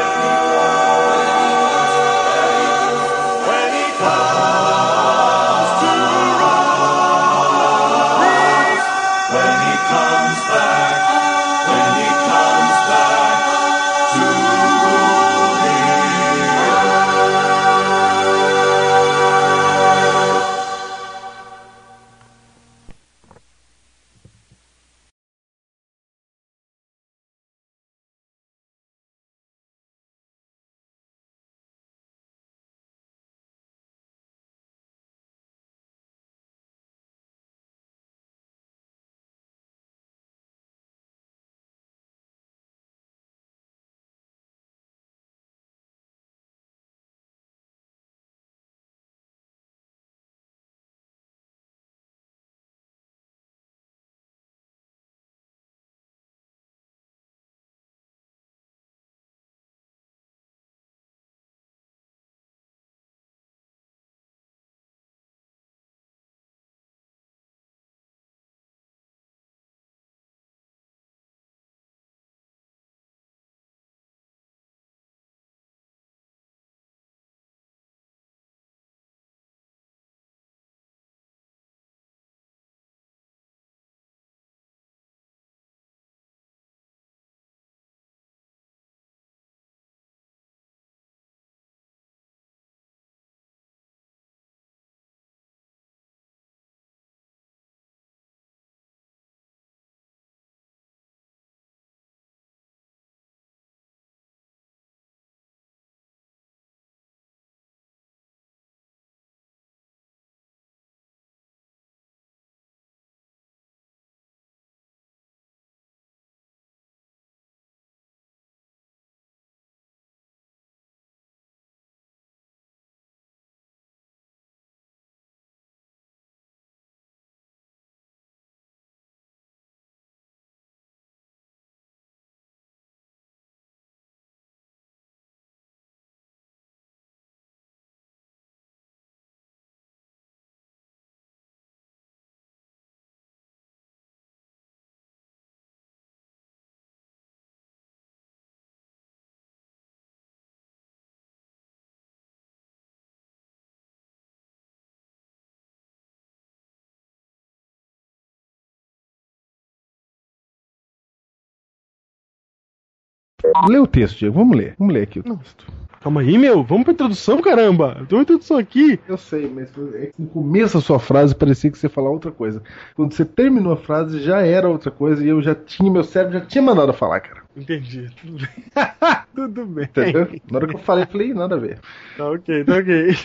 Lê 163.68 163.78
o 163.78 163.86
texto, 163.86 164.18
Diego. 164.18 164.34
Vamos 164.34 164.56
ler. 164.56 164.74
Vamos 164.78 164.94
ler 164.94 165.02
aqui 165.02 165.20
o 165.20 165.22
texto. 165.22 165.66
Calma 166.02 166.20
aí, 166.20 166.36
meu. 166.36 166.64
Vamos 166.64 166.82
pra 166.82 166.92
introdução, 166.92 167.40
caramba. 167.40 168.04
Tem 168.08 168.18
uma 168.18 168.22
introdução 168.22 168.58
aqui. 168.58 168.98
Eu 169.08 169.16
sei, 169.16 169.48
mas 169.48 169.70
é 169.94 170.06
que 170.06 170.20
no 170.20 170.26
começo 170.28 170.76
da 170.76 170.80
sua 170.80 170.98
frase 170.98 171.32
parecia 171.32 171.70
que 171.70 171.78
você 171.78 171.86
ia 171.86 171.90
falar 171.90 172.10
outra 172.10 172.32
coisa. 172.32 172.60
Quando 172.96 173.14
você 173.14 173.24
terminou 173.24 173.72
a 173.72 173.76
frase, 173.76 174.20
já 174.20 174.40
era 174.42 174.68
outra 174.68 174.90
coisa 174.90 175.24
e 175.24 175.28
eu 175.28 175.40
já 175.40 175.54
tinha, 175.54 175.92
meu 175.92 176.02
cérebro 176.02 176.40
já 176.40 176.44
tinha 176.44 176.60
mandado 176.60 176.92
falar, 176.92 177.20
cara. 177.20 177.42
Entendi. 177.56 178.10
Tudo 178.20 178.38
bem. 178.38 178.64
Tudo 179.32 179.66
bem. 179.66 179.84
Entendeu? 179.84 180.28
Na 180.50 180.58
hora 180.58 180.66
que 180.66 180.74
eu 180.74 180.80
falei, 180.80 181.04
eu 181.04 181.08
falei, 181.08 181.34
nada 181.34 181.54
a 181.54 181.58
ver. 181.58 181.78
Tá 182.16 182.30
ok, 182.30 182.64
tá 182.64 182.76
ok. 182.78 183.16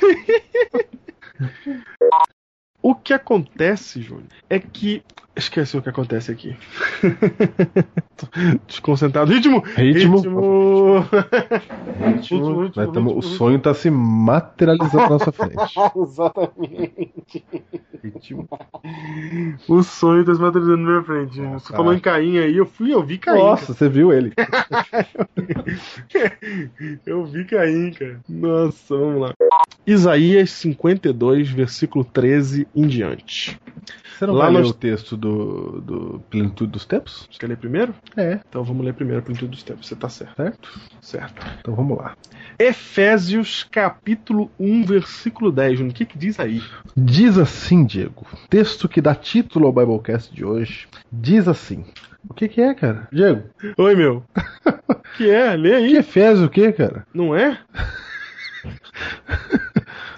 o 2.82 2.94
que 2.94 3.14
acontece, 3.14 4.02
Júnior, 4.02 4.28
é 4.50 4.60
que. 4.60 5.04
Esqueci 5.38 5.78
o 5.78 5.82
que 5.84 5.90
acontece 5.90 6.32
aqui. 6.32 6.56
Desconcentrado. 8.68 9.32
Ritmo! 9.32 9.60
Ritmo. 9.76 10.18
Ritmo! 10.18 11.06
Ritmo. 12.02 12.62
ritmo, 12.64 12.92
tamo- 12.92 13.10
ritmo, 13.12 13.18
o 13.20 13.22
sonho 13.22 13.60
tá 13.60 13.74
se 13.74 13.90
materializando 13.92 15.04
na 15.04 15.10
nossa 15.10 15.32
frente. 15.32 15.56
Exatamente. 15.96 17.46
Ritmo. 18.04 18.50
O 19.68 19.84
sonho 19.84 20.26
tá 20.26 20.34
se 20.34 20.42
materializando 20.42 20.84
na 20.84 20.90
minha 20.92 21.04
frente. 21.04 21.40
Você 21.40 21.72
tá. 21.72 21.78
falou 21.78 21.94
em 21.94 22.00
Caim 22.00 22.40
aí, 22.40 22.58
eu 22.58 22.66
fui, 22.66 22.92
eu 22.94 23.04
vi 23.04 23.18
Caim. 23.20 23.38
Nossa, 23.40 23.74
você 23.74 23.88
viu 23.88 24.12
ele. 24.12 24.34
Eu 27.06 27.26
vi 27.26 27.46
Caim, 27.46 27.92
cara. 27.92 28.20
Nossa, 28.28 28.96
vamos 28.98 29.22
lá. 29.22 29.34
Isaías 29.86 30.50
52, 30.52 31.50
versículo 31.50 32.04
13 32.06 32.68
em 32.76 32.88
diante. 32.88 33.60
Você 34.18 34.26
não 34.26 34.34
Lá 34.34 34.46
vai 34.46 34.54
nós- 34.62 34.70
o 34.70 34.74
texto 34.74 35.16
do, 35.16 35.27
do 35.28 36.24
Plenitude 36.30 36.72
dos 36.72 36.86
Tempos? 36.86 37.28
Você 37.32 37.40
quer 37.40 37.48
ler 37.48 37.58
primeiro? 37.58 37.94
É. 38.16 38.40
Então 38.48 38.64
vamos 38.64 38.86
ler 38.86 38.94
primeiro 38.94 39.20
a 39.20 39.24
plenitude 39.24 39.52
dos 39.52 39.64
tempos. 39.64 39.88
Você 39.88 39.96
tá 39.96 40.10
certo. 40.10 40.36
Certo? 40.36 40.80
Certo. 41.02 41.46
Então 41.60 41.76
vamos 41.76 41.98
lá. 41.98 42.16
Efésios 42.60 43.64
capítulo 43.64 44.52
1, 44.60 44.86
versículo 44.86 45.52
10. 45.52 45.78
Júnior. 45.80 45.92
O 45.92 45.96
que, 45.96 46.06
que 46.06 46.18
diz 46.18 46.40
aí? 46.40 46.62
Diz 46.96 47.38
assim, 47.38 47.86
Diego. 47.86 48.26
Texto 48.50 48.90
que 48.90 49.02
dá 49.02 49.14
título 49.14 49.68
ao 49.68 49.74
Biblecast 49.74 50.34
de 50.34 50.44
hoje. 50.44 50.88
Diz 51.12 51.48
assim. 51.48 51.86
O 52.30 52.34
que 52.34 52.48
que 52.48 52.62
é, 52.62 52.74
cara? 52.74 53.08
Diego, 53.12 53.44
Oi, 53.78 53.96
meu. 53.96 54.24
que 55.18 55.30
é? 55.30 55.56
Lê 55.56 55.70
que 55.70 55.76
aí. 55.76 55.98
Efésio 55.98 56.46
o 56.46 56.50
que, 56.50 56.72
cara? 56.72 57.06
Não 57.14 57.36
é? 57.36 57.60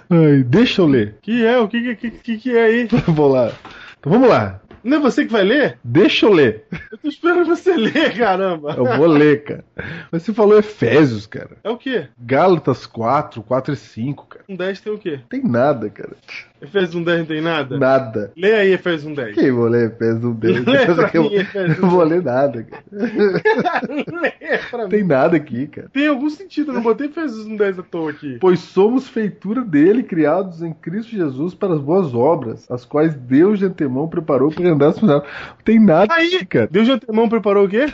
Ai, 0.09 0.43
deixa 0.43 0.81
eu 0.81 0.87
ler. 0.87 1.17
Que 1.21 1.45
é? 1.45 1.59
O 1.59 1.67
que, 1.67 1.95
que, 1.95 2.11
que, 2.11 2.37
que 2.37 2.57
é 2.57 2.63
aí? 2.63 2.87
Vou 3.07 3.27
lá. 3.27 3.51
Então 3.99 4.11
vamos 4.11 4.27
lá. 4.27 4.59
Não 4.83 4.97
é 4.97 4.99
você 4.99 5.25
que 5.25 5.31
vai 5.31 5.43
ler? 5.43 5.79
Deixa 5.83 6.25
eu 6.25 6.33
ler. 6.33 6.65
Eu 6.91 6.97
tô 6.97 7.07
esperando 7.07 7.45
você 7.45 7.75
ler, 7.75 8.17
caramba. 8.17 8.73
Eu 8.77 8.85
vou 8.97 9.07
ler, 9.07 9.43
cara. 9.43 9.65
Mas 10.11 10.23
você 10.23 10.33
falou 10.33 10.57
Efésios, 10.57 11.25
cara. 11.25 11.57
É 11.63 11.69
o 11.69 11.77
quê? 11.77 12.07
Gálatas 12.17 12.85
4, 12.85 13.41
4 13.43 13.73
e 13.73 13.77
5, 13.77 14.25
cara. 14.27 14.45
Um 14.47 14.55
10 14.55 14.81
tem 14.81 14.93
o 14.93 14.97
quê? 14.97 15.19
Tem 15.29 15.43
nada, 15.43 15.89
cara. 15.89 16.15
Efésios 16.61 16.95
1, 16.95 17.03
10 17.03 17.19
não 17.19 17.25
tem 17.25 17.41
nada? 17.41 17.77
Nada. 17.77 18.31
Lê 18.35 18.53
aí 18.53 18.71
Efésios 18.73 19.05
1, 19.05 19.13
10. 19.13 19.35
Quem 19.35 19.51
vou 19.51 19.67
ler 19.67 19.91
Efésios 19.91 20.23
1 20.23 20.33
deles? 20.33 20.65
Lê 20.65 20.85
Você 20.85 20.93
pra 20.95 21.11
eu, 21.13 21.23
mim, 21.23 21.35
eu 21.81 21.89
vou 21.89 22.03
ler 22.03 22.21
nada, 22.21 22.63
cara. 22.63 22.83
Lê 24.21 24.57
pra 24.69 24.83
mim. 24.83 24.89
Tem 24.89 25.03
nada 25.03 25.37
aqui, 25.37 25.67
cara. 25.67 25.89
Tem 25.93 26.07
algum 26.07 26.29
sentido, 26.29 26.71
eu 26.71 26.75
não 26.75 26.81
botei 26.81 27.07
Efésios 27.07 27.45
1, 27.45 27.55
10 27.55 27.79
à 27.79 27.83
toa 27.83 28.11
aqui. 28.11 28.37
Pois 28.41 28.59
somos 28.59 29.07
feitura 29.07 29.61
dele, 29.61 30.03
criados 30.03 30.61
em 30.61 30.73
Cristo 30.73 31.11
Jesus 31.11 31.53
para 31.53 31.73
as 31.73 31.79
boas 31.79 32.13
obras, 32.13 32.69
as 32.69 32.83
quais 32.83 33.15
Deus 33.15 33.59
de 33.59 33.65
antemão 33.65 34.07
preparou 34.07 34.51
para 34.51 34.69
andar 34.69 34.93
Não 35.01 35.23
tem 35.63 35.79
nada 35.79 36.13
Aí, 36.13 36.35
aqui, 36.35 36.45
cara. 36.45 36.67
Deus 36.69 36.85
de 36.85 36.91
antemão 36.91 37.29
preparou 37.29 37.65
o 37.65 37.69
quê? 37.69 37.87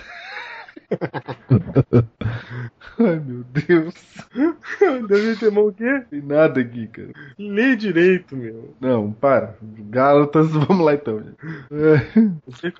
Ai, 2.98 3.22
meu 3.26 3.44
Deus. 3.52 3.94
Deus 5.08 5.22
de 5.22 5.30
antemão 5.30 5.68
o 5.68 5.74
quê? 5.74 6.04
Tem 6.10 6.22
nada 6.22 6.62
aqui, 6.62 6.88
cara. 6.88 7.10
Lê 7.38 7.76
direito, 7.76 8.36
meu. 8.36 8.74
Não, 8.80 9.12
para. 9.12 9.58
Gálatas, 9.90 10.50
vamos 10.52 10.86
lá 10.86 10.94
então. 10.94 11.22
É. 11.72 12.02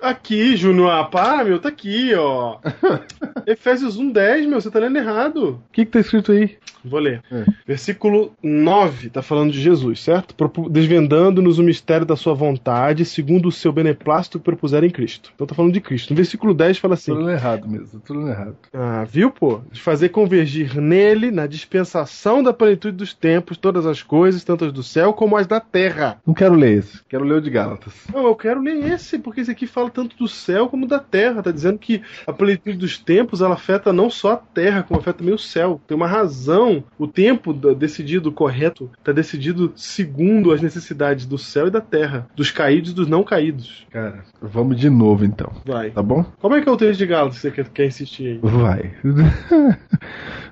Aqui, 0.00 0.56
Júnior, 0.56 0.90
ah, 0.90 1.04
para, 1.04 1.44
meu, 1.44 1.58
tá 1.58 1.68
aqui, 1.68 2.14
ó. 2.14 2.58
Efésios 3.46 3.98
1, 3.98 4.10
10, 4.10 4.46
meu, 4.46 4.60
você 4.60 4.70
tá 4.70 4.78
lendo 4.78 4.96
errado. 4.96 5.60
O 5.68 5.72
que, 5.72 5.84
que 5.84 5.92
tá 5.92 6.00
escrito 6.00 6.32
aí? 6.32 6.56
Vou 6.84 7.00
ler. 7.00 7.22
É. 7.30 7.44
Versículo 7.66 8.32
9, 8.42 9.10
tá 9.10 9.20
falando 9.20 9.52
de 9.52 9.60
Jesus, 9.60 10.00
certo? 10.00 10.34
Desvendando-nos 10.70 11.58
o 11.58 11.62
mistério 11.62 12.06
da 12.06 12.16
sua 12.16 12.32
vontade, 12.32 13.04
segundo 13.04 13.48
o 13.48 13.52
seu 13.52 13.72
beneplácito 13.72 14.38
que 14.38 14.44
propuseram 14.44 14.86
em 14.86 14.90
Cristo. 14.90 15.32
Então 15.34 15.46
tá 15.46 15.54
falando 15.54 15.72
de 15.72 15.80
Cristo. 15.80 16.10
No 16.10 16.16
versículo 16.16 16.54
10 16.54 16.78
fala 16.78 16.94
assim: 16.94 17.12
Tô 17.12 17.18
lendo 17.18 17.30
errado 17.30 17.68
mesmo, 17.68 17.95
tô 18.00 18.14
lendo 18.14 18.30
errado. 18.30 18.56
Ah, 18.72 19.04
viu, 19.04 19.30
pô? 19.30 19.60
De 19.70 19.80
fazer 19.80 20.08
convergir 20.10 20.76
nele, 20.80 21.30
na 21.30 21.46
dispensação 21.46 22.42
da 22.42 22.52
plenitude 22.52 22.96
dos 22.96 23.12
tempos, 23.12 23.56
todas 23.56 23.86
as 23.86 24.02
coisas, 24.02 24.44
tanto 24.44 24.64
as 24.64 24.72
do 24.72 24.82
céu 24.82 25.12
como 25.12 25.36
as 25.36 25.46
da 25.46 25.60
terra. 25.60 26.20
Não 26.26 26.34
quero 26.34 26.54
ler 26.54 26.78
esse, 26.78 27.02
quero 27.08 27.24
ler 27.24 27.36
o 27.36 27.40
de 27.40 27.50
Gálatas. 27.50 27.92
Não, 28.12 28.26
eu 28.26 28.34
quero 28.34 28.60
ler 28.60 28.92
esse, 28.92 29.18
porque 29.18 29.40
esse 29.40 29.50
aqui 29.50 29.66
fala 29.66 29.90
tanto 29.90 30.16
do 30.16 30.28
céu 30.28 30.68
como 30.68 30.86
da 30.86 30.98
terra. 30.98 31.42
Tá 31.42 31.50
dizendo 31.50 31.78
que 31.78 32.02
a 32.26 32.32
plenitude 32.32 32.76
dos 32.76 32.98
tempos, 32.98 33.40
ela 33.40 33.54
afeta 33.54 33.92
não 33.92 34.10
só 34.10 34.32
a 34.32 34.36
terra, 34.36 34.82
como 34.82 35.00
afeta 35.00 35.18
também 35.18 35.34
o 35.34 35.38
céu. 35.38 35.80
Tem 35.86 35.96
uma 35.96 36.06
razão. 36.06 36.84
O 36.98 37.06
tempo 37.06 37.52
decidido 37.52 38.32
correto 38.32 38.90
tá 39.02 39.12
decidido 39.12 39.72
segundo 39.74 40.52
as 40.52 40.60
necessidades 40.60 41.26
do 41.26 41.38
céu 41.38 41.68
e 41.68 41.70
da 41.70 41.80
terra, 41.80 42.28
dos 42.34 42.50
caídos 42.50 42.90
e 42.90 42.94
dos 42.94 43.08
não 43.08 43.22
caídos. 43.22 43.86
Cara, 43.90 44.24
vamos 44.40 44.78
de 44.78 44.90
novo 44.90 45.24
então, 45.24 45.52
Vai. 45.64 45.90
tá 45.90 46.02
bom? 46.02 46.24
Como 46.40 46.54
é 46.54 46.60
que 46.60 46.68
é 46.68 46.72
o 46.72 46.76
texto 46.76 46.98
de 46.98 47.06
Gálatas 47.06 47.36
que 47.36 47.50
você 47.50 47.64
quer, 47.72 47.85
quer 47.86 47.88
insistir 47.88 48.26
aí? 48.28 48.38
Vai. 48.42 48.94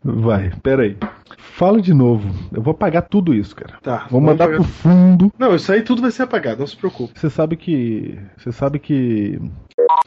Vai, 0.03 0.51
pera 0.63 0.83
aí. 0.83 0.97
Fala 1.39 1.81
de 1.81 1.95
novo. 1.95 2.29
Eu 2.53 2.61
vou 2.61 2.73
apagar 2.73 3.03
tudo 3.03 3.33
isso, 3.33 3.55
cara. 3.57 3.79
Tá. 3.83 4.07
Vou 4.11 4.21
mandar 4.21 4.47
pagar- 4.47 4.57
pro 4.59 4.65
fundo. 4.65 5.33
Não, 5.39 5.55
isso 5.55 5.73
aí 5.73 5.83
tudo 5.83 6.03
vai 6.03 6.11
ser 6.11 6.25
apagado, 6.25 6.61
não 6.61 6.67
se 6.67 6.77
preocupe. 6.77 7.19
Você 7.19 7.31
sabe 7.31 7.57
que. 7.57 8.19
Você 8.37 8.53
sabe 8.53 8.79
que. 8.79 9.41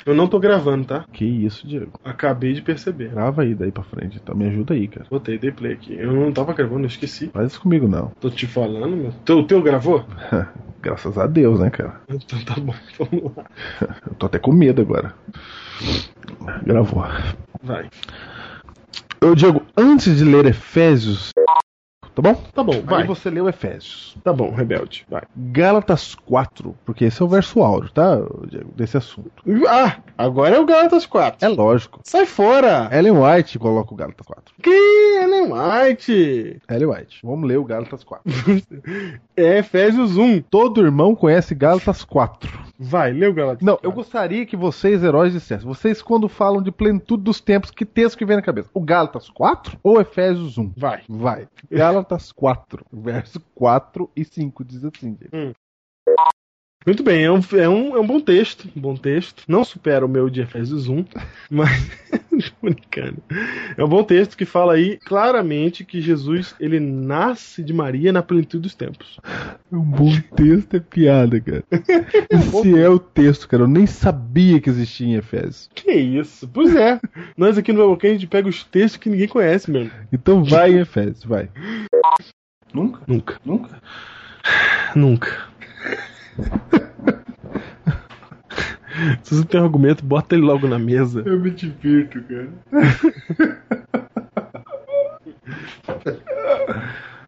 Eu 0.06 0.14
não 0.14 0.28
tô 0.28 0.40
gravando, 0.40 0.86
tá? 0.86 1.06
Que 1.12 1.26
isso, 1.26 1.68
Diego? 1.68 1.92
Acabei 2.04 2.54
de 2.54 2.62
perceber. 2.62 3.10
Grava 3.10 3.42
aí 3.44 3.56
daí 3.56 3.72
pra 3.72 3.84
frente. 3.84 4.20
Então 4.22 4.36
me 4.36 4.46
ajuda 4.48 4.74
aí, 4.74 4.88
cara. 4.88 5.06
Botei, 5.10 5.38
dei 5.38 5.52
play 5.52 5.74
aqui. 5.74 5.96
Eu 5.98 6.12
não 6.14 6.32
tava 6.32 6.54
gravando, 6.54 6.82
eu 6.84 6.88
esqueci. 6.88 7.28
Faz 7.34 7.52
isso 7.52 7.62
comigo 7.62 7.88
não. 7.88 8.12
Tô 8.20 8.30
te 8.30 8.46
falando, 8.46 8.96
meu. 8.96 9.12
Teu, 9.26 9.40
o 9.40 9.44
teu 9.48 9.62
gravou? 9.62 10.06
Graças 10.82 11.18
a 11.18 11.26
Deus, 11.26 11.60
né, 11.60 11.70
cara? 11.70 12.02
Então 12.10 12.40
tá 12.44 12.56
bom, 12.60 12.74
vamos 13.00 13.36
lá. 13.36 13.46
Eu 14.08 14.14
tô 14.16 14.26
até 14.28 14.38
com 14.38 14.52
medo 14.54 14.82
agora. 14.82 15.14
Gravou. 16.66 17.04
Vai. 17.62 17.90
Eu, 19.22 19.36
Diego, 19.36 19.64
antes 19.76 20.18
de 20.18 20.24
ler 20.24 20.46
Efésios. 20.46 21.32
Tá 22.18 22.22
bom? 22.22 22.34
Tá 22.34 22.64
bom, 22.64 22.82
vai. 22.84 23.02
Aí 23.04 23.08
você 23.08 23.30
leu 23.30 23.48
Efésios. 23.48 24.18
Tá 24.24 24.34
bom, 24.34 24.52
rebelde. 24.52 25.06
Vai. 25.08 25.22
Gálatas 25.36 26.16
4, 26.16 26.76
porque 26.84 27.06
esse 27.06 27.22
é 27.22 27.26
o 27.26 27.28
verso 27.28 27.62
áureo, 27.62 27.92
tá, 27.92 28.16
Diego? 28.50 28.72
Desse 28.76 28.98
assunto. 28.98 29.44
Ah, 29.68 29.98
agora 30.18 30.56
é 30.56 30.60
o 30.60 30.66
Gálatas 30.66 31.06
4. 31.06 31.46
É 31.46 31.48
lógico. 31.48 32.00
Sai 32.04 32.26
fora! 32.26 32.90
Ellen 32.92 33.20
White 33.20 33.60
coloca 33.60 33.94
o 33.94 33.98
Gálatas 33.98 34.26
4. 34.26 34.56
Que 34.64 34.72
Ellen 35.22 35.52
White? 35.54 36.60
Ellen 36.68 36.88
White. 36.88 37.20
Vamos 37.24 37.48
ler 37.48 37.58
o 37.58 37.64
Gálatas 37.64 38.04
4. 38.04 38.24
É 39.38 39.60
Efésios 39.60 40.18
1. 40.18 40.42
Todo 40.42 40.84
irmão 40.84 41.16
conhece 41.16 41.54
Gálatas 41.54 42.04
4. 42.04 42.50
Vai, 42.80 43.12
lê 43.12 43.28
o 43.28 43.34
Gálatas 43.34 43.66
Não, 43.66 43.74
4. 43.74 43.90
eu 43.90 43.92
gostaria 43.92 44.46
que 44.46 44.56
vocês, 44.56 45.04
heróis, 45.04 45.34
dissessem. 45.34 45.68
Vocês, 45.68 46.02
quando 46.02 46.30
falam 46.30 46.62
de 46.62 46.72
plenitude 46.72 47.24
dos 47.24 47.42
tempos, 47.42 47.72
que 47.72 47.86
texto 47.86 48.18
que 48.18 48.26
vem 48.26 48.36
na 48.36 48.42
cabeça? 48.42 48.70
O 48.74 48.82
Gálatas 48.82 49.30
4 49.30 49.80
ou 49.82 50.00
Efésios 50.00 50.58
1? 50.58 50.74
Vai. 50.78 51.04
Vai. 51.10 51.48
Gálatas 51.72 52.32
4, 52.34 52.86
verso 52.92 53.40
4 53.56 54.10
e 54.16 54.24
5 54.24 54.64
diz 54.64 54.84
assim, 54.86 55.14
Diego. 55.14 55.56
Muito 56.86 57.04
bem, 57.04 57.26
é 57.26 57.32
um, 57.32 57.42
é, 57.54 57.68
um, 57.68 57.98
é 57.98 58.00
um 58.00 58.08
bom 58.08 58.20
texto. 58.22 58.70
Um 58.74 58.80
bom 58.80 58.96
texto. 58.96 59.44
Não 59.48 59.66
supera 59.66 60.06
o 60.06 60.10
meu 60.10 60.30
de 60.30 60.42
Efésios 60.42 60.88
1, 60.88 61.04
mas. 61.52 61.70
É 63.78 63.84
um 63.84 63.88
bom 63.88 64.04
texto 64.04 64.36
que 64.36 64.46
fala 64.46 64.74
aí 64.74 64.98
claramente 64.98 65.84
que 65.84 66.02
Jesus 66.02 66.56
ele 66.60 66.80
nasce 66.80 67.64
de 67.64 67.74
Maria 67.74 68.12
na 68.12 68.24
plenitude 68.24 68.64
dos 68.64 68.76
tempos. 68.76 69.20
Um 69.72 69.82
bom 69.82 70.12
texto 70.36 70.76
é 70.76 70.80
piada, 70.80 71.40
cara. 71.40 71.64
Esse 72.30 72.80
é 72.80 72.90
o 72.90 73.00
texto, 73.00 73.48
cara. 73.48 73.64
Eu 73.64 73.68
nem 73.68 73.86
sabia 73.86 74.60
que 74.60 74.70
existia 74.70 75.08
em 75.08 75.16
Efésios. 75.16 75.70
Que 75.74 75.92
isso? 75.92 76.48
Pois 76.48 76.76
é. 76.76 77.00
Nós 77.38 77.58
aqui 77.58 77.72
no 77.72 77.80
Biblecast 77.80 78.08
a 78.08 78.20
gente 78.20 78.28
pega 78.28 78.50
os 78.50 78.64
textos 78.64 78.98
que 78.98 79.10
ninguém 79.10 79.28
conhece 79.28 79.70
mesmo. 79.70 79.92
Então 80.12 80.44
vai 80.44 80.72
em 80.72 80.80
Efésios, 80.80 81.24
vai. 81.24 81.50
Nunca? 82.74 83.02
Nunca. 83.08 83.40
Nunca? 83.46 83.82
Nunca. 84.96 85.48
Se 89.24 89.36
você 89.36 89.46
tem 89.46 89.60
um 89.60 89.64
argumento, 89.64 90.04
bota 90.04 90.36
ele 90.36 90.44
logo 90.44 90.68
na 90.68 90.80
mesa. 90.80 91.24
Eu 91.26 91.40
me 91.40 91.52
divirto, 91.52 92.22
cara. 92.24 92.50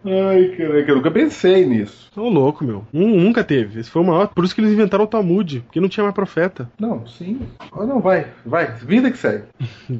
Ai, 0.05 0.55
caraca, 0.55 0.91
eu 0.91 0.95
nunca 0.95 1.11
pensei 1.11 1.65
nisso. 1.65 2.09
Tô 2.15 2.29
louco, 2.29 2.63
meu. 2.63 2.85
Um, 2.93 3.19
nunca 3.21 3.43
teve. 3.43 3.79
Esse 3.79 3.89
foi 3.89 4.01
o 4.01 4.05
maior. 4.05 4.27
Por 4.27 4.45
isso 4.45 4.55
que 4.55 4.61
eles 4.61 4.71
inventaram 4.71 5.03
o 5.03 5.07
Talmud, 5.07 5.59
porque 5.61 5.81
não 5.81 5.89
tinha 5.89 6.03
mais 6.03 6.15
profeta. 6.15 6.69
Não, 6.79 7.05
sim. 7.05 7.41
Ou 7.71 7.85
não, 7.85 7.99
vai, 7.99 8.27
vai. 8.45 8.71
Vida 8.75 9.11
que 9.11 9.17
segue. 9.17 9.43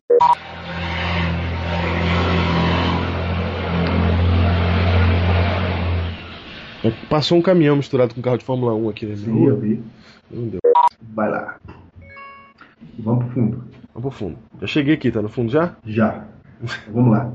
Passou 7.10 7.38
um 7.38 7.42
caminhão 7.42 7.76
misturado 7.76 8.14
com 8.14 8.22
um 8.22 8.24
carro 8.24 8.38
de 8.38 8.46
Fórmula 8.46 8.74
1 8.74 8.90
aqui 8.90 9.06
na 9.06 9.16
minha 9.16 9.26
Sim, 9.26 9.48
eu 9.48 9.60
vi. 9.60 9.84
Não 10.32 10.48
deu. 10.48 10.60
Vai 11.14 11.30
lá. 11.30 11.58
Vamos 13.00 13.26
pro 13.26 13.34
fundo. 13.34 13.64
Vamos 13.94 14.02
pro 14.02 14.12
fundo. 14.12 14.38
Já 14.62 14.68
cheguei 14.68 14.94
aqui, 14.94 15.12
tá 15.12 15.22
no 15.22 15.30
fundo 15.30 15.52
já? 15.52 15.76
Já. 15.86 16.24
Vamos 16.92 17.12
lá. 17.12 17.32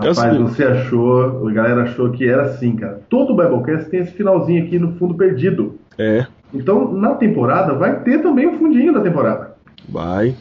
É 0.00 0.10
o 0.10 0.14
Rapaz, 0.14 0.38
você 0.38 0.64
achou, 0.64 1.46
a 1.48 1.52
galera 1.52 1.82
achou 1.82 2.10
que 2.10 2.26
era 2.26 2.42
assim, 2.44 2.74
cara. 2.76 3.02
Todo 3.10 3.36
Biblecast 3.36 3.90
tem 3.90 4.00
esse 4.00 4.12
finalzinho 4.12 4.64
aqui 4.64 4.78
no 4.78 4.94
fundo 4.96 5.14
perdido. 5.14 5.78
É. 5.98 6.26
Então, 6.54 6.92
na 6.92 7.14
temporada, 7.14 7.74
vai 7.74 8.00
ter 8.00 8.22
também 8.22 8.46
o 8.46 8.58
fundinho 8.58 8.92
da 8.92 9.00
temporada. 9.00 9.54
Vai. 9.88 10.34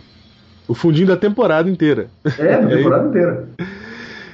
O 0.68 0.73
fundinho 0.73 1.07
da 1.07 1.18
temporada 1.18 1.69
inteira. 1.69 2.07
É, 2.38 2.61
da 2.61 2.72
É 2.72 2.78
temporada 2.78 3.07
inteira. 3.10 3.49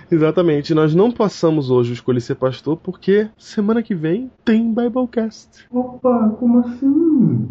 Exatamente. 0.10 0.74
Nós 0.74 0.96
não 0.96 1.12
passamos 1.12 1.70
hoje 1.70 1.92
o 1.92 1.94
Escolhi 1.94 2.22
Ser 2.22 2.36
Pastor 2.36 2.78
porque 2.78 3.28
semana 3.38 3.84
que 3.84 3.94
vem 3.94 4.32
tem 4.44 4.74
Biblecast. 4.74 5.66
Opa, 5.72 6.36
como 6.40 6.60
assim? 6.60 7.48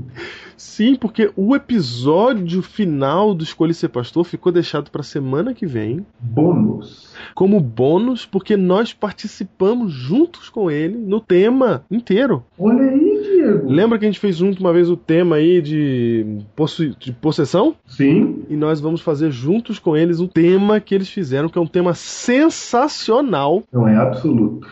Sim, 0.56 0.94
porque 0.96 1.30
o 1.36 1.54
episódio 1.54 2.62
final 2.62 3.34
do 3.34 3.44
Escolhi 3.44 3.74
Ser 3.74 3.88
Pastor 3.88 4.24
ficou 4.24 4.50
deixado 4.50 4.90
para 4.90 5.02
semana 5.02 5.52
que 5.52 5.66
vem 5.66 6.06
Bônus. 6.18 7.14
como 7.34 7.60
bônus 7.60 8.24
porque 8.24 8.56
nós 8.56 8.92
participamos 8.92 9.92
juntos 9.92 10.48
com 10.48 10.70
ele 10.70 10.96
no 10.96 11.20
tema 11.20 11.84
inteiro. 11.90 12.42
Olha 12.58 12.82
aí. 12.82 13.05
Lembra 13.64 13.98
que 13.98 14.04
a 14.04 14.08
gente 14.08 14.20
fez 14.20 14.36
junto 14.36 14.60
uma 14.60 14.72
vez 14.72 14.88
o 14.90 14.96
tema 14.96 15.36
aí 15.36 15.60
de, 15.62 16.38
possu- 16.54 16.94
de 16.98 17.12
possessão? 17.12 17.74
Sim. 17.86 18.44
E 18.48 18.56
nós 18.56 18.80
vamos 18.80 19.00
fazer 19.00 19.30
juntos 19.30 19.78
com 19.78 19.96
eles 19.96 20.20
o 20.20 20.28
tema 20.28 20.80
que 20.80 20.94
eles 20.94 21.08
fizeram, 21.08 21.48
que 21.48 21.58
é 21.58 21.60
um 21.60 21.66
tema 21.66 21.94
sensacional. 21.94 23.62
Não 23.72 23.86
é 23.88 23.96
absoluto. 23.96 24.68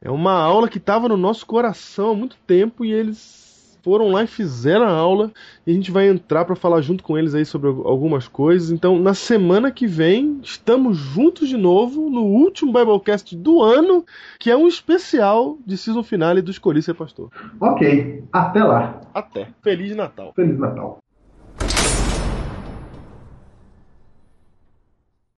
É 0.00 0.10
uma 0.10 0.32
aula 0.32 0.68
que 0.68 0.78
estava 0.78 1.08
no 1.08 1.16
nosso 1.16 1.44
coração 1.46 2.10
há 2.10 2.14
muito 2.14 2.36
tempo 2.46 2.84
e 2.84 2.92
eles 2.92 3.47
foram 3.88 4.08
lá 4.10 4.22
e 4.22 4.26
fizeram 4.26 4.84
a 4.84 4.90
aula 4.90 5.32
e 5.66 5.70
a 5.70 5.74
gente 5.74 5.90
vai 5.90 6.06
entrar 6.08 6.44
para 6.44 6.54
falar 6.54 6.82
junto 6.82 7.02
com 7.02 7.16
eles 7.16 7.34
aí 7.34 7.42
sobre 7.46 7.68
al- 7.70 7.88
algumas 7.88 8.28
coisas. 8.28 8.70
Então, 8.70 8.98
na 8.98 9.14
semana 9.14 9.70
que 9.70 9.86
vem, 9.86 10.40
estamos 10.42 10.98
juntos 10.98 11.48
de 11.48 11.56
novo 11.56 12.10
no 12.10 12.22
último 12.22 12.70
Biblecast 12.70 13.34
do 13.34 13.62
ano, 13.62 14.04
que 14.38 14.50
é 14.50 14.56
um 14.56 14.68
especial 14.68 15.56
de 15.66 15.78
season 15.78 16.02
finale 16.02 16.42
do 16.42 16.50
Escolhi 16.50 16.82
Ser 16.82 16.92
Pastor. 16.92 17.30
Ok. 17.58 18.24
Até 18.30 18.62
lá. 18.62 19.00
Até. 19.14 19.48
Feliz 19.62 19.96
Natal. 19.96 20.32
Feliz 20.36 20.58
Natal. 20.58 20.98